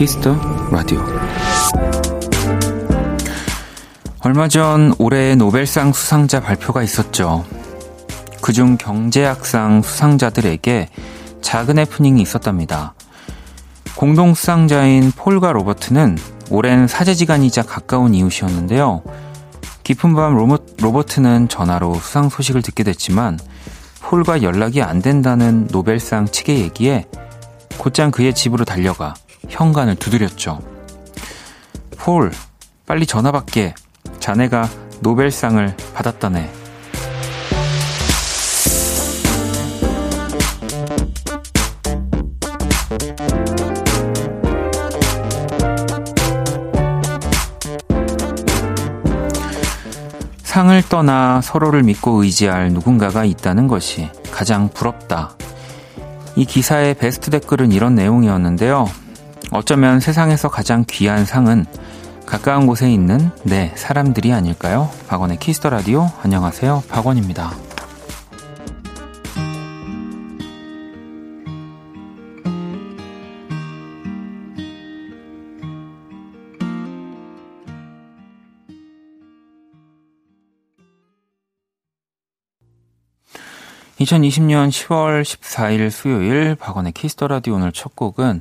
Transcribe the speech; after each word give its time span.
키스 0.00 0.21
더 0.21 0.34
라디오. 0.70 1.04
얼마 4.20 4.48
전 4.48 4.94
올해의 4.98 5.36
노벨상 5.36 5.92
수상자 5.92 6.40
발표가 6.40 6.82
있었죠. 6.82 7.44
그중 8.40 8.78
경제학상 8.78 9.82
수상자들에게 9.82 10.88
작은 11.42 11.78
해프닝이 11.78 12.22
있었답니다. 12.22 12.94
공동 13.94 14.32
수상자인 14.32 15.12
폴과 15.12 15.52
로버트는 15.52 16.16
오랜 16.48 16.86
사제지간이자 16.86 17.64
가까운 17.64 18.14
이웃이었는데요. 18.14 19.02
깊은 19.82 20.14
밤 20.14 20.34
로버트, 20.34 21.20
는 21.20 21.46
전화로 21.46 21.92
수상 21.96 22.30
소식을 22.30 22.62
듣게 22.62 22.84
됐지만 22.84 23.38
폴과 24.00 24.40
연락이 24.40 24.80
안 24.80 25.02
된다는 25.02 25.68
노벨상 25.70 26.24
측의 26.24 26.60
얘기에 26.60 27.04
곧장 27.76 28.10
그의 28.10 28.34
집으로 28.34 28.64
달려가 28.64 29.12
현관을 29.50 29.96
두드렸죠. 29.96 30.60
폴, 31.98 32.30
빨리 32.86 33.04
전화 33.04 33.30
받게. 33.30 33.74
자네가 34.20 34.68
노벨상을 35.00 35.76
받았다네. 35.94 36.50
상을 50.42 50.82
떠나 50.88 51.40
서로를 51.40 51.84
믿고 51.84 52.24
의지할 52.24 52.72
누군가가 52.72 53.24
있다는 53.24 53.68
것이 53.68 54.10
가장 54.32 54.68
부럽다. 54.68 55.36
이 56.34 56.44
기사의 56.44 56.94
베스트 56.94 57.30
댓글은 57.30 57.72
이런 57.72 57.94
내용이었는데요. 57.94 58.86
어쩌면 59.52 59.98
세상에서 59.98 60.48
가장 60.48 60.84
귀한 60.88 61.24
상은 61.24 61.66
가까운 62.24 62.66
곳에 62.66 62.90
있는 62.90 63.30
내 63.42 63.72
사람들이 63.74 64.32
아닐까요? 64.32 64.88
박원의 65.08 65.38
키스 65.38 65.58
더 65.58 65.70
라디오 65.70 66.08
안녕하세요. 66.22 66.84
박원입니다. 66.88 67.50
2020년 83.98 84.70
10월 84.70 85.22
14일 85.22 85.90
수요일 85.90 86.54
박원의 86.54 86.92
키스 86.92 87.13
더 87.13 87.26
라디오 87.26 87.56
오늘 87.56 87.72
첫 87.72 87.94
곡은 87.96 88.40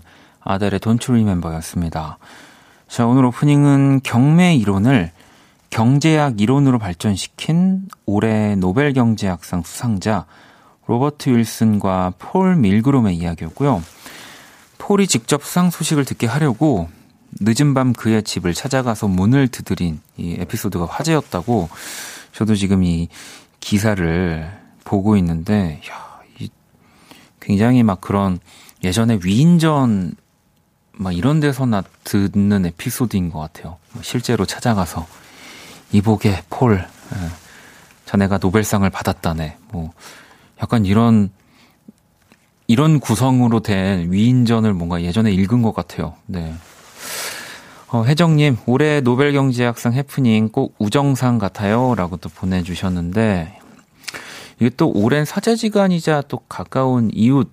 아델의 0.49 0.79
You 0.83 0.97
Remember였습니다. 1.07 2.17
자, 2.87 3.05
오늘 3.05 3.23
오프닝은 3.25 4.01
경매 4.01 4.55
이론을 4.55 5.11
경제학 5.69 6.41
이론으로 6.41 6.79
발전시킨 6.79 7.83
올해 8.07 8.55
노벨 8.55 8.93
경제학상 8.93 9.61
수상자 9.61 10.25
로버트 10.87 11.29
윌슨과 11.29 12.13
폴 12.17 12.55
밀그롬의 12.55 13.15
이야기였고요. 13.15 13.83
폴이 14.79 15.05
직접 15.05 15.43
수상 15.43 15.69
소식을 15.69 16.03
듣게 16.03 16.25
하려고 16.25 16.89
늦은 17.39 17.75
밤 17.75 17.93
그의 17.93 18.23
집을 18.23 18.55
찾아가서 18.55 19.07
문을 19.07 19.49
두드린 19.49 20.01
이 20.17 20.35
에피소드가 20.39 20.87
화제였다고 20.87 21.69
저도 22.31 22.55
지금 22.55 22.83
이 22.83 23.07
기사를 23.59 24.51
보고 24.83 25.15
있는데, 25.15 25.79
야, 25.91 26.21
이 26.39 26.49
굉장히 27.39 27.83
막 27.83 28.01
그런 28.01 28.39
예전에 28.83 29.19
위인전 29.23 30.15
막 31.01 31.13
이런 31.13 31.39
데서나 31.39 31.81
듣는 32.03 32.65
에피소드인 32.65 33.31
것 33.31 33.39
같아요. 33.39 33.77
뭐 33.93 34.03
실제로 34.03 34.45
찾아가서 34.45 35.07
이복의 35.93 36.43
폴, 36.49 36.77
예, 36.77 37.17
자네가 38.05 38.39
노벨상을 38.41 38.87
받았다네. 38.89 39.57
뭐 39.71 39.93
약간 40.61 40.85
이런 40.85 41.29
이런 42.67 42.99
구성으로 42.99 43.61
된 43.61 44.11
위인전을 44.11 44.73
뭔가 44.73 45.01
예전에 45.01 45.31
읽은 45.31 45.61
것 45.61 45.73
같아요. 45.73 46.15
네. 46.25 46.53
어, 47.87 48.03
혜정님, 48.03 48.57
올해 48.65 48.99
노벨 48.99 49.31
경제학상 49.31 49.93
해프닝 49.93 50.49
꼭 50.49 50.75
우정상 50.79 51.39
같아요. 51.39 51.95
라고 51.95 52.17
또 52.17 52.29
보내주셨는데, 52.29 53.57
이게 54.59 54.69
또 54.75 54.91
오랜 54.91 55.23
사제지간이자 55.23 56.23
또 56.27 56.39
가까운 56.49 57.09
이웃 57.13 57.49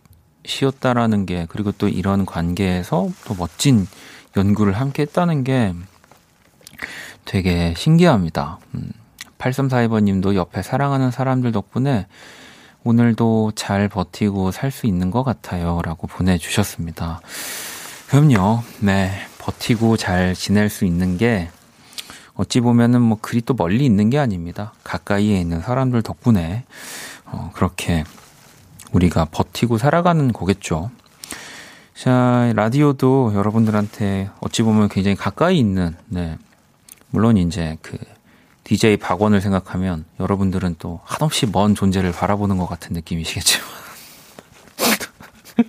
이었다라는 0.46 1.26
게 1.26 1.46
그리고 1.48 1.72
또 1.72 1.88
이런 1.88 2.24
관계에서 2.24 3.08
또 3.24 3.34
멋진 3.34 3.86
연구를 4.36 4.74
함께 4.74 5.02
했다는 5.02 5.44
게 5.44 5.74
되게 7.24 7.74
신기합니다. 7.76 8.58
음, 8.74 8.92
8342번님도 9.38 10.34
옆에 10.34 10.62
사랑하는 10.62 11.10
사람들 11.10 11.52
덕분에 11.52 12.06
오늘도 12.84 13.52
잘 13.56 13.88
버티고 13.88 14.52
살 14.52 14.70
수 14.70 14.86
있는 14.86 15.10
것 15.10 15.24
같아요. 15.24 15.80
라고 15.82 16.06
보내주셨습니다. 16.06 17.20
그럼요. 18.08 18.62
네. 18.80 19.10
버티고 19.38 19.96
잘 19.96 20.34
지낼 20.34 20.68
수 20.68 20.84
있는 20.84 21.18
게 21.18 21.50
어찌 22.34 22.60
보면은 22.60 23.00
뭐 23.00 23.18
그리 23.20 23.40
또 23.40 23.54
멀리 23.54 23.84
있는 23.84 24.10
게 24.10 24.18
아닙니다. 24.18 24.72
가까이에 24.84 25.40
있는 25.40 25.60
사람들 25.60 26.02
덕분에 26.02 26.64
어, 27.24 27.50
그렇게 27.54 28.04
우리가 28.92 29.26
버티고 29.26 29.78
살아가는 29.78 30.32
거겠죠. 30.32 30.90
자, 31.94 32.52
라디오도 32.54 33.32
여러분들한테 33.34 34.30
어찌 34.40 34.62
보면 34.62 34.88
굉장히 34.88 35.16
가까이 35.16 35.58
있는, 35.58 35.96
네. 36.06 36.36
물론 37.10 37.36
이제 37.36 37.78
그 37.82 37.96
DJ 38.64 38.98
박원을 38.98 39.40
생각하면 39.40 40.04
여러분들은 40.20 40.76
또 40.78 41.00
한없이 41.04 41.46
먼 41.46 41.74
존재를 41.74 42.12
바라보는 42.12 42.58
것 42.58 42.66
같은 42.66 42.92
느낌이시겠지만. 42.94 43.68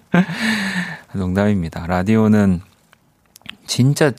농담입니다. 1.13 1.87
라디오는 1.87 2.61
진짜 3.65 4.11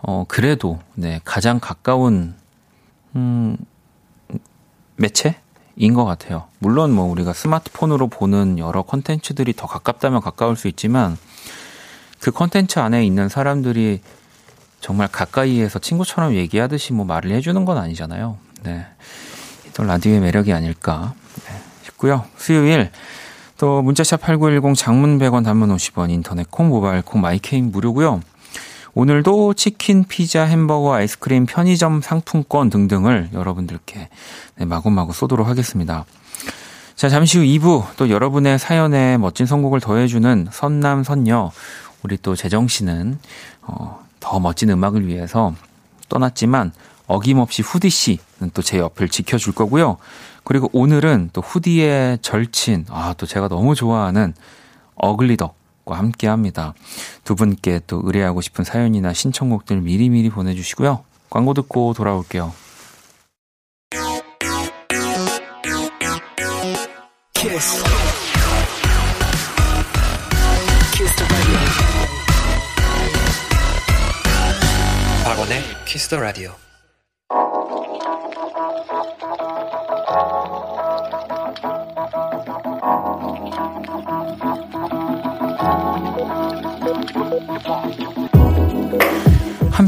어, 0.00 0.24
그래도, 0.28 0.78
네, 0.94 1.20
가장 1.24 1.58
가까운, 1.58 2.36
음, 3.16 3.56
매체 4.96 5.36
인 5.78 5.94
것 5.94 6.04
같아요. 6.04 6.44
물론 6.58 6.92
뭐 6.92 7.04
우리가 7.06 7.32
스마트폰으로 7.32 8.08
보는 8.08 8.58
여러 8.58 8.82
컨텐츠들이 8.82 9.54
더 9.54 9.66
가깝다면 9.66 10.20
가까울 10.20 10.56
수 10.56 10.68
있지만, 10.68 11.16
그 12.20 12.32
컨텐츠 12.32 12.80
안에 12.80 13.04
있는 13.04 13.28
사람들이 13.28 14.00
정말 14.80 15.08
가까이에서 15.08 15.78
친구처럼 15.78 16.34
얘기하듯이 16.34 16.92
뭐 16.92 17.04
말을 17.04 17.30
해주는 17.30 17.64
건 17.64 17.78
아니잖아요. 17.78 18.36
네. 18.64 18.86
또 19.74 19.84
라디오의 19.84 20.20
매력이 20.20 20.52
아닐까 20.52 21.14
네, 21.46 21.54
싶고요. 21.84 22.24
수요일 22.36 22.90
또 23.56 23.82
문자샵 23.82 24.20
8910 24.20 24.76
장문 24.76 25.18
100원 25.18 25.44
단문 25.44 25.74
50원 25.76 26.10
인터넷 26.10 26.50
콩 26.50 26.68
모바일 26.68 27.02
콩 27.02 27.20
마이 27.20 27.39
K는 27.39 27.70
무료고요. 27.70 28.20
오늘도 28.98 29.54
치킨, 29.54 30.02
피자, 30.02 30.42
햄버거, 30.42 30.92
아이스크림, 30.92 31.46
편의점 31.46 32.00
상품권 32.00 32.68
등등을 32.68 33.28
여러분들께 33.32 34.08
네, 34.56 34.64
마구마구 34.64 35.12
쏘도록 35.12 35.46
하겠습니다. 35.46 36.04
자, 36.96 37.08
잠시 37.08 37.38
후 37.38 37.44
2부 37.44 37.96
또 37.96 38.10
여러분의 38.10 38.58
사연에 38.58 39.16
멋진 39.16 39.46
선곡을 39.46 39.78
더해주는 39.78 40.48
선남, 40.50 41.04
선녀, 41.04 41.52
우리 42.02 42.16
또 42.20 42.34
재정씨는, 42.34 43.20
어, 43.62 44.04
더 44.18 44.40
멋진 44.40 44.68
음악을 44.70 45.06
위해서 45.06 45.54
떠났지만 46.08 46.72
어김없이 47.06 47.62
후디 47.62 47.90
씨는 47.90 48.50
또 48.52 48.62
제 48.62 48.78
옆을 48.78 49.08
지켜줄 49.10 49.54
거고요. 49.54 49.98
그리고 50.42 50.70
오늘은 50.72 51.30
또 51.32 51.40
후디의 51.40 52.18
절친, 52.20 52.86
아, 52.90 53.14
또 53.16 53.26
제가 53.26 53.46
너무 53.46 53.76
좋아하는 53.76 54.34
어글리덕 54.96 55.56
과 55.88 55.96
함께 55.96 56.26
합니다. 56.26 56.74
두 57.24 57.34
분께 57.34 57.80
또 57.86 58.02
의뢰하고 58.04 58.42
싶은 58.42 58.62
사연이나 58.62 59.14
신청곡들 59.14 59.80
미리미리 59.80 60.28
보내주시고요. 60.28 61.02
광고 61.30 61.54
듣고 61.54 61.94
돌아올게요. 61.94 62.52
키스 67.32 67.82
박원의 75.24 75.62
키스 75.86 76.08
더 76.08 76.20
라디오. 76.20 76.52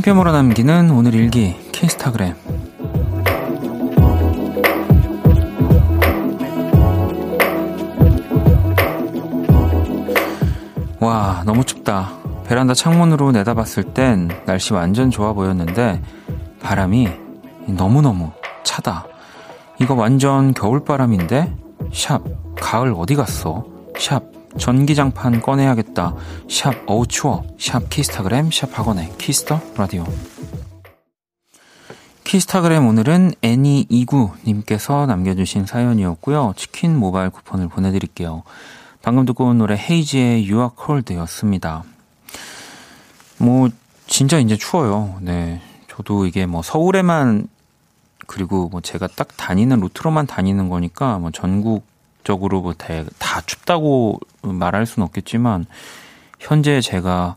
손편으로 0.01 0.33
남기는 0.33 0.91
오늘 0.93 1.15
일기 1.15 1.55
키스타그램. 1.73 2.35
와 11.01 11.43
너무 11.45 11.65
춥다. 11.65 12.13
베란다 12.47 12.73
창문으로 12.73 13.33
내다봤을 13.33 13.93
땐 13.93 14.31
날씨 14.47 14.73
완전 14.73 15.11
좋아 15.11 15.35
보였는데 15.35 16.01
바람이 16.63 17.09
너무너무 17.67 18.31
차다. 18.65 19.07
이거 19.81 19.95
완전 19.95 20.55
겨울바람인데? 20.55 21.55
샵 21.93 22.23
가을 22.59 22.95
어디 22.97 23.17
갔어? 23.17 23.65
샵 23.99 24.23
전기장판 24.59 25.41
꺼내야겠다. 25.41 26.15
샵, 26.49 26.75
어우 26.87 27.07
추워. 27.07 27.45
샵, 27.59 27.89
키스타그램, 27.91 28.51
샵 28.51 28.77
박원의 28.79 29.13
키스 29.19 29.45
더 29.45 29.61
라디오. 29.77 30.05
키스타그램 32.25 32.87
오늘은 32.87 33.33
애니29님께서 33.43 35.07
남겨주신 35.07 35.67
사연이었고요. 35.67 36.55
치킨 36.57 36.97
모바일 36.97 37.31
쿠폰을 37.31 37.69
보내드릴게요. 37.69 38.45
방금 39.03 39.25
듣고 39.25 39.47
온 39.47 39.59
노래 39.59 39.77
헤이지의 39.77 40.45
Are 40.45 40.69
Cold였습니다. 40.79 41.83
뭐 43.39 43.69
진짜 44.07 44.39
이제 44.39 44.57
추워요. 44.57 45.19
네, 45.23 45.61
저도 45.89 46.27
이게 46.27 46.47
뭐 46.47 46.63
서울에만 46.63 47.49
그리고 48.27 48.69
뭐 48.69 48.81
제가 48.81 49.09
딱 49.09 49.37
다니는 49.37 49.81
루트로만 49.81 50.27
다니는 50.27 50.69
거니까 50.69 51.19
뭐 51.19 51.31
전국 51.33 51.90
적으로 52.31 52.61
뭐 52.61 52.75
다 53.19 53.41
춥다고 53.41 54.21
말할 54.43 54.87
수는 54.87 55.05
없겠지만 55.07 55.67
현재 56.39 56.81
제가 56.81 57.35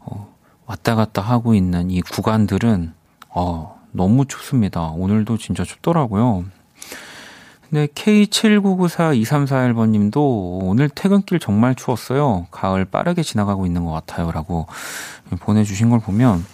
어 0.00 0.34
왔다 0.64 0.94
갔다 0.94 1.20
하고 1.20 1.54
있는 1.54 1.90
이 1.90 2.00
구간들은 2.00 2.94
어 3.28 3.78
너무 3.92 4.26
춥습니다. 4.26 4.88
오늘도 4.88 5.36
진짜 5.36 5.64
춥더라고요. 5.64 6.46
네, 7.68 7.86
K79942341번 7.86 9.90
님도 9.90 10.60
오늘 10.62 10.88
퇴근길 10.88 11.38
정말 11.38 11.74
추웠어요. 11.74 12.46
가을 12.50 12.84
빠르게 12.84 13.22
지나가고 13.22 13.66
있는 13.66 13.84
것 13.84 13.92
같아요. 13.92 14.30
라고 14.30 14.66
보내주신 15.40 15.90
걸 15.90 16.00
보면, 16.00 16.44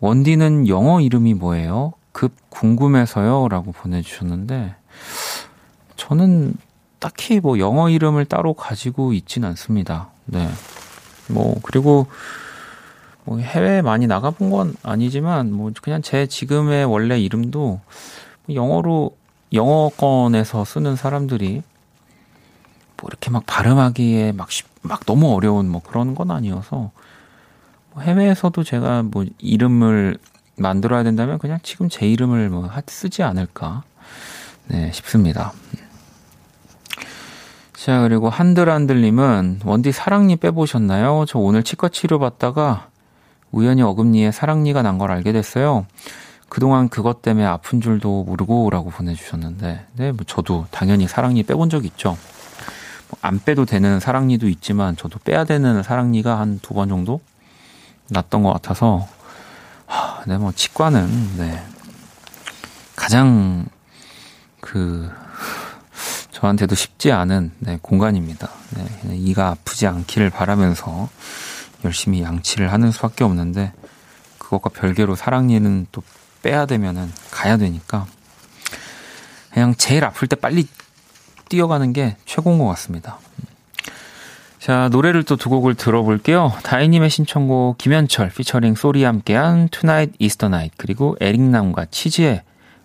원디는 0.00 0.66
영어 0.66 1.00
이름이 1.00 1.34
뭐예요? 1.34 1.92
급 2.10 2.32
궁금해서요? 2.50 3.46
라고 3.48 3.70
보내주셨는데, 3.70 4.74
저는 5.94 6.54
딱히 6.98 7.38
뭐 7.38 7.60
영어 7.60 7.88
이름을 7.88 8.24
따로 8.24 8.54
가지고 8.54 9.12
있진 9.12 9.44
않습니다. 9.44 10.08
네. 10.24 10.48
뭐, 11.28 11.54
그리고, 11.62 12.08
뭐 13.24 13.38
해외에 13.38 13.80
많이 13.80 14.08
나가본 14.08 14.50
건 14.50 14.74
아니지만, 14.82 15.52
뭐, 15.52 15.70
그냥 15.82 16.02
제 16.02 16.26
지금의 16.26 16.86
원래 16.86 17.20
이름도 17.20 17.78
영어로, 18.52 19.12
영어권에서 19.52 20.64
쓰는 20.64 20.96
사람들이 20.96 21.62
뭐 23.00 23.08
이렇게 23.08 23.30
막 23.30 23.44
발음하기에 23.46 24.32
막, 24.32 24.50
쉽, 24.50 24.66
막 24.82 25.04
너무 25.06 25.34
어려운 25.34 25.68
뭐 25.68 25.82
그런 25.82 26.14
건 26.14 26.30
아니어서, 26.30 26.90
뭐 27.92 28.02
해외에서도 28.02 28.62
제가 28.64 29.02
뭐 29.02 29.24
이름을 29.38 30.18
만들어야 30.56 31.02
된다면 31.02 31.38
그냥 31.38 31.58
지금 31.62 31.88
제 31.88 32.08
이름을 32.08 32.48
뭐 32.48 32.70
쓰지 32.86 33.22
않을까, 33.22 33.82
네, 34.68 34.90
싶습니다. 34.92 35.52
자, 37.74 38.00
그리고 38.00 38.30
한들한들님은 38.30 39.60
원디 39.64 39.92
사랑니 39.92 40.36
빼보셨나요? 40.36 41.24
저 41.28 41.38
오늘 41.38 41.62
치과 41.62 41.88
치료 41.88 42.18
받다가 42.18 42.88
우연히 43.52 43.82
어금니에 43.82 44.32
사랑니가 44.32 44.82
난 44.82 44.98
걸 44.98 45.10
알게 45.12 45.32
됐어요. 45.32 45.86
그동안 46.48 46.88
그것 46.88 47.22
때문에 47.22 47.44
아픈 47.46 47.80
줄도 47.80 48.24
모르고 48.24 48.70
라고 48.70 48.90
보내주셨는데, 48.90 49.86
네, 49.94 50.12
뭐 50.12 50.24
저도 50.26 50.66
당연히 50.70 51.08
사랑니 51.08 51.42
빼본 51.42 51.70
적 51.70 51.84
있죠. 51.84 52.16
뭐안 53.22 53.40
빼도 53.44 53.64
되는 53.66 54.00
사랑니도 54.00 54.48
있지만 54.48 54.96
저도 54.96 55.18
빼야 55.20 55.44
되는 55.44 55.82
사랑니가 55.82 56.38
한 56.38 56.58
두 56.62 56.74
번 56.74 56.88
정도 56.88 57.20
났던 58.10 58.42
것 58.42 58.52
같아서, 58.52 59.06
하, 59.86 60.22
네, 60.26 60.38
뭐 60.38 60.52
치과는, 60.52 61.36
네, 61.38 61.62
가장 62.94 63.66
그, 64.60 65.10
저한테도 66.30 66.74
쉽지 66.74 67.12
않은 67.12 67.52
네, 67.58 67.78
공간입니다. 67.82 68.48
네, 68.70 69.16
이가 69.16 69.48
아프지 69.48 69.86
않기를 69.86 70.30
바라면서 70.30 71.08
열심히 71.84 72.22
양치를 72.22 72.72
하는 72.72 72.90
수밖에 72.92 73.24
없는데 73.24 73.72
그것과 74.38 74.70
별개로 74.70 75.14
사랑니는 75.14 75.86
또 75.92 76.02
빼야 76.46 76.64
되면은 76.66 77.12
가야 77.32 77.56
되니까 77.56 78.06
그냥 79.52 79.74
제일 79.76 80.04
아플 80.04 80.28
때 80.28 80.36
빨리 80.36 80.68
뛰어가는 81.48 81.92
게 81.92 82.16
최고인 82.24 82.58
것 82.58 82.66
같습니다. 82.66 83.18
자, 84.60 84.88
노래를 84.90 85.24
또 85.24 85.36
두 85.36 85.48
곡을 85.48 85.74
들어볼게요. 85.74 86.52
다이님의 86.62 87.10
신청곡 87.10 87.78
김현철 87.78 88.30
피처링 88.30 88.76
쏠이 88.76 89.02
함께한 89.02 89.70
is 90.22 90.36
the 90.36 90.48
Night 90.48 90.76
그리고 90.76 91.16
에릭남과 91.20 91.86
치즈의 91.86 92.42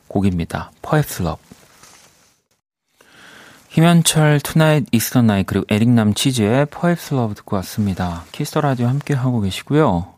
곡입니다. 0.08 0.72
Perhaps 0.82 1.22
Love 1.22 1.44
김현철 3.70 4.42
Tonight 4.42 4.88
Is 4.92 5.04
the 5.04 5.22
Night 5.22 5.44
그리고 5.44 5.66
에릭남 5.70 6.14
치즈의 6.14 6.66
Perhaps 6.66 7.14
Love 7.14 7.36
듣고 7.36 7.56
왔습니다. 7.58 8.26
키스 8.32 8.50
더 8.50 8.62
라디오 8.62 8.88
함께 8.88 9.14
하고 9.14 9.40
계시고요. 9.40 10.11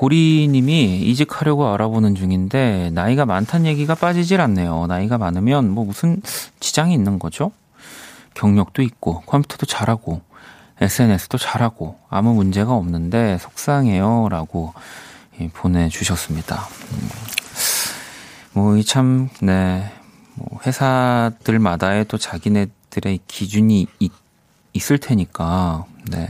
보리님이 0.00 1.02
이직하려고 1.02 1.68
알아보는 1.68 2.14
중인데 2.14 2.90
나이가 2.94 3.26
많다는 3.26 3.66
얘기가 3.66 3.94
빠지질 3.94 4.40
않네요. 4.40 4.86
나이가 4.86 5.18
많으면 5.18 5.68
뭐 5.68 5.84
무슨 5.84 6.22
지장이 6.58 6.94
있는 6.94 7.18
거죠? 7.18 7.52
경력도 8.32 8.80
있고 8.80 9.20
컴퓨터도 9.26 9.66
잘하고 9.66 10.22
SNS도 10.80 11.36
잘하고 11.36 11.98
아무 12.08 12.32
문제가 12.32 12.72
없는데 12.72 13.36
속상해요라고 13.38 14.72
보내주셨습니다. 15.52 16.66
음. 16.92 17.08
뭐참 18.54 19.28
네. 19.42 19.92
뭐 20.34 20.60
회사들마다의 20.64 22.06
또 22.06 22.16
자기네들의 22.16 23.20
기준이 23.28 23.86
있, 23.98 24.12
있을 24.72 24.96
테니까, 24.96 25.84
네. 26.10 26.28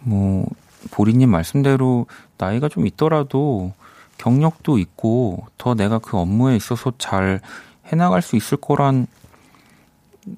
뭐, 0.00 0.46
보리님 0.90 1.30
말씀대로 1.30 2.06
나이가 2.38 2.68
좀 2.68 2.86
있더라도 2.86 3.72
경력도 4.18 4.78
있고 4.78 5.46
더 5.58 5.74
내가 5.74 5.98
그 5.98 6.16
업무에 6.16 6.56
있어서 6.56 6.92
잘 6.98 7.40
해나갈 7.86 8.22
수 8.22 8.36
있을 8.36 8.56
거란 8.56 9.06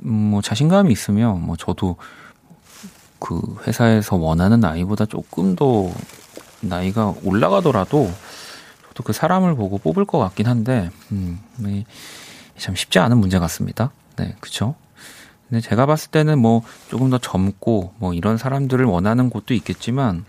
음, 0.05 0.13
뭐 0.13 0.43
자신감이 0.43 0.93
있으면 0.93 1.41
뭐 1.45 1.57
저도 1.57 1.97
그 3.19 3.41
회사에서 3.67 4.17
원하는 4.17 4.61
나이보다 4.61 5.07
조금 5.07 5.57
더 5.57 5.91
나이가 6.61 7.15
올라가더라도 7.25 8.11
저도 8.89 9.03
그 9.05 9.13
사람을 9.13 9.55
보고 9.55 9.79
뽑을 9.79 10.05
것 10.05 10.19
같긴 10.19 10.47
한데 10.47 10.91
음, 11.13 11.41
참 12.57 12.75
쉽지 12.75 12.99
않은 12.99 13.19
문제 13.19 13.39
같습니다. 13.39 13.91
네, 14.17 14.35
그쵸? 14.41 14.75
근데 15.49 15.61
제가 15.61 15.87
봤을 15.87 16.11
때는 16.11 16.39
뭐 16.39 16.63
조금 16.89 17.09
더 17.11 17.19
젊고 17.19 17.95
뭐 17.99 18.13
이런 18.13 18.37
사람들을 18.37 18.85
원하는 18.85 19.31
곳도 19.31 19.55
있겠지만 19.55 20.25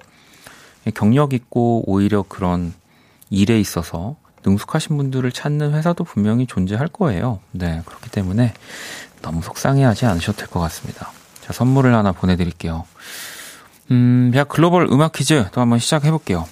경력 0.93 1.33
있고 1.33 1.83
오히려 1.87 2.23
그런 2.27 2.73
일에 3.29 3.59
있어서 3.59 4.15
능숙하신 4.45 4.97
분들을 4.97 5.31
찾는 5.31 5.73
회사도 5.73 6.03
분명히 6.03 6.47
존재할 6.47 6.87
거예요. 6.87 7.39
네, 7.51 7.81
그렇기 7.85 8.09
때문에 8.09 8.53
너무 9.21 9.41
속상해하지 9.41 10.05
않으셔도 10.05 10.37
될 10.37 10.47
것 10.47 10.59
같습니다. 10.61 11.11
자, 11.41 11.51
선물을 11.53 11.93
하나 11.93 12.11
보내드릴게요. 12.13 12.85
음, 13.91 14.29
대학 14.31 14.47
글로벌 14.47 14.87
음악 14.91 15.11
퀴즈 15.13 15.47
또 15.51 15.61
한번 15.61 15.79
시작해볼게요. 15.79 16.47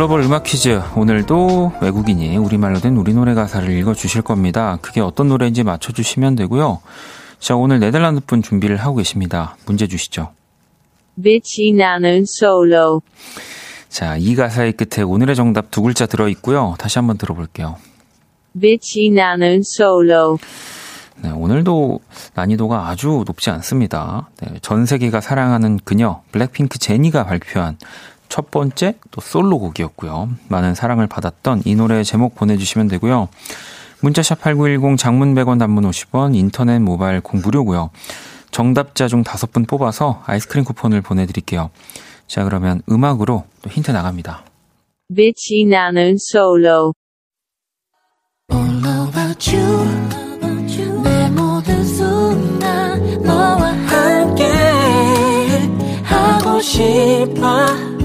글로벌 0.00 0.22
음악 0.22 0.44
퀴즈. 0.44 0.80
오늘도 0.96 1.74
외국인이 1.82 2.34
우리말로 2.38 2.80
된 2.80 2.96
우리 2.96 3.12
노래 3.12 3.34
가사를 3.34 3.70
읽어주실 3.70 4.22
겁니다. 4.22 4.78
그게 4.80 5.02
어떤 5.02 5.28
노래인지 5.28 5.62
맞춰주시면 5.62 6.36
되고요. 6.36 6.80
자, 7.38 7.54
오늘 7.54 7.80
네덜란드 7.80 8.22
분 8.24 8.40
준비를 8.40 8.78
하고 8.78 8.96
계십니다. 8.96 9.58
문제 9.66 9.86
주시죠. 9.86 10.32
빛이 11.22 11.74
나는 11.76 12.24
솔로. 12.24 13.02
자, 13.90 14.16
이 14.16 14.34
가사의 14.34 14.72
끝에 14.72 15.04
오늘의 15.04 15.36
정답 15.36 15.70
두 15.70 15.82
글자 15.82 16.06
들어있고요. 16.06 16.76
다시 16.78 16.98
한번 16.98 17.18
들어볼게요. 17.18 17.76
빛이 18.58 19.10
나는 19.10 19.62
솔로. 19.62 20.38
네, 21.22 21.28
오늘도 21.28 22.00
난이도가 22.32 22.88
아주 22.88 23.24
높지 23.26 23.50
않습니다. 23.50 24.30
네, 24.40 24.60
전 24.62 24.86
세계가 24.86 25.20
사랑하는 25.20 25.78
그녀, 25.84 26.22
블랙핑크 26.32 26.78
제니가 26.78 27.26
발표한 27.26 27.76
첫 28.30 28.50
번째 28.50 28.94
또 29.10 29.20
솔로곡이었고요. 29.20 30.30
많은 30.48 30.74
사랑을 30.74 31.06
받았던 31.06 31.62
이 31.66 31.74
노래 31.74 32.02
제목 32.02 32.34
보내주시면 32.36 32.88
되고요. 32.88 33.28
문자샵 34.00 34.40
8910 34.40 34.96
장문 34.96 35.34
100원 35.34 35.58
단문 35.58 35.84
50원 35.90 36.34
인터넷 36.34 36.78
모바일 36.78 37.20
공 37.20 37.42
무료고요. 37.42 37.90
정답자 38.50 39.08
중 39.08 39.22
다섯 39.22 39.52
분 39.52 39.66
뽑아서 39.66 40.22
아이스크림 40.24 40.64
쿠폰을 40.64 41.02
보내드릴게요. 41.02 41.70
자 42.26 42.44
그러면 42.44 42.80
음악으로 42.88 43.44
또 43.60 43.70
힌트 43.70 43.90
나갑니다. 43.90 44.44
빛이 45.14 45.66
나는 45.68 46.16
솔로 46.18 46.94
싶어 56.62 57.99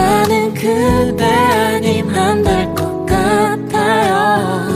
나는 0.00 0.54
그대 0.54 1.24
아님 1.24 2.08
안 2.14 2.42
될 2.42 2.74
것 2.74 3.06
같아요 3.06 4.70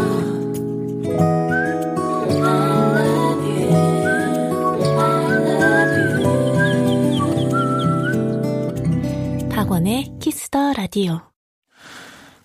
박원의 9.51 10.15
키스 10.21 10.53
더 10.53 10.73
라디오 10.75 11.21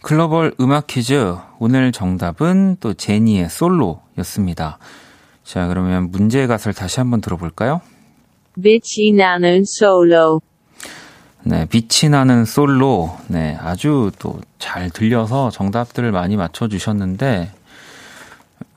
글로벌 0.01 0.53
음악 0.59 0.88
퀴즈 0.88 1.36
오늘 1.59 1.91
정답은 1.91 2.77
또 2.79 2.93
제니의 2.93 3.50
솔로였습니다. 3.50 4.79
자 5.43 5.67
그러면 5.67 6.09
문제의 6.09 6.48
가사를 6.48 6.74
다시 6.74 7.00
한번 7.00 7.19
들어볼까요? 7.21 7.81
빛이 8.62 9.12
나는 9.15 9.63
솔로 9.65 10.41
네, 11.43 11.65
빛이 11.65 12.10
나는 12.12 12.46
솔로. 12.46 13.17
네, 13.27 13.58
아주 13.62 14.12
또 14.19 14.39
잘 14.60 14.89
들려서 14.89 15.50
정답들을 15.50 16.12
많이 16.12 16.36
맞춰주셨는데, 16.38 17.51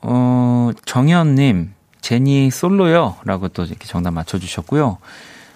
어, 0.01 0.71
정현님, 0.85 1.73
제니 2.01 2.49
솔로요? 2.49 3.17
라고 3.25 3.49
또 3.49 3.63
이렇게 3.65 3.85
정답 3.85 4.11
맞춰주셨고요. 4.11 4.97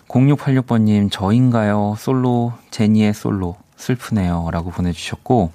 0686번님, 0.09 1.09
저인가요? 1.11 1.95
솔로, 1.97 2.53
제니의 2.71 3.13
솔로. 3.13 3.55
슬프네요. 3.77 4.49
라고 4.51 4.69
보내주셨고, 4.71 5.51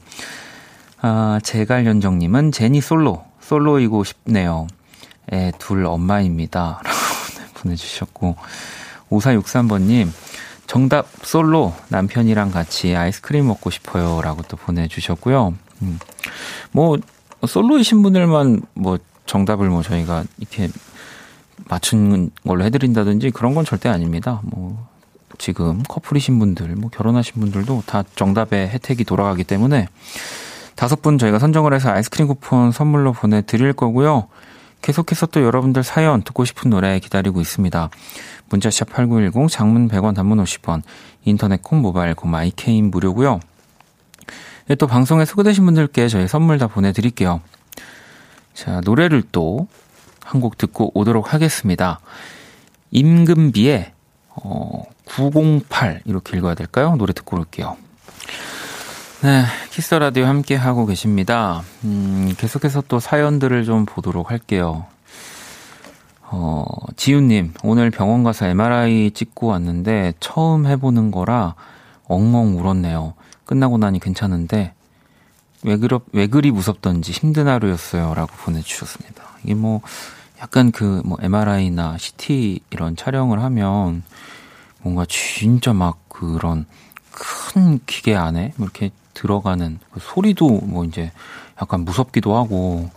아, 1.00 1.38
제갈연정님은 1.42 2.52
제니 2.52 2.80
솔로, 2.80 3.24
솔로이고 3.40 4.04
싶네요. 4.04 4.66
애 5.32 5.52
둘 5.58 5.86
엄마입니다. 5.86 6.80
라고 6.84 6.98
보내주셨고, 7.54 8.36
5463번님, 9.10 10.08
정답 10.72 11.06
솔로 11.22 11.74
남편이랑 11.90 12.50
같이 12.50 12.96
아이스크림 12.96 13.46
먹고 13.46 13.68
싶어요. 13.68 14.22
라고 14.22 14.40
또 14.48 14.56
보내주셨고요. 14.56 15.52
음, 15.82 15.98
뭐, 16.70 16.96
솔로이신 17.46 18.02
분들만 18.02 18.62
뭐 18.72 18.96
정답을 19.26 19.68
뭐 19.68 19.82
저희가 19.82 20.24
이렇게 20.38 20.70
맞춘 21.68 22.30
걸로 22.46 22.64
해드린다든지 22.64 23.32
그런 23.32 23.54
건 23.54 23.66
절대 23.66 23.90
아닙니다. 23.90 24.40
뭐, 24.44 24.88
지금 25.36 25.82
커플이신 25.82 26.38
분들, 26.38 26.68
뭐 26.76 26.88
결혼하신 26.88 27.34
분들도 27.38 27.82
다 27.84 28.02
정답의 28.16 28.70
혜택이 28.70 29.04
돌아가기 29.04 29.44
때문에 29.44 29.88
다섯 30.74 31.02
분 31.02 31.18
저희가 31.18 31.38
선정을 31.38 31.74
해서 31.74 31.90
아이스크림 31.90 32.28
쿠폰 32.28 32.72
선물로 32.72 33.12
보내드릴 33.12 33.74
거고요. 33.74 34.28
계속해서 34.80 35.26
또 35.26 35.42
여러분들 35.42 35.82
사연 35.82 36.22
듣고 36.22 36.46
싶은 36.46 36.70
노래 36.70 36.98
기다리고 36.98 37.42
있습니다. 37.42 37.90
문자샵 38.52 38.90
8910 38.90 39.48
장문 39.50 39.88
100원 39.88 40.14
단문 40.14 40.42
50원 40.44 40.82
인터넷 41.24 41.60
콩 41.62 41.80
모바일 41.82 42.14
콩 42.14 42.30
마이 42.30 42.53
K는 42.53 42.90
무료고요. 42.90 43.40
네, 44.68 44.74
또 44.76 44.86
방송에 44.86 45.24
소개되신 45.24 45.64
분들께 45.64 46.06
저희 46.08 46.28
선물 46.28 46.58
다 46.58 46.68
보내드릴게요. 46.68 47.40
자 48.54 48.80
노래를 48.84 49.22
또 49.32 49.66
한 50.24 50.40
곡 50.40 50.56
듣고 50.56 50.90
오도록 50.94 51.34
하겠습니다. 51.34 52.00
임금비의 52.90 53.92
어, 54.30 54.82
908 55.04 56.02
이렇게 56.06 56.36
읽어야 56.36 56.54
될까요? 56.54 56.94
노래 56.96 57.12
듣고 57.12 57.36
올게요. 57.36 57.76
네, 59.22 59.44
키스 59.70 59.94
라디오 59.94 60.24
함께 60.24 60.56
하고 60.56 60.86
계십니다. 60.86 61.62
음, 61.84 62.34
계속해서 62.38 62.82
또 62.88 62.98
사연들을 62.98 63.64
좀 63.64 63.84
보도록 63.84 64.30
할게요. 64.30 64.86
어, 66.34 66.64
지훈님, 66.96 67.52
오늘 67.62 67.90
병원 67.90 68.24
가서 68.24 68.46
MRI 68.46 69.10
찍고 69.12 69.48
왔는데 69.48 70.14
처음 70.18 70.66
해보는 70.66 71.10
거라 71.10 71.54
엉엉 72.04 72.58
울었네요. 72.58 73.12
끝나고 73.44 73.76
나니 73.76 74.00
괜찮은데 74.00 74.72
왜 75.62 75.76
그러, 75.76 76.00
왜 76.12 76.26
그리 76.26 76.50
무섭던지 76.50 77.12
힘든 77.12 77.48
하루였어요. 77.48 78.14
라고 78.14 78.32
보내주셨습니다. 78.36 79.22
이게 79.44 79.54
뭐 79.54 79.82
약간 80.40 80.72
그 80.72 81.02
뭐 81.04 81.18
MRI나 81.20 81.98
CT 81.98 82.60
이런 82.70 82.96
촬영을 82.96 83.42
하면 83.42 84.02
뭔가 84.80 85.04
진짜 85.08 85.72
막 85.74 85.98
그런 86.08 86.64
큰 87.10 87.78
기계 87.86 88.16
안에 88.16 88.54
뭐 88.56 88.64
이렇게 88.66 88.90
들어가는 89.12 89.78
그 89.92 90.00
소리도 90.00 90.48
뭐 90.64 90.84
이제 90.86 91.12
약간 91.60 91.80
무섭기도 91.80 92.36
하고 92.36 92.88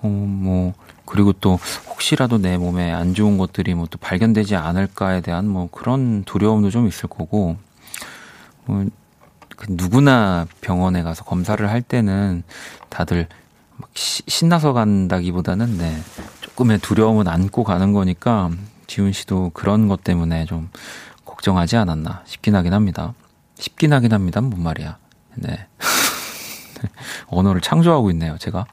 어, 0.00 0.08
뭐 0.08 0.72
그리고 1.06 1.32
또 1.32 1.58
혹시라도 1.88 2.38
내 2.38 2.56
몸에 2.56 2.92
안 2.92 3.14
좋은 3.14 3.38
것들이 3.38 3.74
뭐 3.74 3.86
또 3.94 3.98
발견되지 3.98 4.56
않을까에 4.56 5.20
대한 5.20 5.46
뭐 5.46 5.68
그런 5.70 6.24
두려움도 6.24 6.70
좀 6.70 6.88
있을 6.88 7.08
거고, 7.08 7.56
뭐, 8.64 8.84
그 9.56 9.66
누구나 9.68 10.46
병원에 10.60 11.02
가서 11.02 11.24
검사를 11.24 11.68
할 11.70 11.80
때는 11.80 12.42
다들 12.88 13.28
막 13.76 13.88
시, 13.94 14.22
신나서 14.26 14.72
간다기보다는 14.72 15.78
네, 15.78 15.96
조금의 16.40 16.78
두려움은 16.78 17.28
안고 17.28 17.62
가는 17.62 17.92
거니까 17.92 18.50
지훈 18.88 19.12
씨도 19.12 19.50
그런 19.54 19.86
것 19.86 20.02
때문에 20.02 20.44
좀 20.46 20.70
걱정하지 21.24 21.76
않았나 21.76 22.22
싶긴 22.26 22.56
하긴 22.56 22.72
합니다. 22.72 23.14
싶긴 23.56 23.92
하긴 23.92 24.12
합니다. 24.12 24.40
뭔 24.40 24.62
말이야. 24.62 24.98
네. 25.36 25.68
언어를 27.26 27.60
창조하고 27.60 28.10
있네요, 28.10 28.36
제가. 28.38 28.66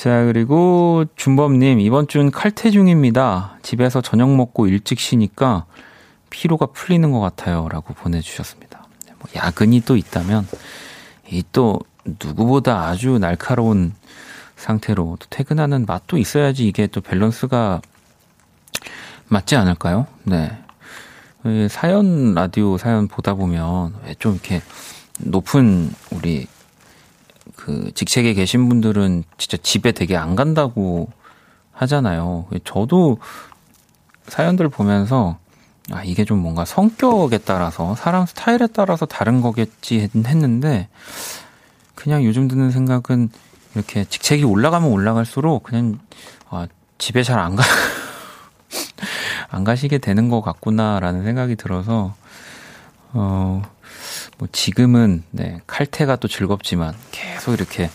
자, 0.00 0.24
그리고 0.24 1.04
준범님, 1.14 1.78
이번 1.78 2.08
주는 2.08 2.30
칼퇴 2.30 2.70
중입니다. 2.70 3.58
집에서 3.60 4.00
저녁 4.00 4.34
먹고 4.34 4.66
일찍 4.66 4.98
쉬니까 4.98 5.66
피로가 6.30 6.68
풀리는 6.72 7.12
것 7.12 7.20
같아요. 7.20 7.68
라고 7.68 7.92
보내주셨습니다. 7.92 8.86
뭐 9.18 9.28
야근이 9.36 9.82
또 9.82 9.98
있다면, 9.98 10.48
이 11.30 11.42
또 11.52 11.80
누구보다 12.24 12.86
아주 12.86 13.18
날카로운 13.18 13.92
상태로 14.56 15.18
또 15.20 15.26
퇴근하는 15.28 15.84
맛도 15.84 16.16
있어야지 16.16 16.66
이게 16.66 16.86
또 16.86 17.02
밸런스가 17.02 17.82
맞지 19.28 19.54
않을까요? 19.56 20.06
네. 20.22 20.50
사연 21.68 22.32
라디오 22.32 22.78
사연 22.78 23.06
보다 23.06 23.34
보면 23.34 23.94
좀 24.18 24.32
이렇게 24.32 24.62
높은 25.18 25.92
우리 26.10 26.46
그 27.60 27.90
직책에 27.94 28.32
계신 28.34 28.68
분들은 28.68 29.24
진짜 29.36 29.56
집에 29.62 29.92
되게 29.92 30.16
안 30.16 30.34
간다고 30.34 31.08
하잖아요. 31.72 32.46
저도 32.64 33.18
사연들 34.26 34.68
보면서 34.68 35.38
아 35.90 36.02
이게 36.04 36.24
좀 36.24 36.38
뭔가 36.38 36.64
성격에 36.64 37.38
따라서 37.38 37.94
사람 37.96 38.24
스타일에 38.26 38.66
따라서 38.72 39.06
다른 39.06 39.40
거겠지 39.40 40.08
했는데 40.24 40.88
그냥 41.94 42.24
요즘 42.24 42.48
드는 42.48 42.70
생각은 42.70 43.28
이렇게 43.74 44.04
직책이 44.04 44.44
올라가면 44.44 44.90
올라갈수록 44.90 45.62
그냥 45.62 45.98
아 46.48 46.66
집에 46.98 47.22
잘 47.22 47.38
안 47.38 47.56
가. 47.56 47.62
안 49.50 49.64
가시게 49.64 49.98
되는 49.98 50.28
것 50.28 50.40
같구나라는 50.42 51.24
생각이 51.24 51.56
들어서 51.56 52.14
어, 53.12 53.62
뭐 54.40 54.48
지금은 54.50 55.22
네, 55.32 55.60
칼퇴가 55.66 56.16
또 56.16 56.26
즐겁지만 56.26 56.94
계속 57.10 57.52
이렇게 57.52 57.90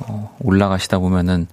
어, 0.00 0.36
올라가시다 0.38 0.98
보면은 0.98 1.46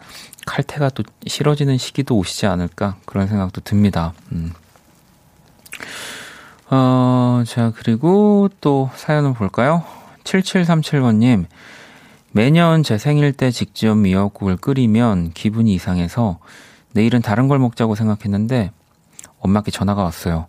칼퇴가 0.45 0.89
또 0.89 1.03
싫어지는 1.25 1.77
시기도 1.77 2.17
오시지 2.17 2.45
않을까 2.45 2.97
그런 3.05 3.27
생각도 3.27 3.61
듭니다. 3.61 4.13
음. 4.33 4.51
어, 6.69 7.43
자, 7.47 7.71
그리고 7.77 8.49
또 8.59 8.89
사연을 8.95 9.33
볼까요? 9.33 9.85
7737번님, 10.25 11.45
매년 12.33 12.83
제 12.83 12.97
생일 12.97 13.31
때 13.31 13.51
직접 13.51 13.95
미역국을 13.95 14.57
끓이면 14.57 15.31
기분이 15.31 15.73
이상해서 15.73 16.39
내일은 16.91 17.21
다른 17.21 17.47
걸 17.47 17.57
먹자고 17.59 17.95
생각했는데 17.95 18.71
엄마께 19.39 19.71
전화가 19.71 20.03
왔어요. 20.03 20.47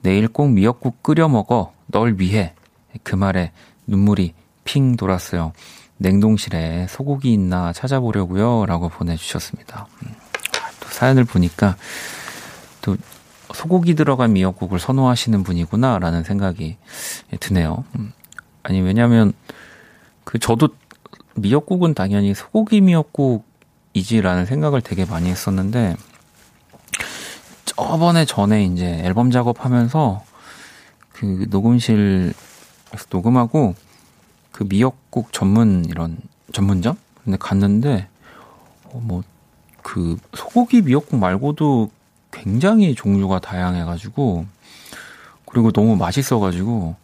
내일 0.00 0.26
꼭 0.26 0.48
미역국 0.48 1.02
끓여 1.02 1.28
먹어. 1.28 1.74
널 1.88 2.14
위해. 2.18 2.54
그 3.02 3.14
말에 3.14 3.52
눈물이 3.86 4.34
핑 4.64 4.96
돌았어요. 4.96 5.52
냉동실에 5.98 6.86
소고기 6.88 7.32
있나 7.32 7.72
찾아보려고요. 7.72 8.66
라고 8.66 8.88
보내주셨습니다. 8.88 9.86
음, 10.02 10.14
또 10.80 10.88
사연을 10.88 11.24
보니까 11.24 11.76
또 12.82 12.96
소고기 13.54 13.94
들어간 13.94 14.32
미역국을 14.32 14.78
선호하시는 14.78 15.42
분이구나. 15.42 15.98
라는 15.98 16.22
생각이 16.24 16.76
드네요. 17.40 17.84
음, 17.96 18.12
아니, 18.62 18.80
왜냐면 18.80 19.32
그 20.24 20.38
저도 20.38 20.68
미역국은 21.36 21.94
당연히 21.94 22.34
소고기 22.34 22.80
미역국이지라는 22.80 24.46
생각을 24.46 24.80
되게 24.80 25.04
많이 25.04 25.30
했었는데 25.30 25.96
저번에 27.64 28.24
전에 28.24 28.64
이제 28.64 28.86
앨범 29.04 29.30
작업하면서 29.30 30.24
그 31.12 31.46
녹음실 31.50 32.32
에서 32.94 33.04
녹음하고 33.10 33.74
그 34.52 34.64
미역국 34.68 35.32
전문 35.32 35.84
이런 35.86 36.18
전문점? 36.52 36.96
근데 37.24 37.36
갔는데 37.38 38.08
어 38.84 39.00
뭐그 39.02 40.16
소고기 40.34 40.82
미역국 40.82 41.18
말고도 41.18 41.90
굉장히 42.30 42.94
종류가 42.94 43.40
다양해가지고 43.40 44.46
그리고 45.46 45.72
너무 45.72 45.96
맛있어가지고 45.96 46.96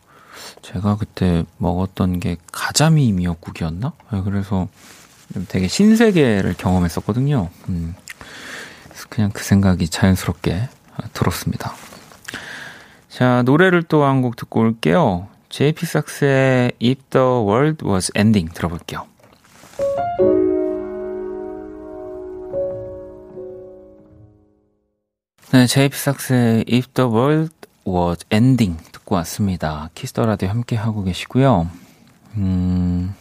제가 0.62 0.96
그때 0.96 1.44
먹었던 1.58 2.20
게 2.20 2.36
가자미 2.52 3.12
미역국이었나? 3.12 3.92
네, 4.12 4.22
그래서 4.22 4.68
되게 5.48 5.68
신세계를 5.68 6.54
경험했었거든요. 6.58 7.48
음. 7.68 7.94
그냥 9.08 9.30
그 9.32 9.42
생각이 9.42 9.88
자연스럽게 9.88 10.68
들었습니다. 11.12 11.74
자, 13.10 13.42
노래를 13.42 13.82
또 13.82 14.04
한 14.04 14.22
곡 14.22 14.36
듣고 14.36 14.60
올게요. 14.60 15.28
JP 15.52 15.84
삭스의 15.84 16.72
If 16.82 17.02
the 17.10 17.26
World 17.26 17.86
Was 17.86 18.10
Ending 18.16 18.54
들어볼게요. 18.54 19.06
네, 25.52 25.66
JP 25.66 25.94
삭스의 25.94 26.64
If 26.72 26.88
the 26.94 27.10
World 27.10 27.54
Was 27.86 28.24
Ending 28.32 28.82
듣고 28.92 29.16
왔습니다. 29.16 29.90
키스 29.94 30.13
더 30.13 30.24
라디오 30.24 30.48
함께 30.48 30.74
하고 30.74 31.04
계시고요. 31.04 31.68
음, 32.38 33.14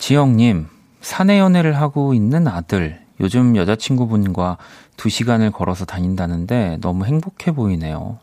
지영님, 0.00 0.66
사내 1.00 1.38
연애를 1.38 1.76
하고 1.76 2.14
있는 2.14 2.48
아들, 2.48 3.00
요즘 3.20 3.54
여자친구분과 3.54 4.58
두 4.96 5.08
시간을 5.08 5.52
걸어서 5.52 5.84
다닌다는데 5.84 6.78
너무 6.80 7.04
행복해 7.04 7.52
보이네요. 7.52 8.18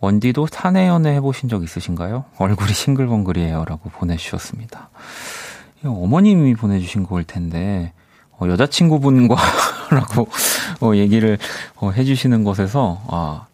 원디도 0.00 0.48
사내 0.50 0.88
연애 0.88 1.14
해보신 1.14 1.48
적 1.48 1.62
있으신가요? 1.62 2.24
얼굴이 2.38 2.72
싱글벙글이에요. 2.72 3.64
라고 3.66 3.90
보내주셨습니다. 3.90 4.88
어머님이 5.84 6.54
보내주신 6.54 7.04
거일 7.04 7.24
텐데, 7.24 7.92
어, 8.38 8.48
여자친구분과 8.48 9.36
라고 9.92 10.28
어, 10.80 10.94
얘기를 10.94 11.38
어, 11.76 11.90
해주시는 11.90 12.44
것에서, 12.44 13.02
아, 13.08 13.46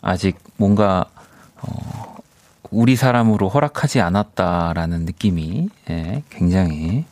아직 0.00 0.38
뭔가, 0.56 1.04
어, 1.60 2.16
우리 2.70 2.96
사람으로 2.96 3.48
허락하지 3.48 4.00
않았다라는 4.00 5.04
느낌이 5.04 5.68
예, 5.90 6.22
굉장히 6.30 7.04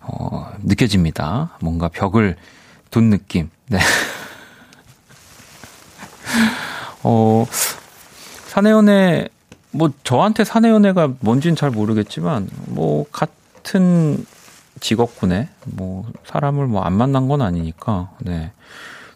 어, 0.00 0.52
느껴집니다. 0.62 1.56
뭔가 1.60 1.88
벽을 1.88 2.36
둔 2.90 3.10
느낌. 3.10 3.50
네. 3.68 3.78
어, 7.04 7.46
사내연애, 8.50 9.28
뭐, 9.70 9.90
저한테 10.02 10.42
사내연애가 10.42 11.12
뭔지는 11.20 11.54
잘 11.54 11.70
모르겠지만, 11.70 12.48
뭐, 12.66 13.06
같은 13.12 14.26
직업군에, 14.80 15.48
뭐, 15.66 16.10
사람을 16.26 16.66
뭐 16.66 16.82
안 16.82 16.94
만난 16.94 17.28
건 17.28 17.42
아니니까, 17.42 18.10
네. 18.18 18.50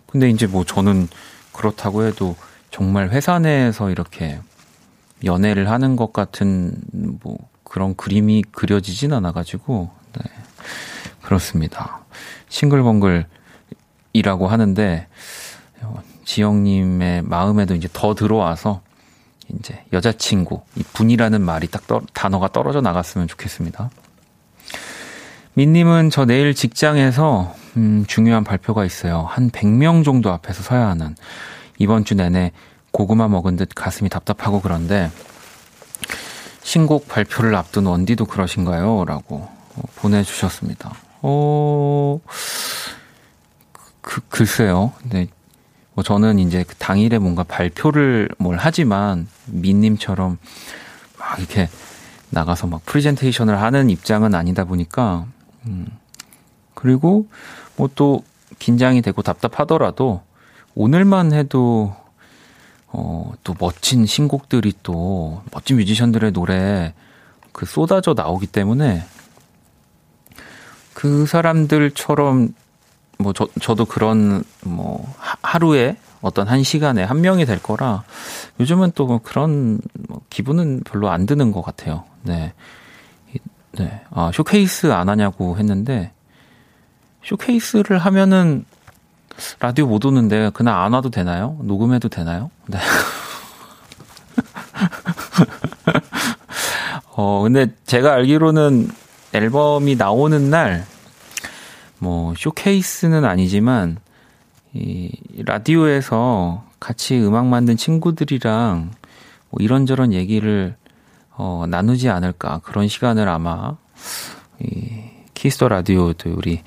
근데 0.07 0.31
이제 0.31 0.47
뭐 0.47 0.63
저는 0.63 1.09
그렇다고 1.53 2.05
해도 2.05 2.37
정말 2.71 3.11
회사 3.11 3.41
내에서 3.41 3.91
이렇게 3.91 4.39
연애를 5.25 5.69
하는 5.69 5.97
것 5.97 6.13
같은 6.13 6.77
뭐 6.93 7.37
그런 7.65 7.97
그림이 7.97 8.45
그려지진 8.53 9.13
않아가지고, 9.13 9.91
네. 10.13 10.31
그렇습니다. 11.23 12.05
싱글벙글이라고 12.51 13.27
하는데, 14.47 15.09
지영님의 16.25 17.23
마음에도 17.23 17.75
이제 17.75 17.89
더 17.93 18.15
들어와서, 18.15 18.81
이제 19.49 19.85
여자친구, 19.93 20.63
이 20.77 20.83
분이라는 20.93 21.41
말이 21.41 21.69
딱 21.69 21.87
떠, 21.87 22.03
단어가 22.13 22.49
떨어져 22.49 22.81
나갔으면 22.81 23.29
좋겠습니다. 23.29 23.91
민님은 25.55 26.11
저 26.11 26.25
내일 26.25 26.55
직장에서, 26.55 27.55
음, 27.77 28.05
중요한 28.09 28.45
발표가 28.45 28.85
있어요. 28.85 29.27
한 29.29 29.51
100명 29.51 30.05
정도 30.05 30.31
앞에서 30.31 30.63
서야 30.63 30.89
하는, 30.89 31.15
이번 31.79 32.05
주 32.05 32.15
내내 32.15 32.53
고구마 32.91 33.29
먹은 33.29 33.57
듯 33.57 33.71
가슴이 33.75 34.09
답답하고 34.09 34.61
그런데, 34.61 35.11
신곡 36.63 37.09
발표를 37.09 37.55
앞둔 37.55 37.87
원디도 37.87 38.25
그러신가요? 38.25 39.05
라고 39.05 39.49
보내주셨습니다. 39.97 40.93
어, 41.23 42.21
그, 44.01 44.21
글쎄요. 44.29 44.93
네. 45.05 45.29
뭐 45.95 46.05
저는 46.05 46.39
이제 46.39 46.65
그 46.65 46.75
당일에 46.77 47.19
뭔가 47.19 47.43
발표를 47.43 48.29
뭘 48.39 48.57
하지만 48.59 49.29
민님처럼 49.47 50.39
막 51.19 51.39
이렇게 51.39 51.69
나가서 52.31 52.67
막 52.67 52.85
프리젠테이션을 52.85 53.61
하는 53.61 53.91
입장은 53.91 54.35
아니다 54.35 54.65
보니까, 54.65 55.27
음. 55.67 55.87
그리고 56.75 57.29
뭐 57.77 57.89
또 57.95 58.23
긴장이 58.59 59.03
되고 59.03 59.23
답답하더라도 59.23 60.23
오늘만 60.75 61.33
해도 61.33 61.95
어, 62.89 63.33
또 63.43 63.55
멋진 63.59 64.07
신곡들이 64.07 64.73
또 64.83 65.43
멋진 65.53 65.77
뮤지션들의 65.77 66.33
노래 66.33 66.95
그 67.53 67.67
쏟아져 67.67 68.15
나오기 68.15 68.47
때문에 68.47 69.05
그 70.93 71.27
사람들처럼 71.27 72.55
뭐 73.19 73.33
저, 73.33 73.47
저도 73.61 73.85
그런 73.85 74.45
뭐 74.65 75.13
하루에 75.43 75.97
어떤 76.21 76.49
한 76.49 76.63
시간에 76.63 77.03
한 77.05 77.21
명이 77.21 77.45
될 77.47 77.63
거라 77.63 78.03
요즘은 78.61 78.93
또 78.95 79.07
뭐 79.07 79.21
그런 79.23 79.79
뭐 80.09 80.21
기분은 80.31 80.83
별로 80.85 81.11
안 81.11 81.27
드는 81.27 81.53
것 81.53 81.63
같아요. 81.63 82.05
네. 82.23 82.53
네. 83.73 84.01
아, 84.11 84.31
쇼케이스 84.33 84.93
안 84.93 85.09
하냐고 85.09 85.59
했는데 85.59 86.13
쇼케이스를 87.25 87.99
하면은 87.99 88.65
라디오 89.59 89.87
못 89.87 90.05
오는데 90.05 90.51
그날 90.55 90.79
안 90.79 90.93
와도 90.93 91.11
되나요? 91.11 91.59
녹음해도 91.63 92.09
되나요? 92.09 92.51
네. 92.67 92.79
어, 97.17 97.43
근데 97.43 97.67
제가 97.87 98.13
알기로는 98.13 98.91
앨범이 99.33 99.97
나오는 99.97 100.51
날 100.51 100.87
뭐 101.99 102.35
쇼케이스는 102.37 103.25
아니지만 103.25 103.99
이 104.73 105.11
라디오에서 105.45 106.65
같이 106.81 107.19
음악 107.19 107.47
만든 107.47 107.77
친구들이랑 107.77 108.91
뭐 109.51 109.59
이런저런 109.61 110.13
얘기를 110.13 110.77
어, 111.31 111.65
나누지 111.69 112.09
않을까. 112.09 112.61
그런 112.65 112.89
시간을 112.89 113.29
아마 113.29 113.77
이 114.61 115.03
Kiss 115.35 115.54
the 115.54 115.69
Radio도 115.69 116.35
우리 116.37 116.63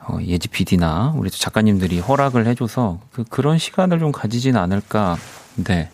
어, 0.00 0.18
예지 0.20 0.48
PD나 0.48 1.14
우리 1.16 1.30
작가님들이 1.30 2.00
허락을 2.00 2.46
해줘서 2.46 3.00
그, 3.12 3.24
그런 3.24 3.58
시간을 3.58 3.98
좀 3.98 4.12
가지진 4.12 4.56
않을까. 4.56 5.16
네. 5.56 5.90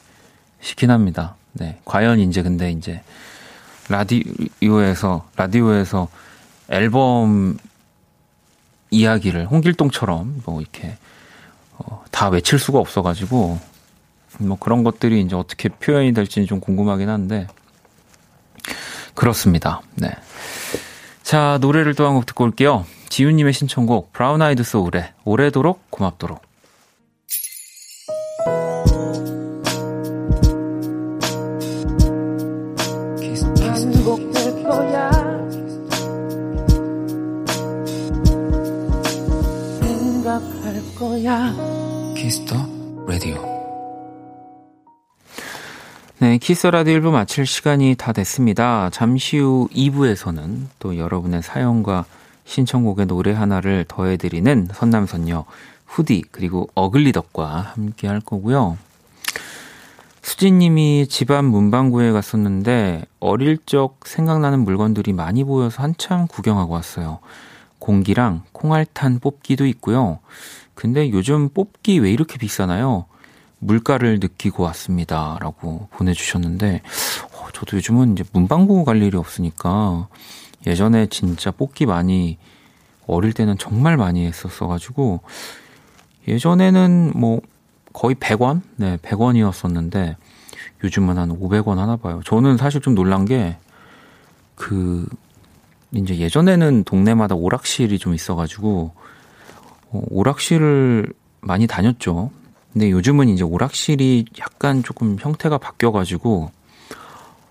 싶긴 0.61 0.91
합니다. 0.91 1.37
네. 1.53 1.79
과연 1.85 2.21
이제 2.21 2.43
근데 2.43 2.71
이제 2.71 3.03
라디오에서 3.89 5.29
라디오에서 5.37 6.09
앨범 6.71 7.57
이야기를 8.91 9.47
홍길동처럼 9.47 10.43
뭐 10.45 10.61
이렇게 10.61 10.97
어, 11.79 12.05
다 12.11 12.29
외칠 12.29 12.59
수가 12.59 12.79
없어가지고 12.79 13.59
뭐 14.41 14.59
그런 14.59 14.85
것들이 14.85 15.21
이제 15.21 15.35
어떻게 15.37 15.69
표현이 15.69 16.13
될지는 16.15 16.47
좀 16.47 16.61
궁금하긴 16.61 17.09
한데 17.09 17.47
그렇습니다. 19.15 19.81
네. 19.95 20.11
자 21.23 21.59
노래를 21.61 21.95
또 21.95 22.05
한 22.07 22.15
곡 22.15 22.27
듣고 22.27 22.45
올게요. 22.45 22.87
지윤님의 23.09 23.53
신청곡 23.53 24.13
브라운 24.13 24.43
아이드 24.43 24.63
소울의 24.63 25.13
오래도록 25.25 25.91
고맙도록. 25.91 26.48
거야. 41.29 41.55
Kiss 42.17 42.40
the 42.40 42.57
Radio. 43.07 43.45
네, 46.21 46.39
Kiss 46.39 46.67
Radio 46.67 46.99
1부 46.99 47.11
마칠 47.11 47.45
시간이 47.45 47.97
다 47.97 48.13
됐습니다. 48.13 48.89
잠시 48.91 49.37
후 49.37 49.69
2부에서는 49.75 50.69
또 50.79 50.97
여러분의 50.97 51.43
사연과 51.43 52.07
신청곡의 52.47 53.07
노래 53.07 53.33
하나를 53.33 53.85
더해드리는 53.87 54.69
선남선녀 54.73 55.45
후디 55.85 56.25
그리고 56.33 56.71
어글리덕과 56.75 57.73
함께 57.75 58.09
할 58.09 58.21
거고요. 58.21 58.79
수진님이 60.23 61.09
집 61.09 61.30
앞 61.30 61.45
문방구에 61.45 62.11
갔었는데 62.11 63.05
어릴 63.21 63.59
적 63.67 64.01
생각나는 64.07 64.61
물건들이 64.61 65.13
많이 65.13 65.45
보여서 65.45 65.83
한참 65.83 66.27
구경하고 66.27 66.73
왔어요. 66.73 67.19
공기랑 67.79 68.43
콩알탄 68.53 69.21
뽑기도 69.21 69.67
있고요. 69.67 70.21
근데 70.79 71.11
요즘 71.11 71.49
뽑기 71.49 71.99
왜 71.99 72.13
이렇게 72.13 72.39
비싸나요? 72.39 73.07
물가를 73.59 74.21
느끼고 74.21 74.63
왔습니다. 74.63 75.37
라고 75.41 75.89
보내주셨는데, 75.91 76.83
어, 77.35 77.49
저도 77.53 77.79
요즘은 77.79 78.13
이제 78.13 78.23
문방구 78.33 78.85
갈 78.85 79.03
일이 79.03 79.17
없으니까 79.17 80.07
예전에 80.69 81.07
진짜 81.07 81.51
뽑기 81.51 81.87
많이 81.87 82.39
어릴 83.09 83.33
때는 83.33 83.59
정말 83.59 83.97
많이 83.97 84.25
했었어가지고 84.25 85.21
예전에는 86.29 87.13
뭐 87.17 87.41
거의 87.93 88.15
100원? 88.15 88.61
네, 88.77 88.99
100원이었었는데 88.99 90.15
요즘은 90.85 91.19
한 91.19 91.31
500원 91.31 91.77
하나 91.77 91.97
봐요. 91.97 92.21
저는 92.25 92.57
사실 92.57 92.81
좀 92.81 92.95
놀란 92.95 93.25
게 93.25 93.57
그 94.59 95.09
이제 95.93 96.19
예전에는 96.19 96.85
동네마다 96.85 97.35
오락실이 97.35 97.99
좀 97.99 98.15
있어가지고 98.15 98.93
어, 98.95 99.08
오락실을 99.93 101.13
많이 101.41 101.67
다녔죠. 101.67 102.31
근데 102.73 102.91
요즘은 102.91 103.29
이제 103.29 103.43
오락실이 103.45 104.27
약간 104.41 104.83
조금 104.83 105.17
형태가 105.19 105.59
바뀌어가지고 105.59 106.51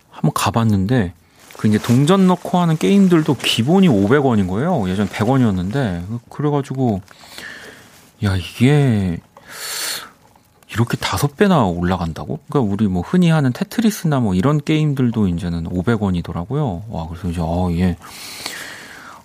한번 0.10 0.32
가봤는데 0.34 1.14
그 1.58 1.68
이제 1.68 1.80
동전 1.80 2.28
넣고 2.28 2.60
하는 2.60 2.78
게임들도 2.78 3.36
기본이 3.36 3.88
500원인 3.88 4.48
거예요. 4.48 4.88
예전 4.90 5.08
100원이었는데 5.08 6.20
그래가지고 6.30 7.02
야 8.24 8.36
이게 8.36 9.20
이렇게 10.72 10.98
다섯 10.98 11.36
배나 11.36 11.66
올라간다고? 11.66 12.40
그러니까 12.48 12.72
우리 12.74 12.88
뭐 12.88 13.02
흔히 13.02 13.30
하는 13.30 13.54
테트리스나 13.54 14.20
뭐 14.20 14.36
이런 14.36 14.62
게임들도 14.64 15.28
이제는 15.30 15.64
500원이더라고요. 15.66 16.84
와, 16.90 17.08
그래서 17.08 17.30
이제, 17.30 17.42
어, 17.42 17.70
예. 17.72 17.98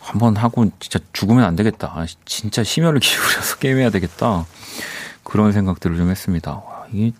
한번 0.02 0.36
하고 0.36 0.70
진짜 0.80 0.98
죽으면 1.12 1.44
안 1.44 1.56
되겠다. 1.56 1.92
아, 1.94 2.06
진짜 2.24 2.62
심혈을 2.64 3.00
기울여서 3.00 3.56
게임해야 3.62 3.90
되겠다. 3.90 4.44
그런 5.22 5.52
생각들을 5.52 5.96
좀 5.96 6.10
했습니다. 6.10 6.52
와, 6.52 6.84
이게, 6.92 7.12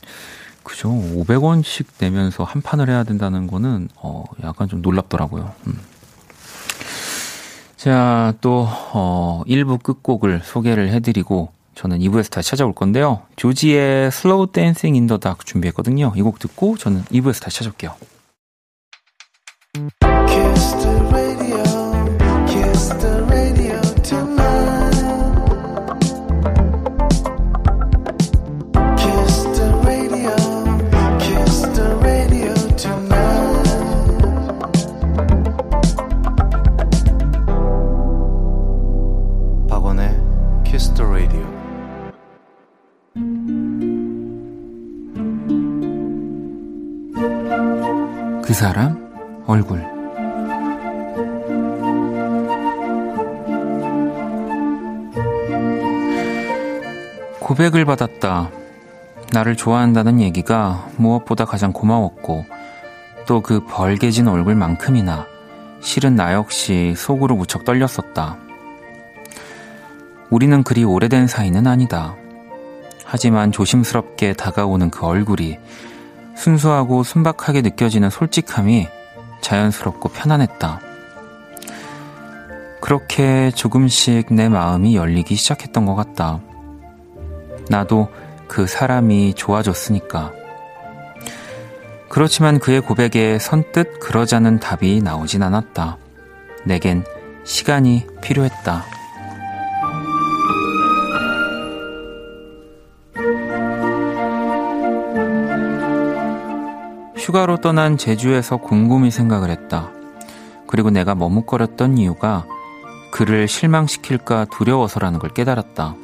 그죠. 0.64 0.90
500원씩 0.90 1.87
내면서 1.99 2.45
한 2.45 2.61
판을 2.62 2.88
해야 2.90 3.05
된다는 3.05 3.47
거는, 3.47 3.88
어, 3.97 4.25
약간 4.42 4.68
좀 4.68 4.83
놀랍더라고요. 4.83 5.53
음. 5.68 5.79
자, 7.77 8.35
또, 8.40 8.66
어, 8.68 9.42
1부 9.47 9.83
끝곡을 9.83 10.42
소개를 10.45 10.90
해 10.92 11.01
드리고, 11.01 11.53
저는 11.75 12.01
2부에서 12.01 12.31
다시 12.31 12.51
찾아올 12.51 12.75
건데요. 12.75 13.23
조지의 13.37 14.11
Slow 14.12 14.53
Dancing 14.53 14.95
in 14.95 15.07
the 15.07 15.18
Dark 15.18 15.45
준비했거든요. 15.47 16.12
이 16.16 16.23
곡 16.23 16.38
듣고 16.38 16.77
저는 16.77 17.03
2부에서 17.05 17.42
다시 17.42 17.59
찾아올게요. 17.59 17.95
그 48.53 48.57
사람 48.59 49.43
얼굴 49.47 49.81
고백을 57.41 57.87
받았다. 57.87 58.51
나를 59.33 59.57
좋아한다는 59.57 60.21
얘기가 60.21 60.87
무엇보다 60.99 61.47
가장 61.47 61.73
고마웠고 61.73 62.45
또 63.27 63.41
그 63.41 63.65
벌개진 63.65 64.29
얼굴만큼이나 64.29 65.27
실은 65.81 66.15
나 66.15 66.35
역시 66.35 66.93
속으로 66.95 67.37
무척 67.37 67.65
떨렸었다. 67.65 68.37
우리는 70.29 70.62
그리 70.62 70.85
오래된 70.85 71.27
사이는 71.27 71.67
아니다. 71.67 72.17
하지만 73.07 73.51
조심스럽게 73.51 74.35
다가오는 74.35 74.91
그 74.91 75.07
얼굴이 75.07 75.59
순수하고 76.42 77.05
순박하게 77.05 77.62
느껴지는 77.62 78.11
솔직함이 78.11 78.88
자연스럽고 79.42 80.09
편안했다. 80.09 80.81
그렇게 82.81 83.52
조금씩 83.52 84.35
내 84.35 84.48
마음이 84.48 84.96
열리기 84.96 85.37
시작했던 85.37 85.87
것 85.87 85.94
같다. 85.94 86.40
나도 87.68 88.09
그 88.48 88.66
사람이 88.66 89.35
좋아졌으니까. 89.35 90.33
그렇지만 92.09 92.59
그의 92.59 92.81
고백에 92.81 93.38
선뜻 93.38 94.00
그러자는 94.00 94.59
답이 94.59 95.00
나오진 95.00 95.44
않았다. 95.44 95.96
내겐 96.64 97.05
시간이 97.44 98.09
필요했다. 98.20 98.85
휴가로 107.33 107.57
떠난 107.62 107.97
제주에서 107.97 108.59
곰곰이 108.59 109.11
생각을 109.11 109.49
했다. 109.49 109.90
그리고 110.66 110.90
내가 110.90 111.14
머뭇거렸던 111.14 111.97
이유가 111.97 112.45
그를 113.11 113.49
실망시킬까 113.49 114.49
두려워서라는 114.51 115.18
걸 115.18 115.31
깨달았다. 115.31 115.95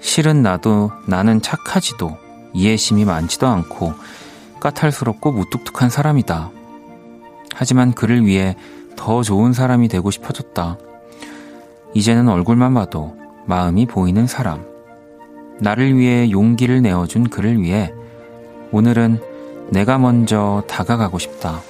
실은 0.00 0.42
나도 0.42 0.90
나는 1.06 1.40
착하지도 1.40 2.18
이해심이 2.52 3.06
많지도 3.06 3.46
않고 3.46 3.94
까탈스럽고 4.60 5.32
무뚝뚝한 5.32 5.88
사람이다. 5.88 6.50
하지만 7.54 7.92
그를 7.94 8.26
위해 8.26 8.56
더 8.96 9.22
좋은 9.22 9.54
사람이 9.54 9.88
되고 9.88 10.10
싶어졌다. 10.10 10.76
이제는 11.94 12.28
얼굴만 12.28 12.74
봐도 12.74 13.16
마음이 13.46 13.86
보이는 13.86 14.26
사람. 14.26 14.66
나를 15.60 15.96
위해 15.96 16.30
용기를 16.30 16.82
내어준 16.82 17.30
그를 17.30 17.62
위해 17.62 17.90
오늘은 18.70 19.33
내가 19.70 19.98
먼저 19.98 20.62
다가가고 20.68 21.18
싶다. 21.18 21.60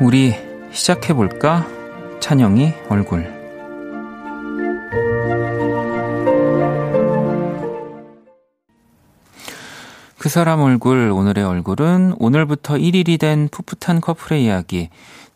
우리 0.00 0.34
시작해볼까? 0.72 1.66
찬영이 2.20 2.72
얼굴. 2.88 3.40
그 10.18 10.28
사람 10.28 10.60
얼굴, 10.60 11.10
오늘의 11.10 11.44
얼굴은 11.44 12.14
오늘부터 12.18 12.74
1일이 12.74 13.18
된 13.18 13.48
풋풋한 13.48 14.00
커플의 14.00 14.44
이야기, 14.44 14.90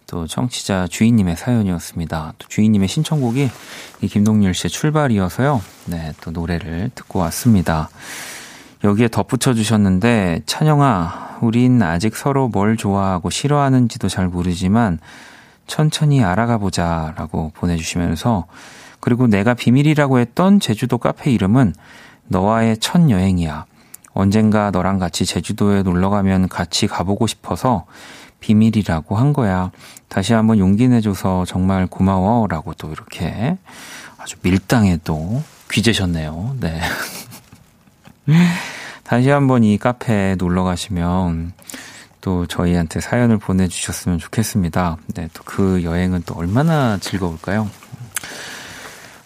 또 0.06 0.26
청취자 0.26 0.86
주인님의 0.88 1.36
사연이었습니다. 1.36 2.34
또 2.38 2.48
주인님의 2.48 2.88
신청곡이 2.88 3.50
이 4.02 4.08
김동률 4.08 4.54
씨의 4.54 4.70
출발이어서요. 4.70 5.62
네, 5.86 6.12
또 6.20 6.30
노래를 6.30 6.90
듣고 6.94 7.18
왔습니다. 7.20 7.88
여기에 8.84 9.08
덧붙여 9.08 9.54
주셨는데, 9.54 10.42
찬영아, 10.46 11.38
우린 11.40 11.82
아직 11.82 12.16
서로 12.16 12.48
뭘 12.48 12.76
좋아하고 12.76 13.30
싫어하는지도 13.30 14.08
잘 14.08 14.28
모르지만, 14.28 14.98
천천히 15.66 16.22
알아가 16.22 16.58
보자 16.58 17.14
라고 17.16 17.50
보내 17.54 17.76
주시면서, 17.76 18.46
그리고 19.00 19.26
내가 19.26 19.54
비밀이라고 19.54 20.18
했던 20.18 20.60
제주도 20.60 20.98
카페 20.98 21.30
이름은 21.30 21.74
너와의 22.28 22.78
첫 22.78 23.10
여행이야. 23.10 23.64
언젠가 24.12 24.70
너랑 24.70 24.98
같이 24.98 25.26
제주도에 25.26 25.82
놀러 25.82 26.08
가면 26.08 26.48
같이 26.48 26.86
가보고 26.86 27.26
싶어서 27.26 27.84
비밀이라고 28.44 29.16
한 29.16 29.32
거야. 29.32 29.70
다시 30.08 30.34
한번 30.34 30.58
용기 30.58 30.86
내줘서 30.86 31.46
정말 31.46 31.86
고마워. 31.86 32.46
라고 32.46 32.74
또 32.74 32.92
이렇게 32.92 33.56
아주 34.18 34.36
밀당에 34.42 34.98
또 35.02 35.42
귀재셨네요. 35.72 36.56
네. 36.60 36.78
다시 39.02 39.30
한번 39.30 39.64
이 39.64 39.78
카페에 39.78 40.34
놀러 40.34 40.62
가시면 40.62 41.52
또 42.20 42.46
저희한테 42.46 43.00
사연을 43.00 43.38
보내주셨으면 43.38 44.18
좋겠습니다. 44.18 44.98
네, 45.14 45.28
또 45.32 45.42
그 45.46 45.82
여행은 45.82 46.24
또 46.26 46.34
얼마나 46.34 46.98
즐거울까요? 46.98 47.70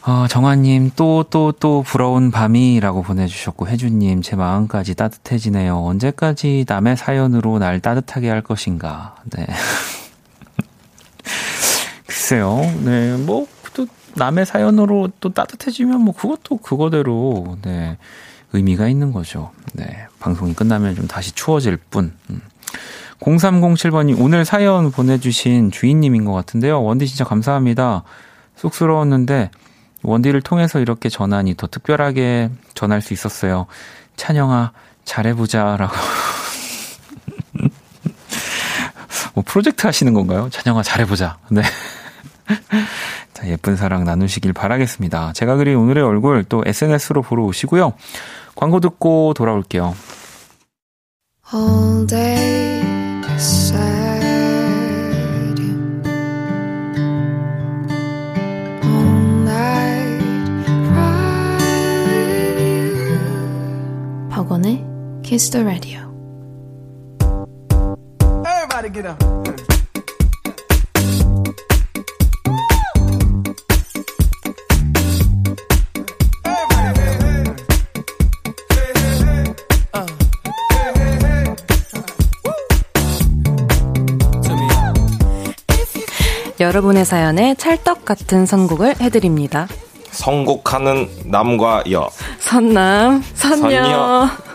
어, 0.09 0.27
정아님, 0.27 0.91
또, 0.97 1.23
또, 1.29 1.53
또 1.53 1.83
부러운 1.83 2.31
밤이라고 2.31 3.03
보내주셨고, 3.03 3.69
혜주님, 3.69 4.23
제 4.23 4.37
마음까지 4.37 4.95
따뜻해지네요. 4.95 5.77
언제까지 5.85 6.65
남의 6.67 6.97
사연으로 6.97 7.59
날 7.59 7.81
따뜻하게 7.81 8.31
할 8.31 8.41
것인가. 8.41 9.17
네. 9.37 9.47
글쎄요, 12.09 12.59
네, 12.87 13.19
뭐, 13.19 13.47
또 13.75 13.87
남의 14.15 14.47
사연으로 14.47 15.11
또 15.21 15.35
따뜻해지면 15.35 16.01
뭐 16.01 16.15
그것도 16.15 16.57
그거대로, 16.57 17.59
네, 17.61 17.99
의미가 18.55 18.89
있는 18.89 19.13
거죠. 19.13 19.51
네, 19.75 20.07
방송이 20.21 20.55
끝나면 20.55 20.95
좀 20.95 21.07
다시 21.07 21.33
추워질 21.33 21.77
뿐. 21.77 22.15
음. 22.31 22.41
0307번이 23.21 24.19
오늘 24.19 24.47
사연 24.47 24.91
보내주신 24.91 25.71
주인님인 25.71 26.25
것 26.25 26.33
같은데요. 26.33 26.83
원디 26.83 27.07
진짜 27.07 27.25
감사합니다. 27.25 28.05
쑥스러웠는데, 28.57 29.51
원디를 30.03 30.43
통해서 30.43 30.79
이렇게 30.81 31.09
전하니 31.09 31.57
더 31.57 31.67
특별하게 31.67 32.51
전할 32.75 33.01
수 33.03 33.13
있었어요. 33.13 33.67
찬영아, 34.17 34.73
잘해보자 35.05 35.77
라고. 35.77 35.95
뭐 39.35 39.45
프로젝트 39.47 39.87
하시는 39.87 40.13
건가요? 40.13 40.49
찬영아, 40.51 40.83
잘해보자. 40.83 41.39
네. 41.51 41.63
자, 43.35 43.47
예쁜 43.47 43.77
사랑 43.77 44.05
나누시길 44.05 44.53
바라겠습니다. 44.53 45.33
제가 45.33 45.57
그린 45.57 45.77
오늘의 45.77 46.03
얼굴 46.03 46.45
또 46.45 46.63
SNS로 46.67 47.23
보러 47.23 47.45
오시고요. 47.45 47.93
광고 48.57 48.81
듣고 48.81 49.35
돌아올게요. 49.35 49.95
Kiss 65.29 65.51
the 65.51 65.63
Radio. 65.63 66.09
Everybody 68.47 68.89
get 68.91 69.07
up. 69.07 69.23
여러분의 86.59 87.05
사연에 87.05 87.55
찰떡 87.55 88.07
같은 88.07 88.47
선곡을 88.47 89.03
해드립니다. 89.03 89.69
선곡하는 90.11 91.11
남과 91.27 91.85
여. 91.93 92.09
선남, 92.39 93.23
선녀. 93.35 93.69
선녀. 93.83 94.48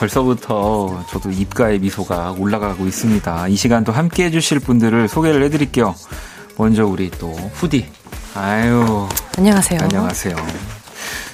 벌써부터 0.00 1.04
저도 1.10 1.30
입가에 1.30 1.78
미소가 1.78 2.34
올라가고 2.38 2.86
있습니다. 2.86 3.48
이 3.48 3.56
시간도 3.56 3.92
함께 3.92 4.24
해주실 4.24 4.60
분들을 4.60 5.08
소개를 5.08 5.42
해드릴게요. 5.44 5.94
먼저 6.56 6.86
우리 6.86 7.10
또 7.10 7.32
후디. 7.32 7.86
아유. 8.34 9.06
안녕하세요. 9.36 9.80
안녕하세요. 9.82 10.36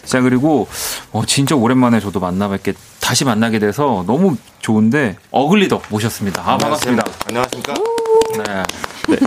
자, 0.05 0.20
그리고, 0.20 0.66
어, 1.12 1.22
진짜 1.26 1.55
오랜만에 1.55 2.00
저도 2.00 2.18
만나 2.18 2.48
뵙게, 2.48 2.74
다시 3.00 3.24
만나게 3.24 3.61
돼서 3.61 4.05
너무 4.07 4.37
좋은데, 4.61 5.16
어글리덕 5.31 5.85
모셨습니다. 5.88 6.42
아, 6.42 6.59
반갑습니다. 6.59 7.05
안녕하십니까? 7.29 7.74
네. 8.37 8.62
네. 9.09 9.26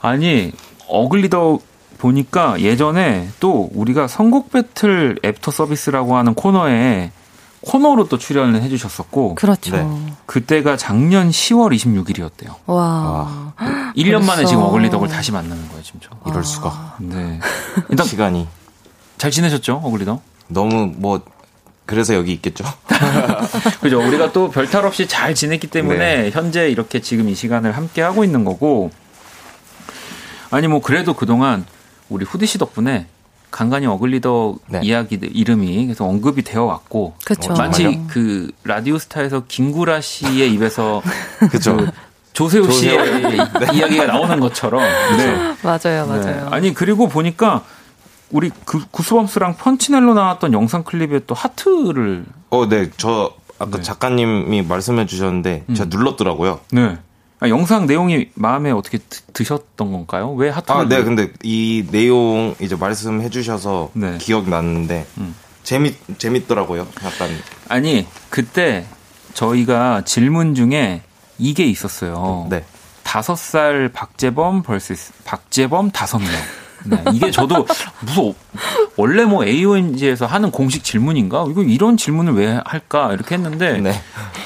아니, 0.00 0.52
어글리덕 0.88 1.62
보니까 1.98 2.60
예전에 2.60 3.28
또 3.40 3.70
우리가 3.74 4.08
선곡 4.08 4.50
배틀 4.50 5.18
애프터 5.24 5.50
서비스라고 5.50 6.16
하는 6.16 6.34
코너에 6.34 7.10
코너로 7.66 8.08
또 8.08 8.18
출연을 8.18 8.62
해주셨었고. 8.62 9.34
그렇죠. 9.36 9.76
네. 9.76 10.12
그때가 10.26 10.76
작년 10.76 11.30
10월 11.30 11.74
26일이었대요. 11.74 12.54
와. 12.66 12.76
와. 12.76 13.52
1년 13.96 14.24
만에 14.24 14.44
지금 14.44 14.62
어글리덕을 14.62 15.08
다시 15.08 15.32
만나는 15.32 15.68
거예요, 15.68 15.82
진짜. 15.82 16.08
이럴 16.26 16.44
수가. 16.44 16.96
네. 17.00 17.40
일단 17.88 18.06
시간이. 18.06 18.46
잘 19.18 19.30
지내셨죠, 19.30 19.80
어글리더? 19.84 20.20
너무 20.48 20.92
뭐 20.96 21.20
그래서 21.86 22.14
여기 22.14 22.32
있겠죠. 22.32 22.64
그죠. 23.80 24.00
우리가 24.00 24.32
또 24.32 24.50
별탈 24.50 24.84
없이 24.86 25.06
잘 25.06 25.34
지냈기 25.34 25.66
때문에 25.66 26.22
네. 26.22 26.30
현재 26.30 26.68
이렇게 26.68 27.00
지금 27.00 27.28
이 27.28 27.34
시간을 27.34 27.72
함께 27.76 28.02
하고 28.02 28.24
있는 28.24 28.44
거고. 28.44 28.90
아니 30.50 30.68
뭐 30.68 30.80
그래도 30.80 31.14
그동안 31.14 31.66
우리 32.08 32.24
후디 32.24 32.46
씨 32.46 32.58
덕분에 32.58 33.06
간간히 33.54 33.86
어글리더 33.86 34.56
네. 34.66 34.80
이야기들 34.82 35.28
이름이 35.32 35.86
계속 35.86 36.06
언급이 36.06 36.42
되어 36.42 36.64
왔고 36.64 37.14
그쵸. 37.24 37.52
어, 37.52 37.56
마치 37.56 38.00
그 38.08 38.50
라디오스타에서 38.64 39.44
김구라 39.46 40.00
씨의 40.00 40.52
입에서 40.54 41.00
그죠. 41.52 41.76
그 41.76 41.86
조세호 42.32 42.68
씨의 42.68 42.98
네. 43.22 43.36
이야기가 43.74 44.06
나오는 44.06 44.40
것처럼 44.40 44.82
네. 44.82 45.56
맞아요, 45.62 46.04
맞아요. 46.08 46.24
네. 46.24 46.46
아니 46.50 46.74
그리고 46.74 47.08
보니까 47.08 47.62
우리 48.32 48.50
그 48.64 48.84
구스범스랑 48.90 49.54
펀치넬로 49.54 50.14
나왔던 50.14 50.52
영상 50.52 50.82
클립에 50.82 51.20
또 51.28 51.36
하트를 51.36 52.24
어, 52.50 52.68
네. 52.68 52.90
저 52.96 53.34
아까 53.60 53.76
네. 53.76 53.82
작가님이 53.84 54.62
말씀해 54.62 55.06
주셨는데 55.06 55.62
음. 55.68 55.74
제가 55.76 55.90
눌렀더라고요. 55.90 56.58
네. 56.72 56.98
아, 57.40 57.48
영상 57.48 57.86
내용이 57.86 58.30
마음에 58.34 58.70
어떻게 58.70 58.98
드, 58.98 59.44
셨던 59.44 59.92
건가요? 59.92 60.32
왜 60.32 60.48
하트를? 60.50 60.80
아, 60.80 60.88
네. 60.88 61.02
근데 61.02 61.32
이 61.42 61.86
내용 61.90 62.54
이제 62.60 62.76
말씀해 62.76 63.28
주셔서 63.30 63.90
네. 63.92 64.18
기억 64.18 64.48
났는데 64.48 65.06
음. 65.18 65.34
재밌 65.62 65.96
재밌더라고요. 66.18 66.86
약간 67.02 67.30
아니, 67.68 68.06
그때 68.30 68.86
저희가 69.34 70.02
질문 70.04 70.54
중에 70.54 71.02
이게 71.38 71.64
있었어요. 71.64 72.46
네. 72.50 72.64
다섯 73.02 73.36
살 73.36 73.90
박재범 73.92 74.62
vs 74.62 75.12
박재범 75.24 75.90
다섯 75.90 76.18
명. 76.18 76.28
네, 76.84 77.02
이게 77.12 77.30
저도 77.30 77.66
무슨 78.00 78.34
원래 78.96 79.24
뭐 79.24 79.44
AONG에서 79.44 80.26
하는 80.26 80.50
공식 80.50 80.84
질문인가? 80.84 81.46
이거 81.50 81.62
이런 81.62 81.96
질문을 81.96 82.34
왜 82.34 82.60
할까? 82.64 83.12
이렇게 83.12 83.34
했는데 83.34 83.80
네. 83.80 83.92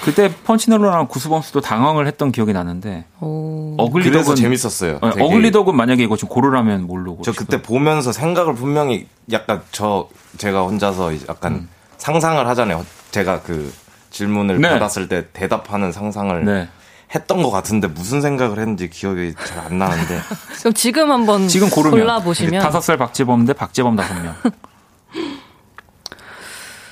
그때 0.04 0.32
펀치넬로랑 0.44 1.08
구스범스도 1.08 1.60
당황을 1.60 2.06
했던 2.06 2.32
기억이 2.32 2.52
나는데 2.52 3.04
어글리덕은 3.20 4.36
재밌었어요. 4.36 5.00
네, 5.02 5.22
어글리덕은 5.22 5.76
만약에 5.76 6.02
이거 6.02 6.16
좀 6.16 6.28
고르라면 6.28 6.86
뭘로 6.86 7.16
고르? 7.16 7.24
저 7.24 7.32
그때 7.32 7.60
보면서 7.60 8.12
생각을 8.12 8.54
분명히 8.54 9.06
약간 9.32 9.62
저 9.72 10.08
제가 10.38 10.62
혼자서 10.62 11.12
약간 11.28 11.54
음. 11.54 11.68
상상을 11.98 12.46
하잖아요. 12.48 12.86
제가 13.10 13.42
그 13.42 13.72
질문을 14.10 14.60
네. 14.60 14.70
받았을 14.70 15.08
때 15.08 15.26
대답하는 15.32 15.92
상상을 15.92 16.44
네. 16.44 16.68
했던 17.14 17.42
것 17.42 17.50
같은데 17.50 17.88
무슨 17.88 18.20
생각을 18.20 18.58
했는지 18.58 18.90
기억이 18.90 19.34
잘 19.46 19.58
안 19.66 19.78
나는데. 19.78 20.20
그럼 20.60 20.74
지금 20.74 21.10
한번 21.10 21.48
지금 21.48 21.70
고르면 21.70 21.98
골라보시면 22.00 22.62
다섯 22.62 22.80
살 22.80 22.96
박재범 22.96 23.46
대 23.46 23.52
박재범 23.52 23.96
다섯 23.96 24.14
명. 24.14 24.34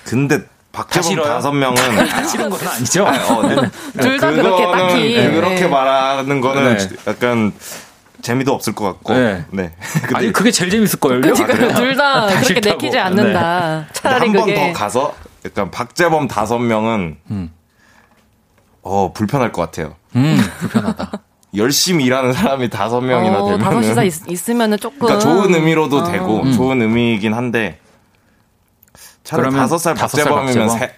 근데 0.05 0.41
박재범 0.73 1.23
다섯 1.23 1.53
명은 1.53 1.77
싫은 2.29 2.51
건 2.51 2.61
아니죠. 2.69 3.05
어, 3.07 3.43
네. 3.43 3.57
둘다 4.01 4.31
그렇게 4.33 4.65
딱히 4.71 5.15
그렇게 5.31 5.61
네. 5.61 5.69
말하는 5.69 6.41
거는 6.41 6.77
네. 6.77 6.89
약간 7.07 7.53
재미도 8.23 8.53
없을 8.53 8.75
것 8.75 8.85
같고. 8.85 9.15
네. 9.15 9.45
네. 9.51 9.73
근데 10.03 10.15
아니 10.15 10.33
그게 10.33 10.51
제일 10.51 10.71
재밌을 10.71 10.99
거예요. 11.01 11.21
그러니까 11.21 11.75
둘다 11.75 12.27
그렇게 12.41 12.61
내키지 12.61 12.99
않는다. 12.99 13.79
네. 13.81 13.87
차라리 13.93 14.29
한 14.29 14.37
번 14.37 14.55
더 14.55 14.73
가서 14.73 15.15
약간 15.45 15.71
박재범 15.71 16.29
다섯 16.29 16.59
명은 16.59 17.17
음. 17.31 17.51
어 18.87 19.13
불편할 19.13 19.53
것 19.53 19.63
같아요. 19.63 19.95
음 20.15 20.39
불편하다. 20.61 21.13
열심히 21.55 22.05
일하는 22.05 22.33
사람이 22.33 22.69
다섯 22.71 23.01
명이나 23.01 23.43
어, 23.43 23.47
되면 23.47 23.61
다섯이서 23.61 24.27
있으면은 24.29 24.79
조금 24.79 24.99
그러니까 24.99 25.21
좋은 25.21 25.55
의미로도 25.55 25.99
어. 25.99 26.05
되고 26.05 26.43
음. 26.43 26.53
좋은 26.53 26.83
의미이긴 26.83 27.33
한데 27.35 27.81
차라리 29.25 29.55
다섯 29.55 29.79
살 29.79 29.95
박재범이면 29.95 30.69
새, 30.69 30.95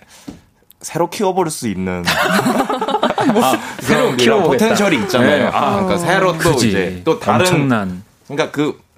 새로 0.80 1.08
키워버릴 1.10 1.50
수 1.50 1.68
있는 1.68 2.04
뭐, 3.32 3.44
아, 3.44 3.58
새로 3.80 4.16
키워 4.16 4.42
포텐셜이 4.42 4.96
있잖아요. 5.02 5.44
네. 5.44 5.50
아, 5.52 5.82
그러니까 5.82 5.98
새로 5.98 6.32
또 6.38 6.52
그치. 6.52 6.68
이제 6.68 7.02
또 7.04 7.18
다른 7.18 7.40
엄청난. 7.40 8.02
그러니까 8.26 8.50
그 8.50 8.88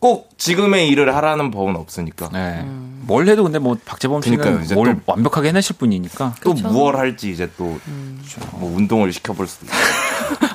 꼭 0.00 0.30
지금의 0.38 0.88
일을 0.88 1.14
하라는 1.14 1.50
법은 1.50 1.76
없으니까. 1.76 2.30
네. 2.32 2.60
음. 2.62 2.89
뭘 3.10 3.26
해도 3.26 3.42
근데 3.42 3.58
뭐 3.58 3.76
박재범 3.84 4.22
씨는 4.22 4.38
그러니까요, 4.38 4.74
뭘 4.76 5.00
완벽하게 5.04 5.48
해내실 5.48 5.76
분이니까 5.78 6.36
또 6.44 6.54
그쵸? 6.54 6.68
무얼 6.68 6.94
할지 6.94 7.28
이제 7.32 7.50
또뭐 7.56 7.80
음. 7.88 8.22
운동을 8.60 9.12
시켜볼 9.12 9.48
수도 9.48 9.66
있고. 9.66 9.76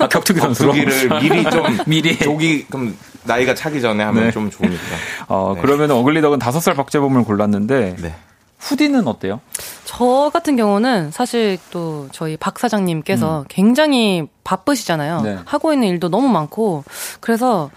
아, 0.02 0.08
격투기 0.08 0.40
선수로 0.40 0.72
격투기를 0.72 1.20
미리 1.20 1.50
좀 1.50 1.64
미리 1.86 2.18
조기 2.18 2.64
그럼 2.64 2.96
나이가 3.24 3.54
차기 3.54 3.82
전에 3.82 4.02
하면 4.04 4.24
네. 4.24 4.30
좀 4.30 4.48
좋으니까. 4.48 4.82
어 5.28 5.52
네. 5.54 5.60
그러면 5.60 5.90
어글리덕은 5.90 6.38
다섯 6.38 6.60
살 6.60 6.74
박재범을 6.74 7.24
골랐는데 7.24 7.96
네. 8.00 8.14
후디는 8.58 9.06
어때요? 9.06 9.42
저 9.84 10.30
같은 10.32 10.56
경우는 10.56 11.10
사실 11.10 11.58
또 11.70 12.08
저희 12.10 12.38
박 12.38 12.58
사장님께서 12.58 13.40
음. 13.40 13.44
굉장히 13.48 14.26
바쁘시잖아요. 14.44 15.20
네. 15.20 15.38
하고 15.44 15.74
있는 15.74 15.88
일도 15.88 16.08
너무 16.08 16.28
많고 16.28 16.84
그래서 17.20 17.70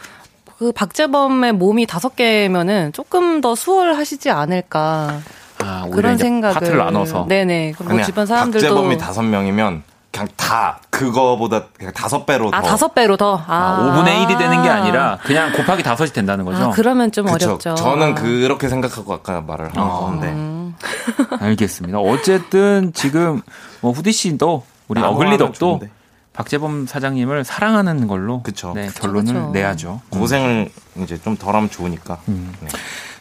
그 0.60 0.74
박재범의 0.74 1.54
몸이 1.54 1.86
다섯 1.86 2.18
개면은 2.18 2.92
조금 2.92 3.40
더 3.40 3.56
수월하시지 3.56 4.30
않을까. 4.30 5.20
아, 5.60 5.88
그런 5.90 6.18
생각을 6.18 6.54
파트를 6.54 6.78
나눠서. 6.78 7.28
네네. 7.30 7.76
그리고 7.78 8.04
주변 8.04 8.26
사람들도 8.26 8.68
박재범이 8.68 8.98
다섯 8.98 9.22
명이면 9.22 9.84
그냥 10.12 10.28
다 10.36 10.82
그거보다 10.90 11.68
그냥 11.78 11.94
다섯 11.94 12.26
배로 12.26 12.50
아, 12.52 12.62
더. 12.62 12.68
다섯 12.68 12.94
배로 12.94 13.16
더. 13.16 13.38
아. 13.38 13.44
아, 13.48 14.04
5분의 14.04 14.26
1이 14.28 14.38
되는 14.38 14.62
게 14.62 14.68
아니라 14.68 15.18
그냥 15.24 15.54
곱하기 15.54 15.82
다섯이 15.82 16.10
된다는 16.10 16.44
거죠. 16.44 16.66
아, 16.66 16.72
그러면 16.72 17.14
좀 17.14 17.28
그쵸. 17.28 17.52
어렵죠. 17.52 17.76
저는 17.76 18.16
그렇게 18.16 18.68
생각하고 18.68 19.14
아까 19.14 19.40
말을 19.40 19.68
한 19.68 19.82
아. 19.82 19.88
건데. 19.88 20.28
음. 20.28 20.76
알겠습니다. 21.40 22.00
어쨌든 22.00 22.92
지금 22.94 23.42
뭐 23.80 23.94
후디 23.94 24.12
씨도 24.12 24.66
우리 24.90 25.02
어글리 25.02 25.38
덕도 25.38 25.80
박재범 26.40 26.88
사장님을 26.88 27.44
사랑하는 27.44 28.08
걸로 28.08 28.42
그쵸. 28.42 28.72
네, 28.74 28.88
결론을 28.96 29.34
그쵸. 29.34 29.50
내야죠. 29.52 30.00
고생을 30.10 30.70
이제 31.04 31.20
좀 31.22 31.36
덜하면 31.36 31.70
좋으니까. 31.70 32.22
음. 32.30 32.54
네. 32.62 32.70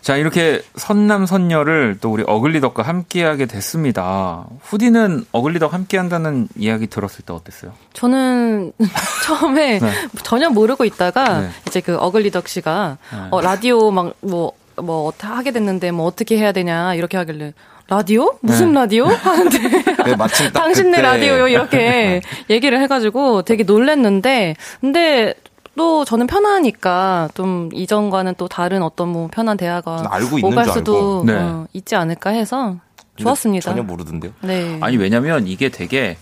자, 0.00 0.16
이렇게 0.16 0.62
선남 0.76 1.26
선녀를 1.26 1.98
또 2.00 2.12
우리 2.12 2.22
어글리덕과 2.24 2.85
함께하게 2.85 3.46
됐습니다. 3.46 4.46
후디는 4.62 5.24
어글리덕 5.33 5.74
함께한다는 5.74 6.46
이야기 6.57 6.87
들었을 6.87 7.24
때 7.24 7.33
어땠어요? 7.33 7.72
저는 7.92 8.72
처음에 9.26 9.81
네. 9.81 9.92
전혀 10.22 10.48
모르고 10.48 10.85
있다가 10.85 11.40
네. 11.40 11.50
이제 11.66 11.81
그 11.81 11.96
어글리덕 11.98 12.46
씨가 12.46 12.98
네. 13.11 13.18
어, 13.33 13.40
라디오 13.40 13.90
막뭐뭐 13.90 15.12
하게 15.18 15.50
됐는데 15.50 15.90
뭐 15.90 16.07
어떻게 16.07 16.38
해야 16.38 16.52
되냐 16.52 16.94
이렇게 16.94 17.16
하길래 17.16 17.52
라디오? 17.88 18.38
무슨 18.42 18.68
네. 18.68 18.81
라디오? 18.81 19.07
하는데 19.07 19.59
네, 20.05 20.16
마침 20.16 20.53
당신네 20.53 21.01
라디오요 21.01 21.48
이렇게 21.48 22.20
얘기를 22.51 22.81
해가지고 22.83 23.42
되게 23.42 23.64
놀랬는데 23.64 24.57
근데 24.81 25.35
또 25.74 26.05
저는 26.05 26.27
편하니까 26.27 27.31
좀 27.35 27.70
이전과는 27.72 28.35
또 28.37 28.46
다른 28.46 28.83
어떤 28.83 29.09
뭐 29.09 29.29
편한 29.33 29.57
대화가 29.57 30.05
알고 30.11 30.46
오갈 30.46 30.66
수도 30.66 31.22
네. 31.24 31.35
어, 31.35 31.66
있지 31.72 31.96
않을까 31.96 32.31
해서 32.31 32.77
좋았습니다. 33.16 33.70
전혀 33.70 33.83
모르던데요. 33.83 34.33
네. 34.42 34.79
아니 34.83 34.96
왜냐면 34.96 35.46
이게 35.46 35.70
되게 35.70 36.18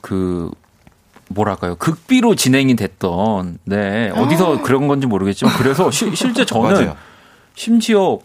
그 0.00 0.50
뭐랄까요 1.30 1.74
극비로 1.76 2.36
진행이 2.36 2.76
됐던 2.76 3.58
네 3.64 4.10
어디서 4.10 4.58
아. 4.58 4.62
그런 4.62 4.86
건지 4.86 5.06
모르겠지만 5.06 5.56
그래서 5.56 5.90
시, 5.90 6.14
실제 6.14 6.44
저는 6.44 6.92
심지어 7.54 8.18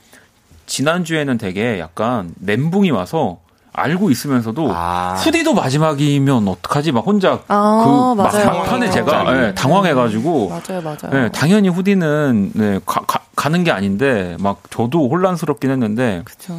지난 0.65 1.03
주에는 1.03 1.37
되게 1.37 1.79
약간 1.79 2.33
멘붕이 2.39 2.91
와서 2.91 3.39
알고 3.75 4.11
있으면서도 4.11 4.69
아. 4.71 5.15
후디도 5.17 5.55
마지막이면 5.55 6.47
어떡하지? 6.47 6.91
막 6.91 7.05
혼자 7.07 7.39
아, 7.47 7.83
그 7.83 8.21
막판에 8.21 8.89
제가 8.91 9.31
네, 9.33 9.55
당황해가지고. 9.55 10.49
맞아요 10.49 10.81
맞아요. 10.83 11.09
네, 11.11 11.29
당연히 11.31 11.69
후디는 11.69 12.51
네, 12.53 12.79
가, 12.85 13.01
가, 13.35 13.49
는게 13.49 13.71
아닌데 13.71 14.37
막 14.39 14.61
저도 14.69 15.09
혼란스럽긴 15.09 15.71
했는데 15.71 16.21
그쵸. 16.23 16.55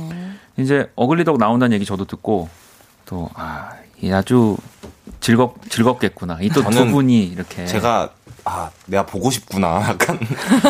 이제 0.59 0.91
어글리덕 0.97 1.39
나온다는 1.39 1.73
얘기 1.75 1.85
저도 1.85 2.05
듣고 2.05 2.49
또 3.07 3.31
아, 3.35 3.71
아주 4.13 4.57
즐겁 5.21 5.55
즐겁겠구나. 5.71 6.39
이 6.43 6.49
또 6.51 6.63
두 6.69 6.87
분이 6.87 7.25
이렇게. 7.27 7.65
제가 7.65 8.11
아 8.45 8.71
내가 8.87 9.07
보고 9.07 9.31
싶구나. 9.31 9.83
약간. 9.89 10.19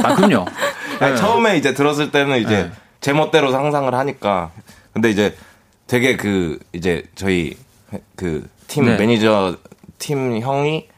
아 0.04 0.14
그럼요. 0.14 0.44
네. 1.00 1.16
처음에 1.16 1.56
이제 1.56 1.72
들었을 1.74 2.12
때는 2.12 2.38
이제 2.40 2.64
네. 2.64 2.72
제 3.04 3.12
멋대로 3.12 3.52
상상을 3.52 3.92
하니까 3.92 4.50
근데 4.94 5.10
이제 5.10 5.36
되게 5.86 6.16
그 6.16 6.58
이제 6.72 7.04
저희 7.14 7.54
그팀 8.16 8.86
네. 8.86 8.96
매니저 8.96 9.58
팀 9.98 10.40
형이 10.40 10.88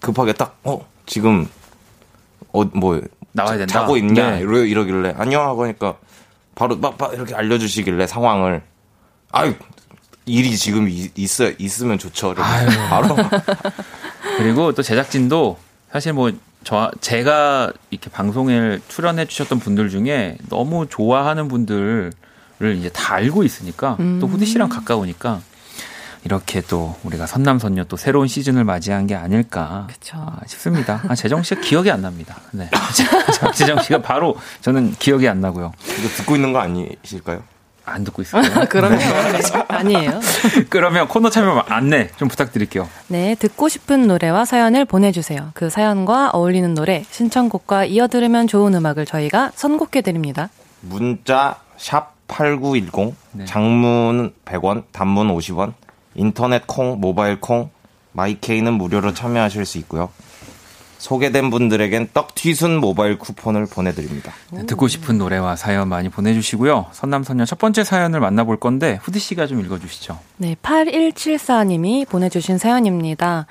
급하게 0.00 0.32
딱 0.32 0.56
어 0.64 0.84
지금 1.06 1.48
어 2.52 2.64
뭐 2.74 3.00
나와야 3.30 3.58
된다 3.58 3.72
자고 3.74 3.96
있냐 3.96 4.32
네. 4.32 4.40
이러 4.40 4.64
이러길래 4.64 5.14
안녕 5.16 5.46
하고 5.46 5.62
하니까 5.62 5.94
바로 6.56 6.76
막, 6.78 6.96
막 6.98 7.14
이렇게 7.14 7.32
알려주시길래 7.32 8.08
상황을 8.08 8.60
아유 9.30 9.54
일이 10.26 10.56
지금 10.56 10.88
있어 11.14 11.48
있으면 11.58 11.96
좋죠. 11.96 12.34
바로 12.90 13.14
그리고 14.36 14.72
또 14.72 14.82
제작진도 14.82 15.58
사실 15.92 16.12
뭐 16.12 16.32
저 16.64 16.90
제가 17.00 17.72
이렇게 17.90 18.10
방송에 18.10 18.78
출연해 18.88 19.26
주셨던 19.26 19.58
분들 19.58 19.90
중에 19.90 20.38
너무 20.48 20.86
좋아하는 20.88 21.48
분들 21.48 22.12
를 22.62 22.76
이제 22.76 22.88
다 22.90 23.14
알고 23.14 23.42
있으니까 23.42 23.96
음. 23.98 24.20
또 24.20 24.28
후디 24.28 24.46
씨랑 24.46 24.68
가까우니까 24.68 25.40
이렇게 26.24 26.60
또 26.60 26.94
우리가 27.02 27.26
선남선녀 27.26 27.84
또 27.84 27.96
새로운 27.96 28.28
시즌을 28.28 28.62
맞이한 28.62 29.08
게 29.08 29.16
아닐까 29.16 29.88
아, 30.12 30.40
싶습니다. 30.46 31.02
아, 31.08 31.16
재정 31.16 31.42
씨가 31.42 31.60
기억이 31.60 31.90
안 31.90 32.02
납니다. 32.02 32.36
네. 32.52 32.70
재정 33.56 33.82
씨가 33.82 34.02
바로 34.02 34.36
저는 34.60 34.92
기억이 34.92 35.28
안 35.28 35.40
나고요. 35.40 35.72
이거 35.98 36.08
듣고 36.08 36.36
있는 36.36 36.52
거 36.52 36.60
아니실까요? 36.60 37.42
안 37.84 38.04
듣고 38.04 38.22
있어요. 38.22 38.42
그러면 38.70 38.98
아니에요. 39.68 40.20
그러면 40.70 41.08
코너 41.08 41.30
참여 41.30 41.64
안내 41.68 42.08
좀 42.16 42.28
부탁드릴게요. 42.28 42.88
네, 43.08 43.34
듣고 43.34 43.68
싶은 43.68 44.06
노래와 44.06 44.44
사연을 44.44 44.84
보내주세요. 44.84 45.50
그 45.54 45.70
사연과 45.70 46.30
어울리는 46.30 46.74
노래, 46.74 47.04
신청곡과 47.10 47.86
이어 47.86 48.06
들으면 48.08 48.46
좋은 48.46 48.74
음악을 48.74 49.06
저희가 49.06 49.52
선곡해 49.54 50.02
드립니다. 50.02 50.48
문자 50.80 51.56
샵 51.76 52.14
8910 52.28 53.14
네. 53.32 53.44
장문 53.44 54.32
100원, 54.44 54.84
단문 54.92 55.28
50원, 55.36 55.74
인터넷 56.14 56.66
콩, 56.66 57.00
모바일 57.00 57.40
콩, 57.40 57.70
마이케이는 58.12 58.74
무료로 58.74 59.14
참여하실 59.14 59.64
수 59.64 59.78
있고요. 59.78 60.10
소개된 61.02 61.50
분들에겐 61.50 62.10
떡튀순 62.14 62.76
모바일 62.76 63.18
쿠폰을 63.18 63.66
보내드립니다. 63.66 64.32
네, 64.52 64.64
듣고 64.66 64.86
싶은 64.86 65.18
노래와 65.18 65.56
사연 65.56 65.88
많이 65.88 66.08
보내주시고요. 66.08 66.86
선남선녀 66.92 67.44
첫 67.44 67.58
번째 67.58 67.82
사연을 67.82 68.20
만나볼 68.20 68.60
건데 68.60 69.00
후디 69.02 69.18
씨가 69.18 69.48
좀 69.48 69.60
읽어주시죠. 69.60 70.20
네, 70.36 70.54
8174님이 70.62 72.08
보내주신 72.08 72.58
사연입니다. 72.58 73.46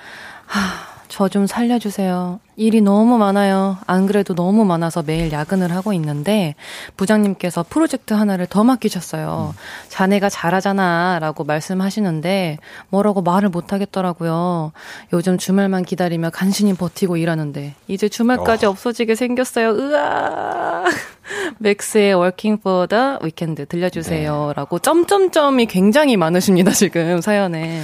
하... 0.46 0.91
저 1.12 1.28
좀 1.28 1.46
살려주세요. 1.46 2.40
일이 2.56 2.80
너무 2.80 3.18
많아요. 3.18 3.78
안 3.86 4.06
그래도 4.08 4.34
너무 4.34 4.64
많아서 4.64 5.04
매일 5.04 5.32
야근을 5.32 5.74
하고 5.76 5.92
있는데 5.94 6.56
부장님께서 6.96 7.66
프로젝트 7.70 8.14
하나를 8.14 8.48
더 8.48 8.64
맡기셨어요. 8.64 9.54
음. 9.54 9.60
자네가 9.90 10.30
잘하잖아 10.30 11.20
라고 11.20 11.44
말씀하시는데 11.44 12.60
뭐라고 12.90 13.22
말을 13.22 13.50
못 13.50 13.74
하겠더라고요. 13.74 14.72
요즘 15.12 15.38
주말만 15.38 15.84
기다리며 15.84 16.30
간신히 16.30 16.74
버티고 16.74 17.18
일하는데 17.18 17.74
이제 17.90 18.08
주말까지 18.08 18.66
어. 18.66 18.70
없어지게 18.70 19.16
생겼어요. 19.16 19.70
으아. 19.72 20.86
맥스의 21.60 22.14
Working 22.14 22.62
for 22.62 22.88
the 22.88 23.18
Weekend 23.22 23.66
들려주세요. 23.66 24.48
네. 24.48 24.54
라고 24.56 24.80
점점점이 24.80 25.66
굉장히 25.66 26.16
많으십니다, 26.16 26.72
지금 26.72 27.20
사연에. 27.20 27.82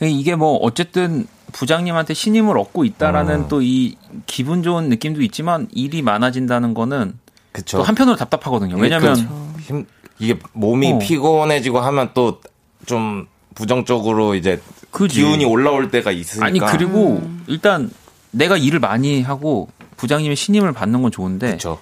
이게 0.00 0.34
뭐 0.36 0.56
어쨌든 0.56 1.26
부장님한테 1.52 2.14
신임을 2.14 2.58
얻고 2.58 2.84
있다라는 2.84 3.44
어. 3.44 3.48
또이 3.48 3.96
기분 4.26 4.62
좋은 4.62 4.88
느낌도 4.88 5.22
있지만 5.22 5.68
일이 5.72 6.02
많아진다는 6.02 6.74
거는 6.74 7.14
그쵸. 7.52 7.78
또 7.78 7.82
한편으로 7.82 8.16
답답하거든요. 8.16 8.76
왜냐면 8.76 9.16
힘 9.60 9.86
이게 10.18 10.38
몸이 10.52 10.92
어. 10.92 10.98
피곤해지고 10.98 11.80
하면 11.80 12.10
또 12.14 12.40
좀 12.86 13.26
부정적으로 13.54 14.34
이제 14.34 14.60
그지. 14.90 15.16
기운이 15.20 15.44
올라올 15.44 15.90
때가 15.90 16.12
있으니까. 16.12 16.46
아니 16.46 16.58
그리고 16.58 17.18
음. 17.22 17.42
일단 17.46 17.90
내가 18.30 18.56
일을 18.56 18.80
많이 18.80 19.22
하고 19.22 19.68
부장님의 19.96 20.36
신임을 20.36 20.72
받는 20.72 21.02
건 21.02 21.10
좋은데 21.10 21.52
그쵸. 21.52 21.78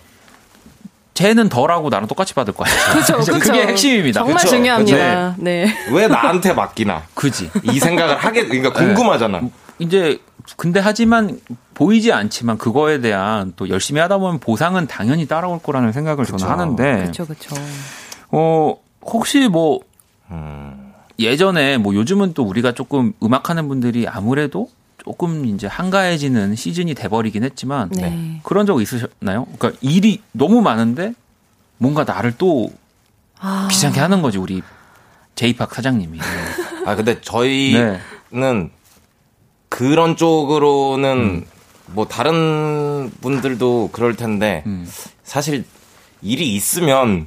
쟤는 1.15 1.49
덜하고 1.49 1.89
나랑 1.91 2.09
똑같이 2.09 2.35
받을 2.35 2.53
거야. 2.53 2.69
그렇죠. 2.93 3.39
그게 3.39 3.67
핵심입니다. 3.67 4.21
정말 4.21 4.37
그쵸? 4.37 4.49
중요합니다. 4.49 5.35
네. 5.39 5.67
네. 5.67 5.75
왜 5.93 6.09
나한테 6.09 6.53
맡기나? 6.53 7.05
그지. 7.15 7.51
이 7.63 7.79
생각을 7.79 8.17
하게 8.17 8.47
그러니까 8.47 8.73
궁금하잖아. 8.73 9.41
네. 9.41 9.51
이제 9.79 10.19
근데 10.57 10.81
하지만 10.81 11.41
보이지 11.75 12.13
않지만 12.13 12.59
그거에 12.59 13.01
대한 13.01 13.53
또 13.57 13.69
열심히 13.69 14.01
하다 14.01 14.19
보면 14.19 14.41
보상은 14.41 14.87
당연히 14.87 15.27
따라올 15.27 15.61
거라는 15.61 15.93
생각을 15.93 16.25
그쵸. 16.25 16.37
저는 16.37 16.53
하는데. 16.53 16.97
그렇죠, 16.99 17.25
그렇죠. 17.27 17.55
어 18.31 18.77
혹시 19.03 19.49
뭐 19.49 19.81
음. 20.31 20.93
예전에 21.19 21.79
뭐 21.79 21.95
요즘은 21.95 22.35
또 22.35 22.43
우리가 22.43 22.73
조금 22.73 23.13
음악하는 23.23 23.69
분들이 23.69 24.07
아무래도 24.09 24.69
조금 25.05 25.45
이제 25.45 25.67
한가해지는 25.67 26.57
시즌이 26.57 26.95
돼버리긴 26.95 27.45
했지만 27.45 27.91
네. 27.91 28.41
그런 28.43 28.65
적 28.65 28.81
있으셨나요? 28.81 29.47
그러니까 29.59 29.73
일이 29.83 30.23
너무 30.33 30.63
많은데 30.63 31.13
뭔가 31.77 32.05
나를 32.05 32.35
또 32.39 32.71
아. 33.39 33.69
귀찮게 33.71 34.01
하는 34.01 34.23
거지 34.23 34.39
우리 34.39 34.63
제이팍 35.35 35.75
사장님이. 35.75 36.19
아 36.87 36.95
근데 36.95 37.21
저희는 37.21 38.01
네. 38.31 38.71
그런 39.69 40.17
쪽으로는 40.17 41.11
음. 41.19 41.45
뭐 41.87 42.07
다른 42.09 43.11
분들도 43.21 43.91
그럴 43.93 44.17
텐데 44.17 44.63
음. 44.65 44.89
사실 45.23 45.65
일이 46.23 46.55
있으면 46.55 47.27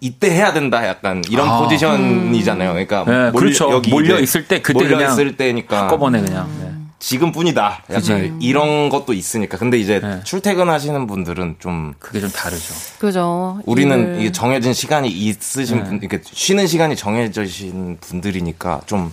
이때 0.00 0.30
해야 0.30 0.52
된다 0.52 0.86
약간 0.86 1.22
이런 1.30 1.48
아. 1.48 1.60
포지션이잖아요. 1.60 2.70
그러니까 2.70 3.04
네, 3.04 3.30
몰, 3.30 3.42
그렇죠. 3.42 3.70
여기 3.70 3.90
몰려 3.90 4.18
있을 4.18 4.48
때 4.48 4.62
그때 4.62 4.78
몰려 4.84 4.96
그냥 4.96 5.12
있을 5.12 5.36
때니까 5.36 5.82
한꺼번에 5.82 6.20
그냥 6.20 6.48
네. 6.60 6.70
지금뿐이다. 6.98 7.84
약간 7.92 8.38
이런 8.42 8.90
것도 8.90 9.14
있으니까. 9.14 9.56
근데 9.56 9.78
이제 9.78 10.00
네. 10.00 10.20
출퇴근하시는 10.24 11.06
분들은 11.06 11.56
좀 11.58 11.94
그게 11.98 12.20
좀 12.20 12.30
다르죠. 12.30 12.74
그죠. 12.98 13.60
우리는 13.64 14.20
이게 14.20 14.32
정해진 14.32 14.74
시간이 14.74 15.08
있으신 15.08 15.78
네. 15.78 15.84
분, 15.84 15.98
이렇게 16.02 16.20
쉬는 16.22 16.66
시간이 16.66 16.96
정해져 16.96 17.46
신 17.46 17.96
분들이니까 18.00 18.82
좀 18.86 19.12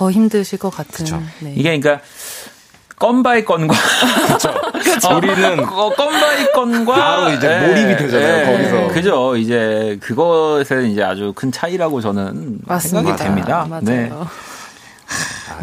더 0.00 0.10
힘드실 0.10 0.58
것 0.58 0.70
같은. 0.70 1.04
네. 1.40 1.52
이게 1.54 1.78
그러니까 1.78 2.00
건 3.00 3.22
by 3.22 3.44
건과 3.46 3.74
그렇죠. 4.84 5.16
우리는 5.16 5.56
건 5.66 5.94
by 5.96 6.52
건과 6.52 6.94
바로 6.94 7.30
이제 7.32 7.48
네, 7.48 7.66
몰입이 7.66 7.96
되잖아요. 7.96 8.36
네, 8.46 8.52
거기서 8.52 8.94
그죠. 8.94 9.36
이제 9.36 9.98
그것에 10.02 10.86
이제 10.86 11.02
아주 11.02 11.32
큰 11.34 11.50
차이라고 11.50 12.02
저는 12.02 12.58
맞습니다. 12.66 13.00
생각이 13.16 13.24
됩니다. 13.24 13.66
맞아요. 13.68 13.82
네. 13.84 14.10
아, 14.12 14.28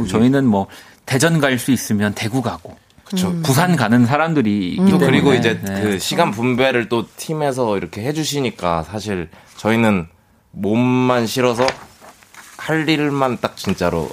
저희는 0.10 0.46
뭐 0.48 0.66
대전 1.06 1.40
갈 1.40 1.60
수 1.60 1.72
있으면 1.72 2.14
대구 2.16 2.42
가고 2.42 2.76
그렇죠. 3.06 3.28
음. 3.30 3.44
부산 3.46 3.76
가는 3.76 4.06
사람들이 4.08 4.78
음. 4.80 4.98
그리고 4.98 5.36
이제 5.36 5.60
네. 5.64 5.82
그 5.82 6.00
시간 6.00 6.32
분배를 6.32 6.90
또 6.90 7.06
팀에서 7.18 7.78
이렇게 7.78 8.02
해주시니까 8.04 8.82
사실 8.84 9.30
저희는 9.58 10.08
몸만 10.52 11.28
실어서 11.28 11.68
할 12.58 12.90
일만 12.90 13.38
딱 13.40 13.56
진짜로 13.58 14.10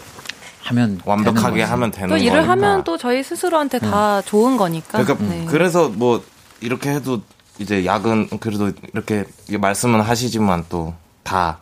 하면 0.65 1.01
완벽하게 1.05 1.63
하면 1.63 1.91
되는 1.91 2.09
또 2.09 2.17
일을 2.17 2.33
거니까. 2.33 2.51
하면 2.53 2.85
또 2.85 2.97
저희 2.99 3.23
스스로한테 3.23 3.79
음. 3.83 3.91
다 3.91 4.23
좋은 4.23 4.57
거니까. 4.57 5.03
그러니까 5.05 5.25
네. 5.29 5.45
그래서 5.49 5.89
뭐 5.89 6.25
이렇게 6.61 6.91
해도 6.91 7.21
이제 7.59 7.85
야근 7.85 8.29
그래도 8.41 8.73
이렇게 8.93 9.25
말씀은 9.59 10.01
하시지만 10.01 10.65
또 10.69 10.95
다 11.25 11.59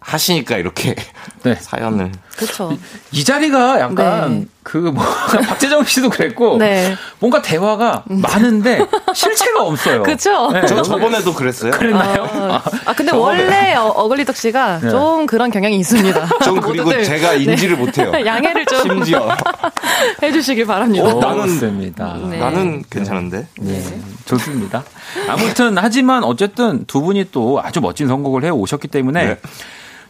하시니까 0.00 0.56
이렇게 0.56 0.96
네. 1.44 1.54
사연을 1.60 2.10
그렇죠. 2.36 2.72
이, 3.12 3.20
이, 3.20 3.24
자리가 3.24 3.78
약간 3.78 4.40
네. 4.40 4.46
그 4.62 4.78
뭐 4.78 5.04
박재정 5.48 5.84
씨도 5.84 6.10
그랬고 6.10 6.56
네. 6.58 6.94
뭔가 7.18 7.42
대화가 7.42 8.04
많은데 8.06 8.86
실체가 9.14 9.62
없어요. 9.62 10.02
그렇죠. 10.04 10.50
네. 10.52 10.66
저 10.66 10.82
저번에도 10.82 11.34
그랬어요. 11.34 11.72
그랬나요? 11.72 12.28
아, 12.32 12.62
아 12.86 12.92
근데 12.92 13.12
원래 13.12 13.74
어, 13.74 14.08
글리덕 14.08 14.36
씨가 14.36 14.80
네. 14.80 14.90
좀 14.90 15.26
그런 15.26 15.50
경향이 15.50 15.76
있습니다. 15.76 16.28
전 16.44 16.60
그리고. 16.60 16.90
제가 17.02 17.34
인지를 17.34 17.76
네. 17.76 17.84
못해요. 17.84 18.12
양해를 18.24 18.66
좀 18.66 18.82
심지어 18.82 19.28
해주시길 20.22 20.66
바랍니다. 20.66 21.06
어, 21.06 21.20
나는 21.20 21.48
습니다 21.48 22.18
네. 22.28 22.38
나는 22.38 22.84
괜찮은데. 22.88 23.46
네. 23.58 23.82
좋습니다. 24.24 24.84
아무튼 25.28 25.76
하지만 25.78 26.22
어쨌든 26.22 26.84
두 26.86 27.00
분이 27.02 27.28
또 27.32 27.60
아주 27.62 27.80
멋진 27.80 28.06
선곡을 28.08 28.44
해 28.44 28.50
오셨기 28.50 28.88
때문에 28.88 29.38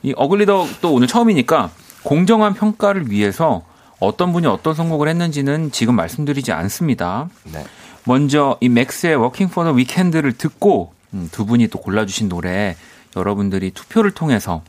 이 0.02 0.12
어글리덕도 0.16 0.92
오늘 0.92 1.06
처음이니까 1.06 1.70
공정한 2.02 2.54
평가를 2.54 3.10
위해서 3.10 3.62
어떤 4.02 4.32
분이 4.32 4.46
어떤 4.46 4.74
선곡을 4.74 5.08
했는지는 5.08 5.70
지금 5.72 5.94
말씀드리지 5.94 6.52
않습니다. 6.52 7.28
네. 7.44 7.64
먼저 8.04 8.58
이 8.60 8.68
맥스의 8.68 9.14
Working 9.16 9.48
for 9.48 9.62
the 9.64 9.70
Weekend를 9.70 10.32
듣고 10.32 10.92
음, 11.14 11.28
두 11.30 11.46
분이 11.46 11.68
또 11.68 11.78
골라주신 11.78 12.28
노래 12.28 12.76
여러분들이 13.16 13.70
투표를 13.70 14.10
통해서 14.10 14.62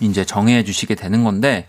이제 0.00 0.24
정해 0.24 0.62
주시게 0.64 0.94
되는 0.94 1.24
건데 1.24 1.66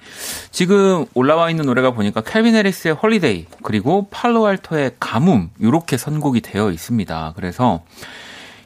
지금 0.52 1.06
올라와 1.16 1.50
있는 1.50 1.66
노래가 1.66 1.92
보니까 1.92 2.22
캘빈 2.22 2.56
해리스의 2.56 2.94
Holiday 2.94 3.48
그리고 3.64 4.08
팔로알토의 4.12 4.92
가뭄 5.00 5.50
이렇게 5.60 5.98
선곡이 5.98 6.42
되어 6.42 6.72
있습니다. 6.72 7.34
그래서 7.36 7.82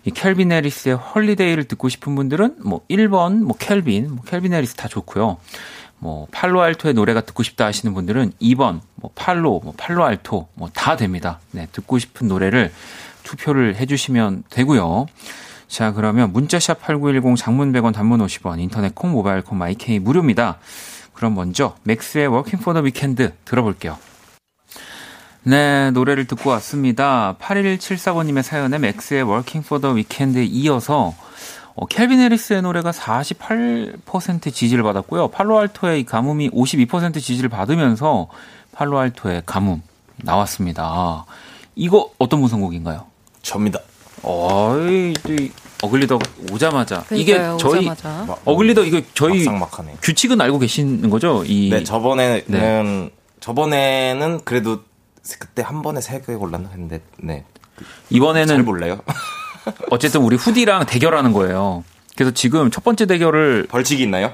이 0.06 0.12
캘빈 0.12 0.52
해리스의 0.52 0.96
Holiday를 0.96 1.64
듣고 1.64 1.88
싶은 1.90 2.14
분들은 2.14 2.58
뭐 2.66 2.82
1번 2.90 3.38
뭐 3.42 3.56
캘빈, 3.58 4.16
뭐 4.16 4.26
캘빈 4.26 4.54
해리스 4.54 4.76
다 4.76 4.90
좋고요. 4.90 5.38
뭐 6.04 6.28
팔로알토의 6.32 6.94
노래가 6.94 7.22
듣고 7.22 7.44
싶다 7.44 7.66
하시는 7.66 7.94
분들은 7.94 8.34
2번 8.42 8.82
뭐 8.96 9.10
팔로 9.16 9.62
뭐 9.64 9.74
팔로알토 9.78 10.50
뭐 10.56 10.70
다 10.74 10.98
됩니다. 10.98 11.40
네, 11.52 11.68
듣고 11.72 11.98
싶은 11.98 12.28
노래를 12.28 12.74
투표를 13.24 13.78
해 13.78 13.86
주시면 13.86 14.44
되고요. 14.50 15.06
자, 15.70 15.94
그러면 15.94 16.34
문자 16.34 16.61
샵 16.61 16.82
8910 16.82 17.38
장문 17.38 17.72
100원 17.72 17.94
단문 17.94 18.20
50원 18.20 18.60
인터넷 18.60 18.94
콩 18.94 19.12
모바일 19.12 19.42
콩 19.42 19.58
My 19.58 19.85
K 19.85 19.98
무료입니다. 19.98 20.58
그럼 21.14 21.36
먼저 21.36 21.76
맥스의 21.84 22.28
Working 22.28 22.60
for 22.60 22.71
the 22.71 22.82
Weekend 22.82 23.32
들어볼게요. 23.46 23.98
네, 25.44 25.92
노래를 25.92 26.26
듣고 26.26 26.50
왔습니다. 26.50 27.38
8174번님의 27.40 28.42
사연에 28.42 28.78
맥스의 28.78 29.22
for 29.22 29.82
the 29.82 29.96
Weekend에 29.96 30.44
이어서 30.44 31.14
어, 31.76 31.86
캘빈 31.88 32.20
해리스의 32.20 32.62
노래가 32.62 32.92
48% 32.92 34.54
지지를 34.54 34.84
받았고요. 34.84 35.30
팔로알토의 35.30 36.04
가뭄이 36.06 36.50
52% 36.52 37.16
지지를 37.22 37.50
받으면서 37.50 38.28
팔로알토의 38.74 39.44
가뭄 39.46 39.82
나왔습니다. 40.18 41.26
이거 41.76 42.12
어떤 42.20 42.40
분 42.42 42.50
선곡인가요? 42.50 43.06
접니다. 43.42 43.80
어이, 44.22 45.14
어글리덕 45.82 46.18
오자마자 46.52 47.04
이게 47.12 47.38
저희 47.60 47.80
오자마자. 47.80 48.38
어글리덕 48.46 48.84
이거 48.86 49.02
저희 49.14 49.44
막상막하네. 49.44 49.98
규칙은 50.02 50.40
알고 50.40 50.60
계시는 50.60 51.10
거죠? 51.10 51.44
이 51.46 51.70
네, 51.70 51.84
저번에는 51.84 52.42
네. 52.48 53.12
저번에는 53.42 54.42
그래도 54.46 54.84
그때 55.40 55.62
한 55.62 55.82
번에 55.82 56.00
세 56.00 56.22
개 56.22 56.36
골랐는데 56.36 57.02
네. 57.18 57.44
이번에는 58.12 58.48
잘 58.48 58.64
몰라요. 58.64 59.00
어쨌든 59.90 60.22
우리 60.22 60.36
후디랑 60.36 60.86
대결하는 60.86 61.34
거예요. 61.34 61.84
그래서 62.16 62.32
지금 62.34 62.72
첫 62.72 62.84
번째 62.84 63.06
대결을 63.06 63.68
벌칙이 63.70 64.04
있나요? 64.04 64.34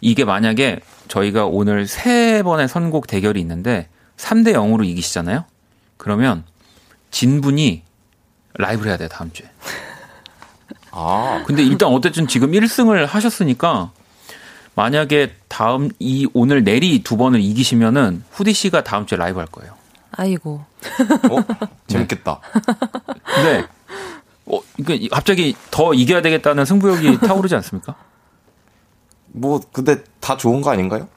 이게 0.00 0.24
만약에 0.24 0.80
저희가 1.08 1.46
오늘 1.46 1.86
세 1.86 2.42
번의 2.42 2.68
선곡 2.68 3.06
대결이 3.06 3.40
있는데 3.40 3.88
3대 4.16 4.52
0으로 4.52 4.84
이기시잖아요. 4.84 5.44
그러면 5.96 6.44
진 7.10 7.40
분이 7.40 7.82
라이브를 8.54 8.90
해야 8.90 8.98
돼요, 8.98 9.08
다음 9.08 9.32
주에. 9.32 9.48
아. 10.90 11.42
근데 11.46 11.62
일단 11.62 11.88
어쨌든 11.88 12.26
지금 12.26 12.52
1승을 12.52 13.06
하셨으니까 13.06 13.90
만약에 14.74 15.34
다음 15.48 15.90
이 15.98 16.26
오늘 16.34 16.64
내리 16.64 17.02
두 17.02 17.16
번을 17.16 17.40
이기시면은 17.40 18.24
후디 18.32 18.52
씨가 18.52 18.84
다음 18.84 19.06
주에 19.06 19.16
라이브 19.16 19.38
할 19.38 19.46
거예요. 19.46 19.74
아이고. 20.12 20.64
어? 21.30 21.36
재밌겠다. 21.86 22.40
네. 23.44 23.66
어, 24.46 24.60
그러니까 24.84 25.14
갑자기 25.16 25.56
더 25.70 25.94
이겨야 25.94 26.22
되겠다는 26.22 26.64
승부욕이 26.64 27.18
타오르지 27.26 27.54
않습니까? 27.56 27.94
뭐 29.32 29.60
근데 29.72 29.96
다 30.20 30.36
좋은 30.36 30.60
거 30.60 30.70
아닌가요? 30.70 31.08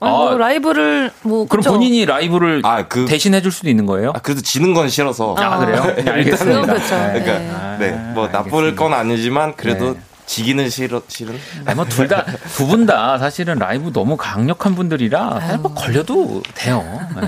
아, 0.00 0.08
뭐 0.08 0.36
라이브를 0.36 1.12
뭐 1.22 1.46
그럼 1.46 1.62
그쵸? 1.62 1.72
본인이 1.72 2.04
라이브를 2.04 2.62
아, 2.64 2.88
그, 2.88 3.04
대신 3.06 3.34
해줄 3.34 3.52
수도 3.52 3.68
있는 3.68 3.86
거예요? 3.86 4.10
아, 4.14 4.18
그래도 4.20 4.40
지는 4.40 4.74
건 4.74 4.88
싫어서. 4.88 5.36
아, 5.38 5.58
그래요? 5.64 5.94
네, 5.96 6.10
알겠습니다. 6.10 6.62
그렇죠. 6.62 6.88
그러니까 6.88 7.76
네, 7.78 7.92
뭐. 8.14 8.26
나쁠 8.28 8.74
건 8.74 8.94
아니지만 8.94 9.54
그래도 9.56 9.94
네. 9.94 10.00
지기는 10.26 10.70
싫어, 10.70 11.02
싫은? 11.06 11.36
아니, 11.66 11.76
뭐, 11.76 11.84
둘 11.84 12.08
다, 12.08 12.24
두 12.56 12.66
분 12.66 12.86
다 12.86 13.18
사실은 13.18 13.58
라이브 13.58 13.92
너무 13.92 14.16
강력한 14.16 14.74
분들이라, 14.74 15.58
뭐 15.60 15.74
걸려도 15.74 16.42
돼요. 16.54 16.82
네. 17.20 17.26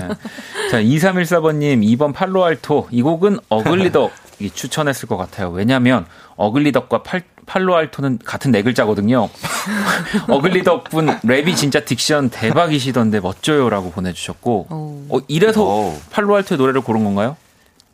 자, 0.71 0.81
2314번 0.81 1.55
님, 1.57 1.81
2번 1.81 2.13
팔로알토. 2.13 2.87
이 2.91 3.01
곡은 3.01 3.39
어글리덕 3.49 4.11
이 4.11 4.24
추천했을 4.53 5.07
것 5.07 5.17
같아요. 5.17 5.49
왜냐면, 5.49 6.05
어글리덕과 6.35 7.03
팔, 7.03 7.23
팔로알토는 7.45 8.19
같은 8.25 8.51
네 8.51 8.63
글자거든요. 8.63 9.29
어글리덕분 10.29 11.19
랩이 11.21 11.55
진짜 11.55 11.79
딕션 11.81 12.29
대박이시던데 12.31 13.19
멋져요라고 13.19 13.91
보내주셨고, 13.91 14.67
어, 14.69 15.17
이래서 15.27 15.63
오. 15.63 15.97
팔로알토의 16.11 16.57
노래를 16.57 16.81
고른 16.81 17.03
건가요? 17.03 17.37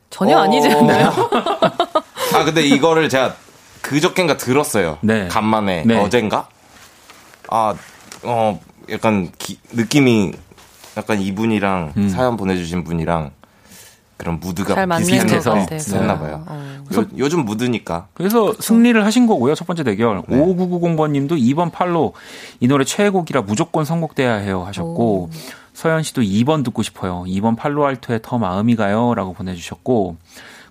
전혀 0.09 0.37
아니지 0.37 0.67
않나요? 0.69 1.11
아, 2.33 2.43
근데 2.43 2.61
이거를 2.61 3.09
제가 3.09 3.35
그저께인가 3.81 4.37
들었어요. 4.37 4.97
네. 5.01 5.27
간만에. 5.27 5.83
네. 5.85 5.97
어젠가? 5.97 6.47
아, 7.49 7.73
어, 8.23 8.59
약간 8.89 9.31
기, 9.37 9.57
느낌이 9.71 10.33
약간 10.97 11.19
이분이랑 11.19 11.93
음. 11.97 12.09
사연 12.09 12.37
보내주신 12.37 12.83
분이랑 12.83 13.31
그런 14.21 14.39
무드가 14.39 14.85
비슷해서 14.97 15.55
했나 15.55 16.19
봐요. 16.19 16.45
어. 16.47 16.83
요, 16.95 17.05
요즘 17.17 17.43
무드니까. 17.43 18.07
그래서 18.13 18.53
승리를 18.59 19.03
하신 19.03 19.25
거고요. 19.25 19.55
첫 19.55 19.65
번째 19.65 19.83
대결. 19.83 20.21
네. 20.27 20.37
5990번님도 20.37 21.31
2번 21.31 21.71
팔로 21.71 22.13
이 22.59 22.67
노래 22.67 22.85
최애곡이라 22.85 23.41
무조건 23.41 23.83
선곡돼야 23.83 24.35
해요 24.35 24.63
하셨고 24.63 25.23
오. 25.23 25.29
서현 25.73 26.03
씨도 26.03 26.21
2번 26.21 26.63
듣고 26.63 26.83
싶어요. 26.83 27.23
2번 27.27 27.57
팔로알토에 27.57 28.19
더 28.21 28.37
마음이 28.37 28.75
가요라고 28.75 29.33
보내주셨고 29.33 30.17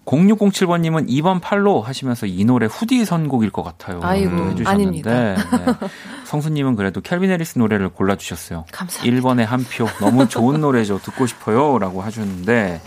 0607번님은 0.05 1.09
2번 1.09 1.41
팔로 1.41 1.83
하시면서 1.83 2.27
이 2.27 2.45
노래 2.45 2.67
후디 2.67 3.05
선곡일 3.05 3.51
것 3.51 3.63
같아요. 3.63 4.01
아이고, 4.03 4.31
해주셨는데 4.51 4.69
아닙니다. 4.69 5.11
네. 5.11 5.37
성수님은 6.25 6.77
그래도 6.77 7.01
캘빈 7.01 7.31
해리스 7.31 7.59
노래를 7.59 7.91
골라주셨어요. 7.91 8.65
감사합니다. 8.73 9.21
1번에 9.21 9.45
한 9.45 9.65
표. 9.65 9.87
너무 10.01 10.29
좋은 10.29 10.61
노래죠. 10.61 10.99
듣고 10.99 11.27
싶어요. 11.27 11.79
라고 11.79 12.03
하셨는데 12.03 12.81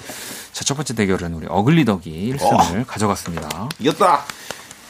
자, 0.54 0.64
첫 0.64 0.76
번째 0.76 0.94
대결은 0.94 1.34
우리 1.34 1.48
어글리덕이 1.50 2.36
1승을 2.38 2.82
어. 2.82 2.86
가져갔습니다. 2.86 3.70
이겼다! 3.80 4.24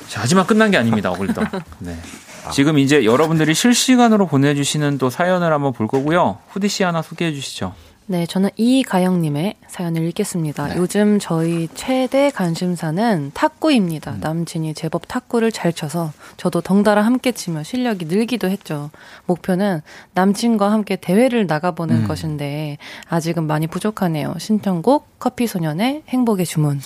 자, 0.09 0.19
하지만 0.21 0.45
끝난 0.45 0.69
게 0.69 0.77
아닙니다. 0.77 1.09
어글리덕. 1.09 1.47
네. 1.79 1.97
아. 2.45 2.51
지금 2.51 2.77
이제 2.77 3.05
여러분들이 3.05 3.53
실시간으로 3.53 4.27
보내주시는 4.27 4.97
또 4.97 5.09
사연을 5.09 5.53
한번 5.53 5.71
볼 5.71 5.87
거고요. 5.87 6.39
후디 6.49 6.67
씨 6.67 6.83
하나 6.83 7.01
소개해 7.01 7.33
주시죠. 7.33 7.73
네, 8.05 8.25
저는 8.25 8.49
이가영님의 8.57 9.55
사연을 9.67 10.05
읽겠습니다. 10.09 10.67
네. 10.67 10.75
요즘 10.77 11.19
저희 11.19 11.69
최대 11.73 12.31
관심사는 12.31 13.31
탁구입니다. 13.33 14.11
음. 14.11 14.19
남친이 14.19 14.73
제법 14.73 15.07
탁구를 15.07 15.51
잘 15.51 15.71
쳐서 15.71 16.11
저도 16.35 16.61
덩달아 16.61 17.01
함께 17.01 17.31
치며 17.31 17.63
실력이 17.63 18.05
늘기도 18.05 18.49
했죠. 18.49 18.91
목표는 19.25 19.81
남친과 20.13 20.69
함께 20.71 20.97
대회를 20.97 21.47
나가보는 21.47 22.03
음. 22.03 22.07
것인데 22.07 22.77
아직은 23.07 23.47
많이 23.47 23.67
부족하네요. 23.67 24.35
신청곡 24.37 25.19
커피소년의 25.19 26.03
행복의 26.09 26.45
주문. 26.45 26.81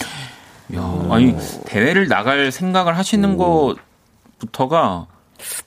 야, 0.75 1.07
아니 1.09 1.35
대회를 1.65 2.07
나갈 2.07 2.51
생각을 2.51 2.97
하시는 2.97 3.39
오. 3.39 3.75
것부터가 4.39 5.07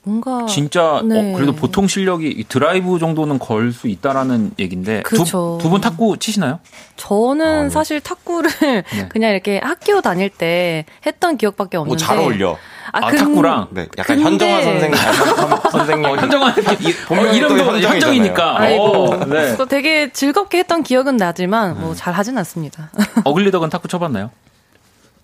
뭔가 0.03 0.45
진짜 0.45 0.97
어, 0.97 1.01
네. 1.01 1.33
어, 1.33 1.35
그래도 1.35 1.53
보통 1.53 1.87
실력이 1.87 2.45
드라이브 2.47 2.99
정도는 2.99 3.39
걸 3.39 3.71
수 3.71 3.87
있다라는 3.87 4.51
얘긴데 4.59 5.03
두두 5.03 5.57
분 5.69 5.81
탁구 5.81 6.17
치시나요? 6.17 6.59
저는 6.97 7.45
아, 7.45 7.63
네. 7.63 7.69
사실 7.69 8.01
탁구를 8.01 8.49
네. 8.59 8.83
그냥 9.09 9.31
이렇게 9.31 9.59
학교 9.63 10.01
다닐 10.01 10.29
때 10.29 10.85
했던 11.05 11.37
기억밖에 11.37 11.77
없는데 11.77 12.03
잘 12.03 12.17
어울려. 12.17 12.57
아, 12.91 13.07
아 13.07 13.11
탁구랑 13.11 13.69
네, 13.71 13.87
약간 13.97 14.21
근데... 14.21 14.51
현정화 14.51 14.63
선생님 14.63 14.99
선생님 15.71 16.05
어, 16.05 16.17
현정화 16.17 16.47
어, 16.49 17.15
이름도 17.33 17.79
현정이니까. 17.79 18.59
아이고, 18.59 18.83
어, 18.83 19.25
네. 19.25 19.55
또 19.55 19.65
되게 19.65 20.11
즐겁게 20.11 20.59
했던 20.59 20.83
기억은 20.83 21.15
나지만 21.17 21.79
뭐 21.79 21.93
잘 21.95 22.13
하진 22.13 22.37
않습니다. 22.39 22.91
어글리덕은 23.23 23.69
탁구 23.69 23.87
쳐봤나요? 23.87 24.31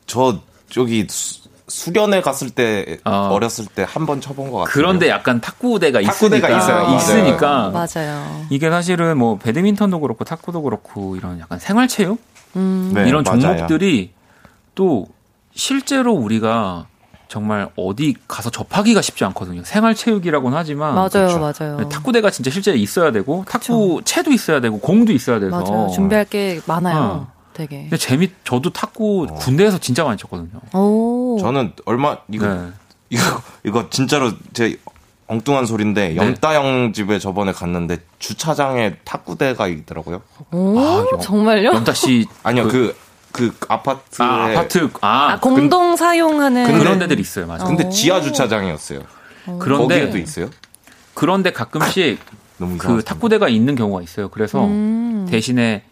저 0.06 0.40
저기 0.70 1.06
수 1.10 1.47
련회 1.94 2.22
갔을 2.22 2.50
때 2.50 2.98
어. 3.04 3.38
렸을 3.40 3.66
때 3.74 3.84
한 3.84 4.06
번 4.06 4.22
쳐본 4.22 4.52
것 4.52 4.60
같아요. 4.60 4.72
그런데 4.74 5.10
약간 5.10 5.42
탁구대가, 5.42 6.02
탁구대가 6.02 6.48
있으니까, 6.50 6.58
있어요. 6.58 6.96
있으니까 6.96 7.70
맞아요. 7.72 8.46
이게 8.50 8.70
사실은 8.70 9.18
뭐 9.18 9.38
배드민턴도 9.38 10.00
그렇고 10.00 10.24
탁구도 10.24 10.62
그렇고 10.62 11.16
이런 11.18 11.40
약간 11.40 11.60
생활체육 11.60 12.20
음. 12.56 12.92
네, 12.94 13.08
이런 13.08 13.24
종목들이 13.26 14.12
또 14.76 15.08
실제로 15.54 16.14
우리가 16.14 16.86
정말 17.28 17.68
어디 17.76 18.16
가서 18.30 18.50
접하기가 18.50 19.02
쉽지 19.02 19.26
않거든요. 19.26 19.62
생활체육이라고는 19.66 20.58
하지만 20.58 20.96
맞아요, 20.96 21.10
그렇죠. 21.10 21.40
맞아요. 21.40 21.78
네, 21.82 21.90
탁구대가 21.90 22.30
진짜 22.32 22.50
실제 22.50 22.72
있어야 22.74 23.12
되고 23.12 23.44
탁구 23.46 24.04
채도 24.06 24.32
있어야 24.32 24.62
되고 24.62 24.80
공도 24.80 25.12
있어야 25.12 25.40
돼서 25.42 25.60
맞아요. 25.60 25.90
준비할 25.90 26.24
게 26.26 26.62
많아요. 26.66 26.98
어. 26.98 27.37
되게. 27.58 27.82
근데 27.82 27.98
재미 27.98 28.30
저도 28.44 28.72
탁구 28.72 29.28
어. 29.32 29.34
군대에서 29.36 29.80
진짜 29.80 30.04
많이 30.04 30.18
쳤거든요. 30.18 30.62
오. 30.74 31.38
저는 31.42 31.74
얼마 31.86 32.18
이거 32.32 32.48
네. 32.48 32.68
이거 33.10 33.22
이거 33.64 33.90
진짜로 33.90 34.32
제 34.54 34.78
엉뚱한 35.26 35.66
소리인데 35.66 36.10
네. 36.10 36.16
염따형 36.16 36.94
집에 36.94 37.18
저번에 37.18 37.52
갔는데 37.52 37.98
주차장에 38.20 38.98
탁구대가 39.04 39.68
있더라고요. 39.68 40.22
오, 40.52 40.80
아, 40.80 41.06
염, 41.12 41.20
정말요? 41.20 41.70
염따 41.70 41.94
씨 41.94 42.28
아니요 42.44 42.68
그, 42.68 42.96
그, 43.32 43.52
그 43.58 43.66
아파트 43.68 44.22
아, 44.22 44.46
아파트 44.46 44.90
아, 45.02 45.32
아 45.32 45.40
공동 45.40 45.90
근, 45.90 45.98
사용하는 45.98 46.80
그런 46.80 47.00
데들이 47.00 47.20
있어요, 47.22 47.48
맞아요. 47.48 47.66
근데 47.66 47.90
지하 47.90 48.22
주차장이었어요. 48.22 49.02
그런데 49.60 50.00
거기에도 50.02 50.18
있어요? 50.20 50.50
그런데 51.14 51.52
가끔씩 51.52 52.20
그 52.78 53.04
탁구대가 53.04 53.50
있는 53.50 53.76
경우가 53.76 54.02
있어요. 54.04 54.30
그래서 54.30 54.64
음. 54.64 55.28
대신에 55.30 55.84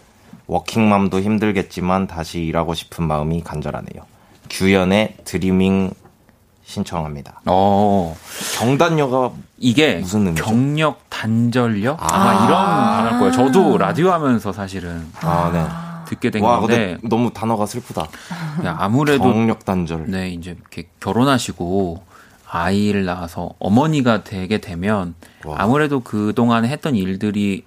워킹맘도 0.48 1.22
힘들겠지만 1.22 2.08
다시 2.08 2.42
일하고 2.44 2.74
싶은 2.74 3.06
마음이 3.06 3.42
간절하네요. 3.44 4.04
규현의 4.50 5.18
드리밍 5.24 5.92
신청합니다. 6.66 7.42
어. 7.46 8.16
경단녀가 8.58 9.32
이게 9.58 9.96
무슨 9.96 10.28
의미죠? 10.28 10.44
경력 10.46 11.10
단절력 11.10 12.02
아. 12.02 12.08
아마 12.16 12.46
이런 12.46 12.50
단어일 12.50 13.20
거예요. 13.20 13.32
저도 13.32 13.78
라디오 13.78 14.12
하면서 14.12 14.52
사실은 14.54 15.06
아, 15.22 15.50
네. 15.52 16.10
듣게 16.10 16.30
된 16.30 16.44
와, 16.44 16.60
건데 16.60 16.98
너무 17.04 17.32
단어가 17.34 17.66
슬프다. 17.66 18.08
아무래도 18.66 19.24
경력 19.24 19.66
단절. 19.66 20.06
네, 20.08 20.30
이제 20.30 20.52
이렇게 20.52 20.88
결혼하시고 21.00 22.04
아이를 22.50 23.06
낳아서 23.06 23.52
어머니가 23.60 24.24
되게 24.24 24.60
되면 24.60 25.16
와. 25.44 25.56
아무래도 25.60 26.02
그동안 26.02 26.66
했던 26.66 26.96
일들이 26.96 27.66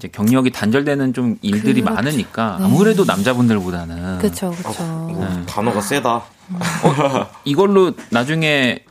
이제 0.00 0.08
경력이 0.08 0.50
단절되는 0.50 1.12
좀 1.12 1.36
일들이 1.42 1.82
그렇죠. 1.82 1.94
많으니까 1.94 2.56
네. 2.58 2.64
아무래도 2.64 3.04
남자분들보다는 3.04 4.18
그렇죠, 4.18 4.50
그렇죠. 4.50 5.16
네. 5.20 5.44
단어가 5.46 5.82
세다. 5.82 6.14
어, 6.14 6.24
이걸로 7.44 7.92
나중에 8.08 8.82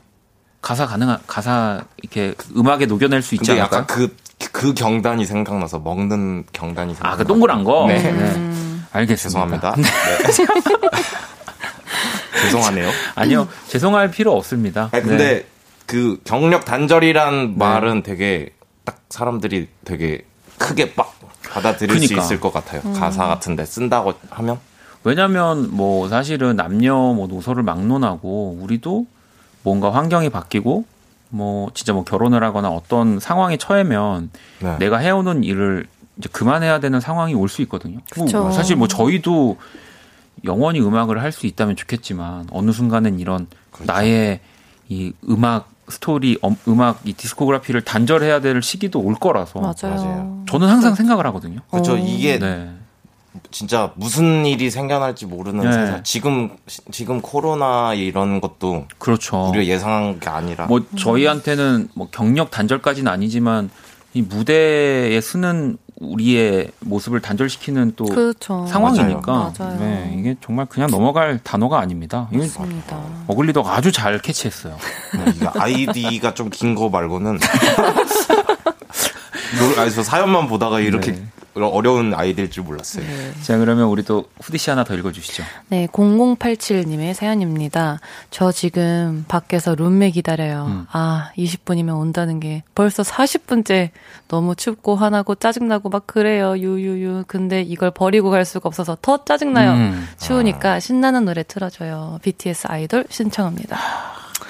가사 0.62 0.86
가능 0.86 1.16
가사 1.26 1.82
이렇게 2.00 2.34
음악에 2.56 2.86
녹여낼 2.86 3.22
수 3.22 3.34
있지 3.34 3.50
않을까? 3.50 3.64
약간 3.64 3.86
그, 3.88 4.14
그 4.52 4.72
경단이 4.72 5.24
생각나서 5.24 5.80
먹는 5.80 6.44
경단이 6.52 6.94
생각나. 6.94 7.14
아, 7.14 7.18
그 7.18 7.26
동그란 7.26 7.64
거. 7.64 7.86
네. 7.88 8.08
음. 8.08 8.86
알겠습니다. 8.92 9.58
죄송합니다. 9.58 9.74
네. 9.76 9.82
죄송하네요. 12.42 12.88
아니요, 13.16 13.48
죄송할 13.66 14.12
필요 14.12 14.36
없습니다. 14.36 14.90
아니, 14.92 15.02
근데 15.02 15.24
네. 15.24 15.44
그 15.86 16.20
경력 16.22 16.64
단절이란 16.64 17.58
말은 17.58 18.04
되게 18.04 18.50
딱 18.84 19.00
사람들이 19.08 19.66
되게 19.84 20.22
크게 20.60 20.94
빡 20.94 21.12
받아들일 21.48 21.94
그러니까. 21.96 22.20
수 22.20 22.26
있을 22.26 22.40
것 22.40 22.52
같아요. 22.52 22.82
음. 22.84 22.92
가사 22.92 23.26
같은데 23.26 23.64
쓴다고 23.64 24.12
하면 24.28 24.58
왜냐면 25.02 25.74
뭐 25.74 26.08
사실은 26.08 26.54
남녀 26.56 26.94
뭐 26.94 27.26
노소를 27.26 27.62
막론하고 27.62 28.58
우리도 28.60 29.06
뭔가 29.62 29.92
환경이 29.92 30.28
바뀌고 30.28 30.84
뭐 31.30 31.70
진짜 31.74 31.92
뭐 31.92 32.04
결혼을 32.04 32.44
하거나 32.44 32.68
어떤 32.70 33.18
상황에 33.18 33.56
처해면 33.56 34.30
네. 34.60 34.76
내가 34.78 34.98
해오는 34.98 35.42
일을 35.44 35.86
이제 36.18 36.28
그만해야 36.30 36.80
되는 36.80 37.00
상황이 37.00 37.34
올 37.34 37.48
수 37.48 37.62
있거든요. 37.62 37.98
그쵸. 38.10 38.50
사실 38.52 38.76
뭐 38.76 38.86
저희도 38.88 39.56
영원히 40.44 40.80
음악을 40.80 41.22
할 41.22 41.32
수 41.32 41.46
있다면 41.46 41.76
좋겠지만 41.76 42.48
어느 42.52 42.70
순간은 42.72 43.18
이런 43.18 43.46
그렇죠. 43.70 43.90
나의 43.92 44.40
이 44.88 45.12
음악 45.28 45.70
스토리 45.90 46.38
음악 46.68 47.00
이 47.04 47.12
디스코그래피를 47.12 47.82
단절해야 47.82 48.40
될 48.40 48.62
시기도 48.62 49.00
올 49.00 49.14
거라서 49.14 49.60
맞아요. 49.60 50.44
저는 50.48 50.68
항상 50.68 50.94
생각을 50.94 51.26
하거든요. 51.26 51.60
그렇죠. 51.70 51.96
이게 51.96 52.38
네. 52.38 52.70
진짜 53.50 53.92
무슨 53.94 54.44
일이 54.44 54.70
생겨날지 54.70 55.26
모르는 55.26 55.64
네. 55.64 55.72
세상. 55.72 56.02
지금 56.02 56.50
지금 56.90 57.20
코로나 57.20 57.94
이런 57.94 58.40
것도 58.40 58.86
그렇죠. 58.98 59.48
우리가 59.50 59.66
예상한 59.66 60.18
게 60.18 60.28
아니라 60.28 60.66
뭐 60.66 60.84
저희한테는 60.96 61.88
뭐 61.94 62.08
경력 62.10 62.50
단절까지는 62.50 63.10
아니지만 63.10 63.70
이 64.14 64.22
무대에 64.22 65.20
쓰는 65.20 65.78
우리의 66.00 66.70
모습을 66.80 67.20
단절시키는 67.20 67.92
또 67.94 68.06
그렇죠. 68.06 68.66
상황이니까 68.66 69.52
맞아요. 69.58 69.78
네, 69.78 70.14
이게 70.18 70.34
정말 70.42 70.66
그냥 70.66 70.90
넘어갈 70.90 71.38
단어가 71.42 71.78
아닙니다. 71.78 72.28
맞습니다. 72.32 72.98
어글리덕 73.26 73.68
아주 73.68 73.92
잘 73.92 74.18
캐치했어요. 74.18 74.76
네, 75.14 75.46
아이디가 75.54 76.34
좀 76.34 76.50
긴 76.50 76.74
거 76.74 76.88
말고는 76.88 77.38
아니, 79.78 79.90
사연만 79.90 80.48
보다가 80.48 80.80
이렇게 80.80 81.12
네. 81.12 81.22
어려운 81.54 82.14
아이디일 82.14 82.50
줄 82.50 82.64
몰랐어요. 82.64 83.04
네. 83.04 83.32
자, 83.42 83.58
그러면 83.58 83.86
우리 83.88 84.02
또 84.02 84.26
후디 84.40 84.58
씨 84.58 84.70
하나 84.70 84.84
더 84.84 84.94
읽어주시죠. 84.94 85.42
네, 85.68 85.86
0087님의 85.88 87.14
사연입니다. 87.14 87.98
저 88.30 88.52
지금 88.52 89.24
밖에서 89.28 89.74
룸메 89.74 90.10
기다려요. 90.10 90.66
음. 90.68 90.86
아, 90.92 91.30
20분이면 91.36 91.98
온다는 91.98 92.40
게 92.40 92.62
벌써 92.74 93.02
40분째 93.02 93.90
너무 94.28 94.54
춥고 94.54 94.96
화나고 94.96 95.34
짜증나고 95.34 95.88
막 95.88 96.06
그래요. 96.06 96.56
유유유. 96.56 97.24
근데 97.26 97.62
이걸 97.62 97.90
버리고 97.90 98.30
갈 98.30 98.44
수가 98.44 98.68
없어서 98.68 98.96
더 99.02 99.24
짜증나요. 99.24 99.72
음. 99.72 100.08
추우니까 100.20 100.74
아. 100.74 100.80
신나는 100.80 101.24
노래 101.24 101.42
틀어줘요. 101.42 102.18
BTS 102.22 102.66
아이돌 102.68 103.06
신청합니다. 103.10 103.78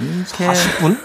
40분? 0.01 0.99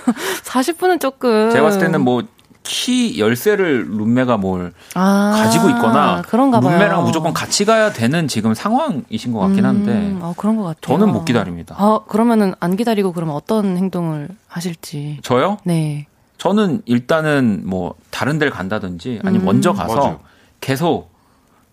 40분은 0.43 0.99
조금. 1.01 1.51
제가 1.51 1.63
봤을 1.63 1.81
때는 1.81 2.01
뭐 2.01 2.23
키 2.65 3.19
열쇠를 3.19 3.87
룸메가 3.89 4.37
뭘 4.37 4.73
아, 4.95 5.31
가지고 5.35 5.69
있거나 5.69 6.21
그런가 6.23 6.59
봐요. 6.59 6.71
룸메랑 6.73 7.03
무조건 7.03 7.31
같이 7.33 7.63
가야 7.63 7.93
되는 7.93 8.27
지금 8.27 8.53
상황이신 8.53 9.31
것 9.31 9.39
같긴 9.39 9.65
한데 9.65 9.91
음, 9.91 10.19
어, 10.21 10.33
그런 10.35 10.57
것 10.57 10.63
같아요. 10.63 10.97
저는 10.97 11.13
못 11.13 11.25
기다립니다. 11.25 11.75
아, 11.77 11.99
그러면은 12.07 12.53
안 12.59 12.75
기다리고 12.75 13.13
그러면 13.13 13.35
어떤 13.35 13.77
행동을 13.77 14.29
하실지? 14.47 15.19
저요? 15.21 15.57
네. 15.63 16.07
저는 16.37 16.81
일단은 16.85 17.61
뭐 17.65 17.93
다른 18.09 18.39
데를 18.39 18.51
간다든지 18.51 19.21
아니면 19.23 19.43
음. 19.43 19.45
먼저 19.45 19.71
가서 19.73 19.95
맞아요. 19.95 20.19
계속 20.59 21.11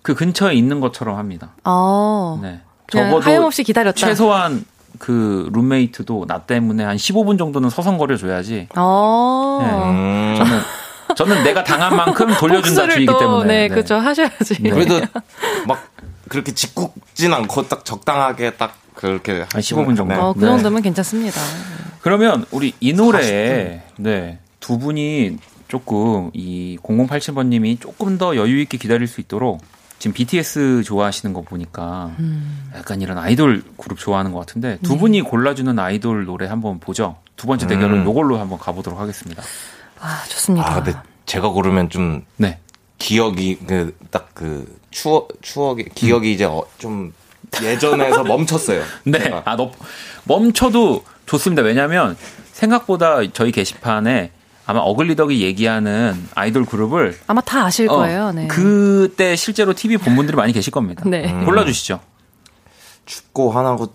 그 0.02 0.14
근처에 0.14 0.54
있는 0.54 0.80
것처럼 0.80 1.16
합니다. 1.16 1.50
아. 1.64 2.38
네. 2.42 2.60
적어도 2.90 3.20
하염없이 3.20 3.64
기다렸다. 3.64 3.96
최소한 3.96 4.64
그 4.98 5.48
룸메이트도 5.52 6.26
나 6.26 6.40
때문에 6.40 6.84
한 6.84 6.96
15분 6.96 7.38
정도는 7.38 7.70
서성거려 7.70 8.16
줘야지. 8.18 8.68
어. 8.76 9.58
네. 9.62 9.70
음. 9.72 10.34
저는 10.36 10.58
저는 11.14 11.44
내가 11.44 11.64
당한 11.64 11.96
만큼 11.96 12.32
돌려준다 12.34 12.88
주의기 12.88 13.12
때문에. 13.18 13.46
네, 13.46 13.62
네. 13.62 13.68
그렇죠. 13.68 13.96
하셔야지. 13.96 14.62
네. 14.62 14.70
그래도 14.70 15.00
막 15.66 15.90
그렇게 16.28 16.52
짓궂진 16.52 17.32
않고 17.32 17.68
딱 17.68 17.84
적당하게 17.84 18.52
딱 18.52 18.76
그렇게 18.94 19.44
한 19.52 19.60
15분 19.60 19.96
정도. 19.96 20.14
어, 20.14 20.32
그 20.32 20.40
네. 20.40 20.46
정도면 20.46 20.82
괜찮습니다. 20.82 21.40
그러면 22.00 22.44
우리 22.50 22.74
이 22.80 22.92
노래에 22.92 23.82
네, 23.96 24.38
두 24.60 24.78
분이 24.78 25.38
조금 25.68 26.30
이 26.34 26.78
0087번님이 26.82 27.80
조금 27.80 28.18
더 28.18 28.36
여유 28.36 28.60
있게 28.60 28.76
기다릴 28.76 29.06
수 29.06 29.20
있도록 29.20 29.62
지금 29.98 30.14
BTS 30.14 30.82
좋아하시는 30.84 31.32
거 31.32 31.42
보니까 31.42 32.10
음. 32.18 32.70
약간 32.76 33.00
이런 33.00 33.18
아이돌 33.18 33.62
그룹 33.76 33.98
좋아하는 33.98 34.32
것 34.32 34.40
같은데 34.40 34.78
두 34.82 34.94
네. 34.94 34.98
분이 34.98 35.22
골라주는 35.22 35.78
아이돌 35.78 36.24
노래 36.24 36.46
한번 36.48 36.80
보죠. 36.80 37.16
두 37.36 37.46
번째 37.46 37.68
대결은 37.68 38.00
음. 38.00 38.04
요걸로 38.04 38.38
한번 38.38 38.58
가보도록 38.58 38.98
하겠습니다. 38.98 39.42
아 40.02 40.24
좋습니다. 40.28 40.68
아, 40.68 40.82
근데 40.82 40.98
제가 41.26 41.48
고르면 41.48 41.88
좀 41.88 42.24
네. 42.36 42.58
기억이 42.98 43.58
그 43.66 43.96
딱그 44.10 44.34
그 44.34 44.78
추억 44.90 45.28
추억이 45.40 45.84
기억이 45.94 46.28
음. 46.28 46.32
이제 46.32 46.44
어, 46.44 46.64
좀 46.78 47.12
예전에서 47.62 48.24
멈췄어요. 48.24 48.82
네. 49.04 49.20
제가. 49.20 49.42
아, 49.44 49.56
너 49.56 49.70
멈춰도 50.24 51.04
좋습니다. 51.26 51.62
왜냐하면 51.62 52.16
생각보다 52.52 53.20
저희 53.32 53.52
게시판에 53.52 54.32
아마 54.66 54.80
어글리덕이 54.80 55.40
얘기하는 55.42 56.28
아이돌 56.34 56.64
그룹을 56.64 57.18
아마 57.26 57.40
다 57.40 57.64
아실 57.64 57.88
어, 57.88 57.96
거예요. 57.96 58.32
네. 58.32 58.46
그때 58.48 59.36
실제로 59.36 59.72
TV 59.72 59.98
본 59.98 60.16
분들이 60.16 60.36
많이 60.36 60.52
계실 60.52 60.70
겁니다. 60.72 61.02
네. 61.06 61.32
음. 61.32 61.44
골라주시죠. 61.44 62.00
춥고 63.06 63.50
하나고 63.50 63.92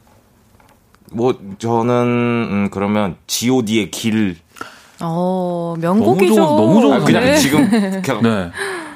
뭐 1.12 1.40
저는 1.58 1.94
음, 1.96 2.70
그러면 2.72 3.18
G.O.D의 3.28 3.92
길. 3.92 4.38
어 5.02 5.76
명곡이죠. 5.80 6.36
너무 6.36 6.58
좋은, 6.58 6.58
너무 6.58 6.82
좋은 6.82 7.02
아, 7.02 7.06
그냥 7.06 7.24
네. 7.24 7.38
지금 7.38 7.70
그냥 8.02 8.22
네. 8.22 8.52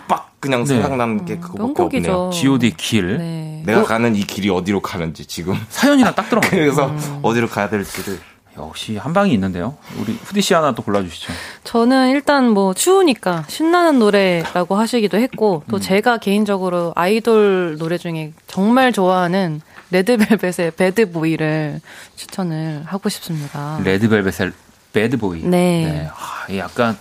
빡 0.08 0.32
그냥 0.40 0.64
네. 0.64 0.68
생각나는 0.68 1.26
게 1.26 1.38
그거밖에 1.38 1.98
없네요. 1.98 2.30
G.O.D 2.34 2.74
길. 2.78 3.18
네. 3.18 3.64
내가 3.66 3.82
어? 3.82 3.84
가는 3.84 4.16
이 4.16 4.22
길이 4.22 4.50
어디로 4.50 4.82
가는지 4.82 5.26
지금 5.26 5.56
사연이랑 5.70 6.16
딱 6.16 6.30
들어가. 6.30 6.50
그래서 6.50 6.88
음. 6.88 7.20
어디로 7.22 7.48
가야 7.48 7.70
될지를. 7.70 8.20
역시 8.58 8.98
한 8.98 9.14
방이 9.14 9.34
있는데요. 9.34 9.78
우리 9.98 10.12
후디 10.12 10.42
씨 10.42 10.54
하나 10.54 10.76
또 10.76 10.82
골라주시죠. 10.82 11.32
저는 11.64 12.10
일단 12.10 12.50
뭐 12.50 12.74
추우니까 12.74 13.46
신나는 13.48 13.98
노래라고 14.00 14.76
하시기도 14.76 15.18
했고 15.18 15.64
또 15.70 15.78
음. 15.78 15.82
제가 15.82 16.18
개인적으로 16.18 16.92
아이돌 16.96 17.78
노래 17.80 17.98
중에 17.98 18.34
정말 18.48 18.92
좋아하는 18.92 19.62
레드벨벳의 19.92 20.72
배드보이를 20.76 21.80
추천을 22.18 22.84
하고 22.86 23.08
싶습니다. 23.10 23.80
레드벨벳의 23.84 24.52
배드보이. 24.94 25.44
네. 25.44 25.86
네. 25.86 26.10
아, 26.14 26.54
약간 26.56 26.98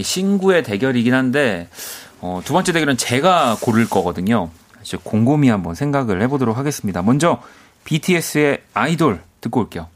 신구의 0.00 0.62
대결이긴 0.62 1.14
한데 1.14 1.68
어, 2.20 2.40
두 2.44 2.52
번째 2.52 2.72
대결은 2.72 2.96
제가 2.96 3.56
고를 3.60 3.88
거거든요. 3.88 4.50
이제 4.82 4.96
곰곰이 5.02 5.48
한번 5.48 5.74
생각을 5.74 6.22
해보도록 6.22 6.56
하겠습니다. 6.56 7.02
먼저 7.02 7.42
BTS의 7.84 8.62
아이돌 8.74 9.20
듣고 9.40 9.60
올게요. 9.60 9.88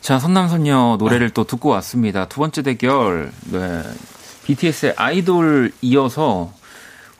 자, 0.00 0.18
선남선녀 0.18 0.96
노래를 0.98 1.30
또 1.30 1.44
듣고 1.44 1.68
왔습니다. 1.70 2.26
두 2.28 2.40
번째 2.40 2.62
대결, 2.62 3.30
네. 3.50 3.82
BTS의 4.44 4.94
아이돌 4.96 5.72
이어서 5.82 6.52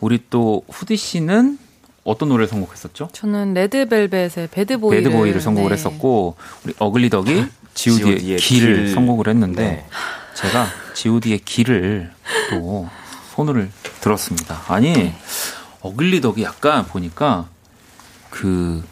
우리 0.01 0.21
또 0.31 0.63
후디 0.71 0.97
씨는 0.97 1.59
어떤 2.05 2.31
노래를 2.31 2.49
선곡했었죠? 2.49 3.11
저는 3.13 3.53
레드벨벳의 3.53 4.49
배드보이를, 4.51 5.03
배드보이를 5.03 5.41
선곡을 5.43 5.69
네. 5.69 5.75
했었고 5.75 6.37
우리 6.65 6.73
어글리덕이 6.79 7.45
지우디의 7.79 8.39
길을 8.39 8.77
길. 8.87 8.95
선곡을 8.95 9.29
했는데 9.29 9.63
네. 9.63 9.87
제가 10.35 10.67
지우디의 10.95 11.39
길을 11.45 12.11
또 12.51 12.89
손을 13.35 13.71
들었습니다. 14.01 14.63
아니 14.67 14.93
네. 14.93 15.17
어글리덕이 15.81 16.43
약간 16.43 16.87
보니까 16.87 17.47
그 18.31 18.85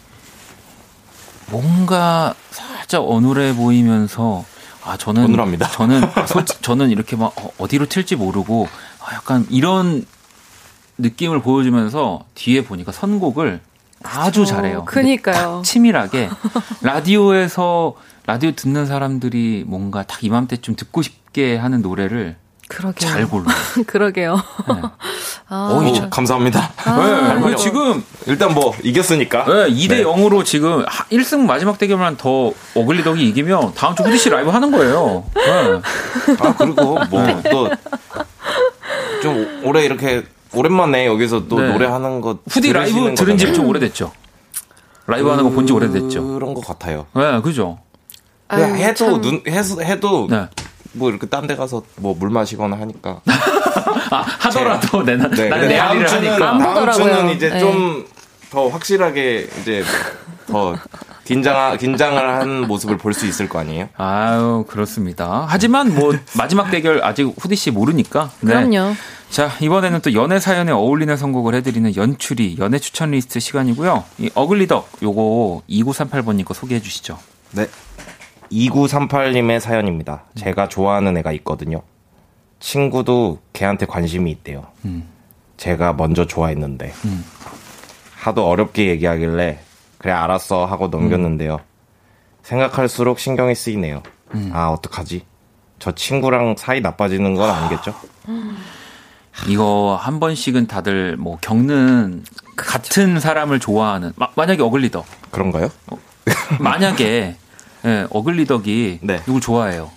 뭔가 1.51 2.35
살짝 2.51 3.03
어눌해 3.09 3.57
보이면서 3.57 4.45
아 4.85 4.97
저는 4.97 5.25
어눌합니다. 5.25 5.69
저는 5.71 6.03
솔직 6.29 6.63
저는 6.63 6.91
이렇게 6.91 7.17
막 7.17 7.33
어, 7.43 7.51
어디로 7.59 7.87
튈지 7.87 8.15
모르고 8.15 8.69
아, 9.05 9.15
약간 9.15 9.47
이런 9.51 10.07
느낌을 10.99 11.43
보여주면서 11.43 12.25
뒤에 12.37 12.63
보니까 12.63 12.93
선곡을 12.93 13.61
아주 14.05 14.47
잘해요. 14.47 14.85
그니까요. 14.85 15.63
치밀하게 15.65 16.31
라디오에서 16.83 17.95
라디오 18.27 18.51
듣는 18.53 18.87
사람들이 18.87 19.65
뭔가 19.67 20.03
딱 20.03 20.23
이맘때쯤 20.25 20.75
듣고 20.77 21.03
싶게 21.03 21.57
하는 21.57 21.83
노래를 21.83 22.37
그러게요. 22.69 23.09
잘 23.11 23.29
골라. 23.29 23.45
그러게요. 23.87 24.35
네. 24.35 24.83
아. 25.49 25.71
오, 25.73 25.87
오, 25.89 26.11
감사합니다. 26.11 26.73
아, 26.85 27.37
네, 27.41 27.51
네. 27.51 27.57
지금 27.57 28.03
일단 28.27 28.53
뭐 28.53 28.75
이겼으니까. 28.83 29.45
네, 29.45 29.53
2대 29.71 29.89
네. 29.91 30.03
0으로 30.03 30.45
지금 30.45 30.85
1승 30.85 31.47
마지막 31.47 31.79
대결만 31.79 32.17
더 32.17 32.53
어글리 32.75 33.05
덕이 33.05 33.29
이기면 33.29 33.75
다음 33.75 33.95
주 33.95 34.03
후디 34.03 34.19
씨 34.19 34.31
라이브 34.31 34.51
하는 34.51 34.73
거예요. 34.73 35.25
네. 35.35 35.81
아 36.41 36.57
그리고 36.57 36.99
뭐 37.09 37.43
또 37.51 37.69
좀 39.23 39.61
올해 39.65 39.85
이렇게 39.85 40.25
오랜만에 40.53 41.07
여기서 41.07 41.47
또 41.49 41.61
네. 41.61 41.69
노래하는 41.73 42.21
거 42.21 42.39
후디 42.51 42.73
라이브 42.73 43.15
들은 43.15 43.39
지 43.39 43.53
좀 43.53 43.67
오래됐죠. 43.69 44.11
라이브 45.07 45.29
하는 45.31 45.45
거 45.45 45.51
본 45.51 45.67
지 45.67 45.73
오래됐죠. 45.73 46.35
그런 46.35 46.53
것 46.55 46.67
같아요. 46.67 47.07
네, 47.15 47.41
그죠. 47.41 47.79
해도 48.53 48.95
참... 48.95 49.21
눈 49.21 49.43
해도 49.49 49.83
해도 49.83 50.27
네. 50.31 50.47
뭐 50.93 51.11
이렇게 51.11 51.27
딴 51.27 51.47
데 51.47 51.57
가서 51.57 51.83
뭐 51.97 52.15
물 52.15 52.31
마시거나 52.31 52.79
하니까. 52.81 53.21
아, 54.11 54.25
하더라도 54.39 55.03
내, 55.05 55.17
네, 55.17 55.49
나는 55.49 55.69
내 55.69 55.77
할일을 55.77 56.11
하니까. 56.11 56.59
다음 56.59 56.93
주는 56.93 57.31
이제 57.31 57.51
네. 57.51 57.61
좀더 57.61 58.69
확실하게 58.69 59.49
이제 59.61 59.83
더 60.47 60.77
긴장 61.25 61.77
긴장을 61.77 62.17
한 62.17 62.67
모습을 62.69 62.97
볼 62.99 63.13
수 63.13 63.27
있을 63.27 63.49
거 63.49 63.59
아니에요? 63.59 63.89
아유 63.97 64.65
그렇습니다. 64.69 65.45
하지만 65.49 65.93
뭐 65.95 66.13
마지막 66.37 66.71
대결 66.71 67.03
아직 67.05 67.33
후디 67.39 67.57
씨 67.57 67.71
모르니까. 67.73 68.31
네. 68.41 68.53
그럼요. 68.55 68.95
자 69.29 69.51
이번에는 69.61 70.01
또 70.03 70.15
연애 70.15 70.39
사연에 70.39 70.71
어울리는 70.71 71.15
선곡을 71.17 71.55
해드리는 71.57 71.97
연출이 71.97 72.57
연애 72.61 72.79
추천 72.79 73.11
리스트 73.11 73.41
시간이고요. 73.41 74.05
이 74.19 74.31
어글리덕 74.35 74.89
요거 75.03 75.63
2938번님 75.69 76.45
거 76.45 76.55
소개해 76.55 76.81
주시죠. 76.81 77.19
네. 77.51 77.67
2938님의 78.51 79.61
사연입니다. 79.61 80.25
제가 80.35 80.69
좋아하는 80.69 81.17
애가 81.19 81.33
있거든요. 81.33 81.83
친구도 82.61 83.41
걔한테 83.53 83.87
관심이 83.87 84.31
있대요. 84.31 84.67
음. 84.85 85.09
제가 85.57 85.95
먼저 85.95 86.27
좋아했는데 86.27 86.93
음. 87.05 87.25
하도 88.17 88.49
어렵게 88.49 88.89
얘기하길래 88.89 89.61
그래 89.99 90.13
알았어 90.13 90.67
하고 90.67 90.89
넘겼는데요. 90.89 91.55
음. 91.55 91.77
생각할수록 92.43 93.19
신경이 93.19 93.55
쓰이네요. 93.55 94.03
음. 94.35 94.51
아 94.53 94.69
어떡하지? 94.69 95.25
저 95.79 95.93
친구랑 95.93 96.57
사이 96.59 96.81
나빠지는 96.81 97.35
건 97.35 97.51
아니겠죠? 97.51 97.95
이거 99.49 99.99
한 100.01 100.19
번씩은 100.19 100.67
다들 100.67 101.17
뭐 101.17 101.39
겪는 101.41 102.25
같은 102.57 103.21
사람을 103.21 103.61
좋아하는 103.61 104.13
마, 104.17 104.29
만약에 104.35 104.63
어글리덕 104.63 105.05
그런가요? 105.31 105.69
어, 105.89 105.99
만약에 106.59 107.37
예, 107.87 108.07
어글리덕이 108.11 108.99
네. 109.03 109.23
누굴 109.27 109.41
좋아해요. 109.41 109.91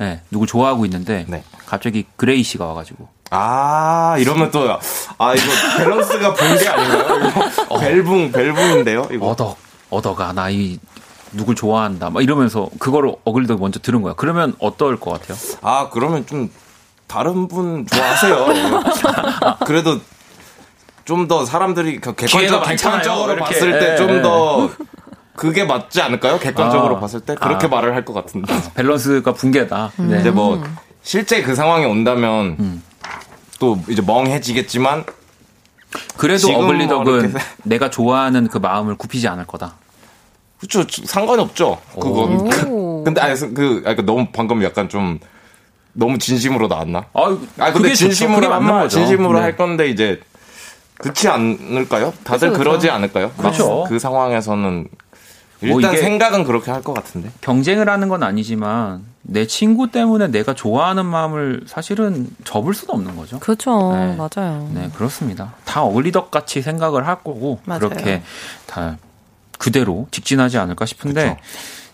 예, 0.00 0.20
누굴 0.30 0.46
좋아하고 0.46 0.84
있는데 0.86 1.24
네. 1.28 1.42
갑자기 1.66 2.04
그레이 2.16 2.42
씨가 2.42 2.64
와가지고 2.66 3.08
아 3.30 4.16
이러면 4.18 4.50
또 4.50 4.78
아 5.18 5.34
이거 5.34 5.44
밸런스가 5.78 6.34
붕괴 6.34 6.68
아닌가요? 6.68 7.50
어. 7.68 7.78
벨붕 7.78 8.32
벨붕인데요. 8.32 9.08
이거 9.12 9.26
어덕 9.28 9.56
어덕아 9.90 10.32
나 10.32 10.50
이 10.50 10.78
누굴 11.32 11.56
좋아한다 11.56 12.10
막 12.10 12.22
이러면서 12.22 12.68
그거를 12.78 13.12
어글리덕 13.24 13.58
먼저 13.60 13.80
들은 13.80 14.02
거야. 14.02 14.14
그러면 14.16 14.54
어떨 14.60 14.96
것 15.00 15.12
같아요? 15.20 15.36
아 15.62 15.88
그러면 15.90 16.26
좀 16.26 16.48
다른 17.08 17.48
분 17.48 17.86
좋아하세요. 17.86 18.46
그래도 19.66 19.98
좀 21.04 21.28
더 21.28 21.44
사람들이 21.44 22.00
객관적, 22.00 22.64
객관적으로 22.64 23.36
봤을 23.36 23.78
때 23.78 23.96
좀더 23.96 24.62
예, 24.62 24.64
예. 24.64 24.70
그게 25.36 25.64
맞지 25.64 26.00
않을까요? 26.00 26.38
객관적으로 26.38 26.96
아, 26.96 27.00
봤을 27.00 27.20
때 27.20 27.34
그렇게 27.34 27.66
아, 27.66 27.68
말을 27.68 27.94
할 27.94 28.04
것 28.04 28.12
같은데 28.12 28.52
아, 28.52 28.62
밸런스가 28.74 29.32
붕괴다. 29.32 29.92
음. 29.98 30.10
네. 30.10 30.20
이제 30.20 30.30
뭐 30.30 30.62
실제 31.02 31.42
그 31.42 31.54
상황이 31.54 31.84
온다면 31.84 32.56
음. 32.60 32.82
또 33.58 33.78
이제 33.88 34.02
멍해지겠지만 34.02 35.04
그래도 36.16 36.48
어글리덕은 36.48 37.30
이렇게... 37.30 37.38
내가 37.62 37.90
좋아하는 37.90 38.48
그 38.48 38.58
마음을 38.58 38.96
굽히지 38.96 39.28
않을 39.28 39.46
거다. 39.46 39.74
그렇죠. 40.58 40.84
상관이 41.04 41.42
없죠. 41.42 41.78
그건. 42.00 43.04
근데 43.04 43.20
아니 43.20 43.38
그 43.54 43.82
아니, 43.86 43.96
너무 44.04 44.26
방금 44.32 44.62
약간 44.62 44.88
좀 44.88 45.18
너무 45.92 46.18
진심으로 46.18 46.68
나왔나? 46.68 47.04
아, 47.12 47.38
아 47.58 47.72
근데 47.72 47.92
진심으로 47.94 48.52
한 48.52 48.88
진심으로 48.88 49.34
네. 49.34 49.40
할 49.40 49.56
건데 49.56 49.88
이제 49.88 50.20
그렇지 50.98 51.28
않을까요? 51.28 52.12
다들 52.24 52.50
그렇죠. 52.50 52.58
그러지 52.64 52.90
않을까요? 52.90 53.30
그렇죠. 53.36 53.84
그 53.88 53.98
상황에서는 53.98 54.88
뭐 55.60 55.80
일단 55.80 55.92
뭐 55.92 56.00
생각은 56.00 56.44
그렇게 56.44 56.70
할 56.70 56.82
것 56.82 56.92
같은데. 56.94 57.30
경쟁을 57.40 57.88
하는 57.88 58.08
건 58.08 58.22
아니지만 58.22 59.02
내 59.22 59.46
친구 59.46 59.90
때문에 59.90 60.28
내가 60.28 60.54
좋아하는 60.54 61.06
마음을 61.06 61.62
사실은 61.66 62.28
접을 62.44 62.74
수는 62.74 62.94
없는 62.94 63.16
거죠. 63.16 63.38
그렇죠. 63.38 63.92
네. 63.94 64.16
맞아요. 64.16 64.68
네, 64.74 64.90
그렇습니다. 64.94 65.54
다 65.64 65.82
어글리덕 65.82 66.30
같이 66.30 66.60
생각을 66.60 67.06
할 67.06 67.16
거고 67.16 67.60
맞아요. 67.64 67.80
그렇게 67.88 68.22
다 68.66 68.98
그대로 69.58 70.06
직진하지 70.10 70.58
않을까 70.58 70.84
싶은데 70.84 71.22
그쵸. 71.36 71.36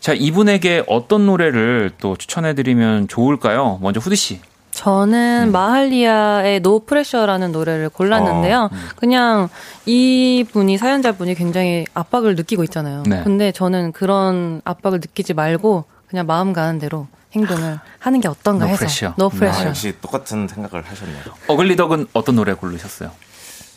자, 0.00 0.12
이분에게 0.14 0.84
어떤 0.88 1.26
노래를 1.26 1.92
또 2.00 2.16
추천해 2.16 2.54
드리면 2.54 3.06
좋을까요? 3.06 3.78
먼저 3.82 4.00
후디 4.00 4.16
씨. 4.16 4.40
저는 4.70 5.48
음. 5.48 5.52
마할리아의 5.52 6.60
No 6.60 6.80
Pressure라는 6.80 7.52
노래를 7.52 7.90
골랐는데요. 7.90 8.58
어, 8.58 8.70
음. 8.72 8.88
그냥 8.96 9.48
이 9.86 10.44
분이 10.50 10.78
사연자 10.78 11.12
분이 11.12 11.34
굉장히 11.34 11.86
압박을 11.94 12.36
느끼고 12.36 12.64
있잖아요. 12.64 13.02
네. 13.06 13.22
근데 13.22 13.52
저는 13.52 13.92
그런 13.92 14.62
압박을 14.64 15.00
느끼지 15.00 15.34
말고 15.34 15.84
그냥 16.06 16.26
마음 16.26 16.52
가는 16.52 16.78
대로 16.78 17.06
행동을 17.32 17.78
하는 17.98 18.20
게 18.20 18.28
어떤가 18.28 18.66
해서 18.66 18.78
pressure. 18.78 19.14
No 19.16 19.28
Pressure. 19.28 19.60
아, 19.60 19.66
역시 19.66 19.94
똑같은 20.00 20.48
생각을 20.48 20.84
하셨네요. 20.84 21.22
어글리덕은 21.46 22.08
어떤 22.12 22.36
노래 22.36 22.54
고르셨어요? 22.54 23.10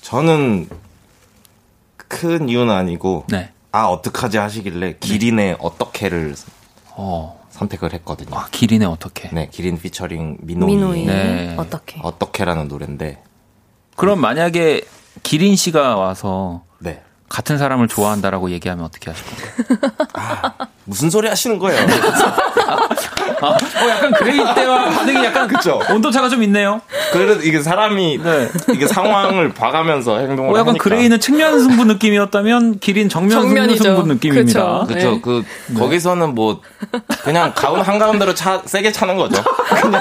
저는 0.02 0.68
큰 1.98 2.50
이유는 2.50 2.74
아니고 2.74 3.26
네. 3.30 3.52
아 3.72 3.86
어떡하지 3.86 4.38
하시길래 4.38 4.98
기린의 5.00 5.48
네. 5.52 5.58
어떻게를 5.60 6.36
어. 6.92 7.43
선택을 7.64 7.94
했거든요. 7.94 8.36
아, 8.38 8.48
기린의 8.52 8.88
어떻게? 8.88 9.30
네, 9.32 9.50
기린 9.52 9.80
피처링 9.80 10.38
민호이. 10.42 10.76
민호이. 10.76 11.06
네. 11.06 11.56
어떻게? 11.58 12.00
어떻게라는 12.04 12.68
노래인데. 12.68 13.22
그럼 13.96 14.20
만약에 14.20 14.82
기린 15.24 15.56
씨가 15.56 15.96
와서 15.96 16.64
네. 16.80 17.02
같은 17.30 17.58
사람을 17.58 17.88
좋아한다라고 17.88 18.52
얘기하면 18.52 18.86
어떻게 18.86 19.10
하실 19.12 19.26
건가요? 19.26 19.92
아, 20.14 20.68
무슨 20.86 21.10
소리 21.10 21.28
하시는 21.28 21.58
거예요? 21.58 21.86
아, 23.44 23.48
어, 23.50 23.90
약간 23.90 24.12
그레이 24.14 24.38
때와 24.56 24.86
반응이 24.86 25.26
약간 25.26 25.48
그쵸? 25.48 25.82
온도차가 25.90 26.30
좀 26.30 26.42
있네요. 26.44 26.82
그래도 27.12 27.42
이게 27.42 27.62
사람이 27.62 28.20
네. 28.24 28.50
이게 28.74 28.88
상황을 28.88 29.54
봐가면서 29.54 30.20
행동을 30.20 30.52
어, 30.52 30.60
약간 30.60 30.70
하니까. 30.70 30.84
그레이는 30.84 31.20
측면 31.20 31.60
승부 31.60 31.84
느낌이었다면 31.86 32.80
기린 32.80 33.10
정면 33.10 33.42
승부 33.78 34.08
느낌입니다. 34.08 34.86
그렇죠. 34.88 35.12
네. 35.12 35.22
그 35.22 35.44
네. 35.68 35.80
거기서는 35.80 36.36
뭐 36.36 36.62
그냥 37.24 37.52
가운 37.54 37.82
한 37.82 38.00
가운데로 38.00 38.34
차 38.34 38.62
세게 38.66 38.92
차는 38.92 39.18
거죠. 39.18 39.44
그냥. 39.82 40.00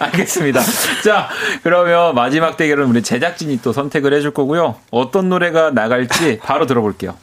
알겠습니다. 0.00 0.60
자, 1.04 1.28
그러면 1.62 2.14
마지막 2.14 2.56
대결은 2.56 2.86
우리 2.86 3.02
제작진이 3.02 3.60
또 3.62 3.72
선택을 3.72 4.12
해줄 4.14 4.32
거고요. 4.32 4.76
어떤 4.90 5.28
노래가 5.28 5.70
나갈지 5.70 6.38
바로 6.42 6.66
들어볼게요. 6.66 7.14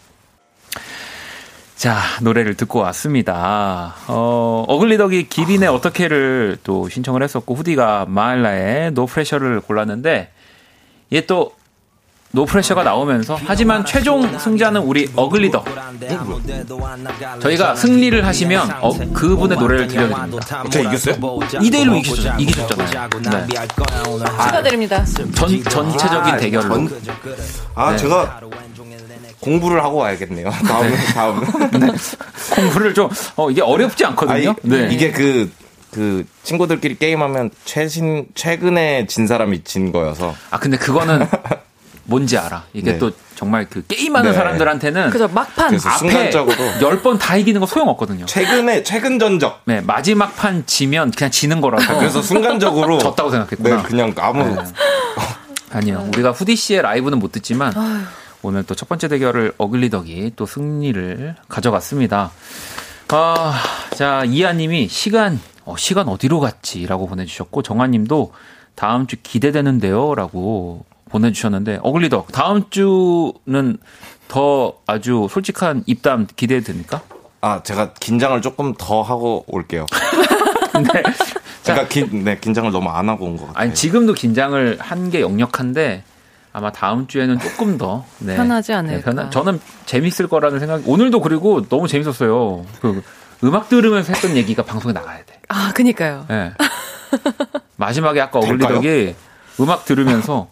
자, 1.81 1.99
노래를 2.21 2.53
듣고 2.53 2.77
왔습니다. 2.77 3.95
어, 4.05 4.65
어글리덕이 4.67 5.29
기린의 5.29 5.67
어떻게를 5.67 6.59
또 6.63 6.87
신청을 6.87 7.23
했었고, 7.23 7.55
후디가 7.55 8.05
마일라의 8.07 8.91
No 8.91 9.07
Pressure를 9.07 9.61
골랐는데, 9.61 10.29
예 11.11 11.25
또, 11.25 11.53
No 12.33 12.45
Pressure가 12.45 12.83
나오면서, 12.83 13.35
하지만 13.47 13.83
최종 13.83 14.37
승자는 14.37 14.81
우리 14.81 15.09
어글리덕. 15.15 15.65
저희가 17.39 17.73
승리를 17.73 18.27
하시면, 18.27 18.69
어, 18.81 18.91
그분의 19.13 19.57
노래를 19.57 19.87
들려드립니다. 19.87 20.69
제가 20.69 20.87
이겼어요? 20.87 21.15
2대1로 21.15 21.97
이기셨, 21.97 22.39
이기셨잖아요. 22.39 23.09
네. 23.23 23.47
축하드립니다. 24.19 25.03
전, 25.33 25.63
전체적인 25.63 26.37
대결로. 26.37 26.87
아, 27.73 27.89
네. 27.89 27.97
제가 27.97 28.39
공부를 29.41 29.83
하고 29.83 29.97
와야겠네요. 29.97 30.49
다음 30.65 30.89
네. 30.89 30.95
다음. 31.13 31.41
네. 31.79 31.87
공부를 32.55 32.93
좀 32.93 33.09
어, 33.35 33.51
이게 33.51 33.61
어렵지 33.61 34.05
않거든요. 34.05 34.51
아, 34.51 34.55
네. 34.61 34.87
이게 34.91 35.11
그, 35.11 35.51
그 35.91 36.25
친구들끼리 36.43 36.97
게임하면 36.97 37.51
최신 37.65 38.27
최근에 38.35 39.07
진 39.07 39.27
사람이 39.27 39.63
진 39.63 39.91
거여서. 39.91 40.33
아 40.51 40.59
근데 40.59 40.77
그거는 40.77 41.27
뭔지 42.05 42.37
알아. 42.37 42.63
이게 42.73 42.93
네. 42.93 42.97
또 42.99 43.11
정말 43.35 43.67
그 43.69 43.85
게임하는 43.87 44.31
네. 44.31 44.37
사람들한테는 44.37 45.09
그죠 45.09 45.27
막판 45.27 45.79
앞에 45.83 46.31
열번 46.81 47.17
다 47.17 47.35
이기는 47.35 47.59
거 47.59 47.65
소용 47.65 47.89
없거든요. 47.89 48.25
최근에 48.25 48.83
최근 48.83 49.17
전적. 49.17 49.61
네 49.65 49.81
마지막 49.81 50.35
판 50.35 50.63
지면 50.65 51.11
그냥 51.11 51.31
지는 51.31 51.61
거라서. 51.61 51.97
그래서 51.97 52.21
순간적으로 52.21 52.99
졌다고 52.99 53.31
생각했구나. 53.31 53.77
네, 53.77 53.83
그냥 53.83 54.13
아무. 54.17 54.43
네. 54.43 54.61
아니요. 55.73 56.09
우리가 56.13 56.31
후디 56.31 56.55
씨의 56.55 56.81
라이브는 56.81 57.17
못 57.19 57.31
듣지만 57.31 57.73
아유. 57.75 58.01
오늘 58.43 58.63
또 58.63 58.75
첫 58.75 58.89
번째 58.89 59.07
대결을 59.07 59.53
어글리덕이 59.57 60.33
또 60.35 60.45
승리를 60.45 61.35
가져갔습니다. 61.47 62.31
아, 63.09 63.61
자, 63.95 64.23
이하님이 64.25 64.87
시간, 64.87 65.39
어, 65.65 65.75
시간 65.77 66.07
어디로 66.07 66.39
갔지 66.39 66.85
라고 66.87 67.07
보내주셨고, 67.07 67.61
정아님도 67.61 68.31
다음 68.75 69.05
주 69.05 69.17
기대되는데요? 69.21 70.15
라고 70.15 70.85
보내주셨는데, 71.09 71.79
어글리덕, 71.83 72.31
다음 72.31 72.69
주는 72.69 73.77
더 74.27 74.73
아주 74.87 75.27
솔직한 75.29 75.83
입담 75.85 76.25
기대됩니까? 76.35 77.01
아, 77.41 77.61
제가 77.63 77.93
긴장을 77.95 78.41
조금 78.41 78.73
더 78.77 79.01
하고 79.01 79.43
올게요. 79.47 79.85
네. 80.93 81.03
제가 81.63 81.87
긴, 81.89 82.23
네, 82.23 82.39
긴장을 82.39 82.71
너무 82.71 82.89
안 82.89 83.09
하고 83.09 83.25
온 83.25 83.35
것 83.37 83.47
같아요. 83.47 83.61
아니, 83.61 83.73
지금도 83.75 84.13
긴장을 84.13 84.77
한 84.79 85.09
게 85.11 85.19
역력한데, 85.21 86.03
아마 86.53 86.71
다음 86.71 87.07
주에는 87.07 87.39
조금 87.39 87.77
더 87.77 88.05
네, 88.19 88.35
편하지 88.35 88.73
않을까. 88.73 88.97
네, 88.97 89.01
편하, 89.03 89.29
저는 89.29 89.59
재밌을 89.85 90.27
거라는 90.27 90.59
생각. 90.59 90.81
오늘도 90.87 91.21
그리고 91.21 91.67
너무 91.67 91.87
재밌었어요. 91.87 92.65
그 92.81 93.01
음악 93.43 93.69
들으면서 93.69 94.13
했던 94.13 94.35
얘기가 94.35 94.63
방송에 94.63 94.93
나가야 94.93 95.23
돼. 95.25 95.39
아, 95.47 95.71
그니까요. 95.73 96.25
네. 96.29 96.51
마지막에 97.77 98.21
아까 98.21 98.39
어글리덕이 98.39 99.15
음악 99.59 99.85
들으면서 99.85 100.47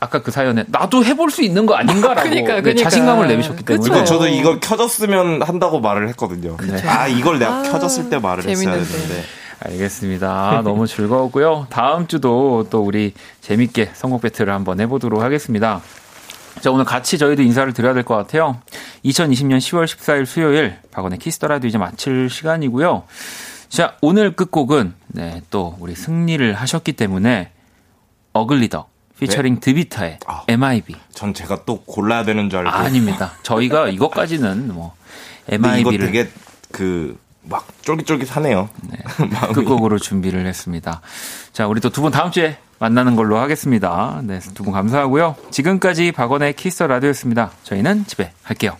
아까 0.00 0.22
그 0.22 0.30
사연에 0.30 0.64
나도 0.68 1.04
해볼 1.04 1.30
수 1.30 1.42
있는 1.42 1.64
거 1.66 1.74
아닌가라고 1.74 2.22
그러니까, 2.28 2.60
그러니까. 2.60 2.82
자신감을 2.84 3.28
내비셨기 3.28 3.64
때문에 3.64 3.88
그리고 3.88 4.04
저도 4.04 4.26
이걸 4.28 4.60
켜졌으면 4.60 5.42
한다고 5.42 5.80
말을 5.80 6.08
했거든요. 6.10 6.56
네. 6.58 6.82
아 6.88 7.06
이걸 7.08 7.38
내가 7.38 7.58
아, 7.58 7.62
켜졌을 7.62 8.08
때 8.10 8.18
말을 8.18 8.42
재밌는데. 8.42 8.80
했어야 8.80 8.98
되는데. 8.98 9.24
알겠습니다. 9.68 10.62
너무 10.64 10.86
즐거웠고요. 10.86 11.66
다음 11.70 12.06
주도 12.06 12.66
또 12.70 12.82
우리 12.82 13.14
재밌게 13.40 13.90
선곡 13.94 14.22
배틀을 14.22 14.52
한번 14.52 14.80
해보도록 14.80 15.22
하겠습니다. 15.22 15.80
자, 16.60 16.70
오늘 16.70 16.84
같이 16.84 17.18
저희도 17.18 17.42
인사를 17.42 17.70
드려야 17.72 17.92
될 17.94 18.02
것 18.04 18.16
같아요. 18.16 18.58
2020년 19.04 19.58
10월 19.58 19.84
14일 19.84 20.24
수요일 20.26 20.78
박원의 20.90 21.18
키스터라도 21.18 21.66
이제 21.66 21.76
마칠 21.78 22.30
시간이고요. 22.30 23.04
자, 23.68 23.96
오늘 24.00 24.34
끝곡은 24.34 24.94
네, 25.08 25.42
또 25.50 25.76
우리 25.80 25.94
승리를 25.94 26.54
하셨기 26.54 26.92
때문에 26.92 27.50
어글리더 28.32 28.86
피처링 29.18 29.54
네? 29.56 29.60
드비타의 29.60 30.18
아, 30.26 30.44
MIB. 30.48 30.94
전 31.12 31.34
제가 31.34 31.64
또 31.66 31.82
골라야 31.82 32.24
되는 32.24 32.48
줄 32.48 32.60
알고. 32.60 32.70
아, 32.70 32.88
닙니다 32.88 33.32
저희가 33.42 33.88
이것까지는 33.88 34.72
뭐 34.74 34.94
MIB를 35.48 35.80
이거 35.94 36.06
되게 36.06 36.28
그 36.70 37.18
막 37.48 37.66
쫄깃쫄깃하네요. 37.82 38.68
네. 38.90 38.98
끝곡으로 39.54 39.98
준비를 39.98 40.46
했습니다. 40.46 41.00
자, 41.52 41.66
우리 41.66 41.80
또 41.80 41.90
두 41.90 42.02
분 42.02 42.12
다음 42.12 42.30
주에 42.30 42.58
만나는 42.78 43.16
걸로 43.16 43.38
하겠습니다. 43.38 44.20
네, 44.24 44.38
두 44.54 44.64
분 44.64 44.72
감사하고요. 44.72 45.36
지금까지 45.50 46.12
박원의 46.12 46.54
키스 46.54 46.82
라디오였습니다. 46.82 47.50
저희는 47.62 48.06
집에 48.06 48.32
갈게요. 48.44 48.76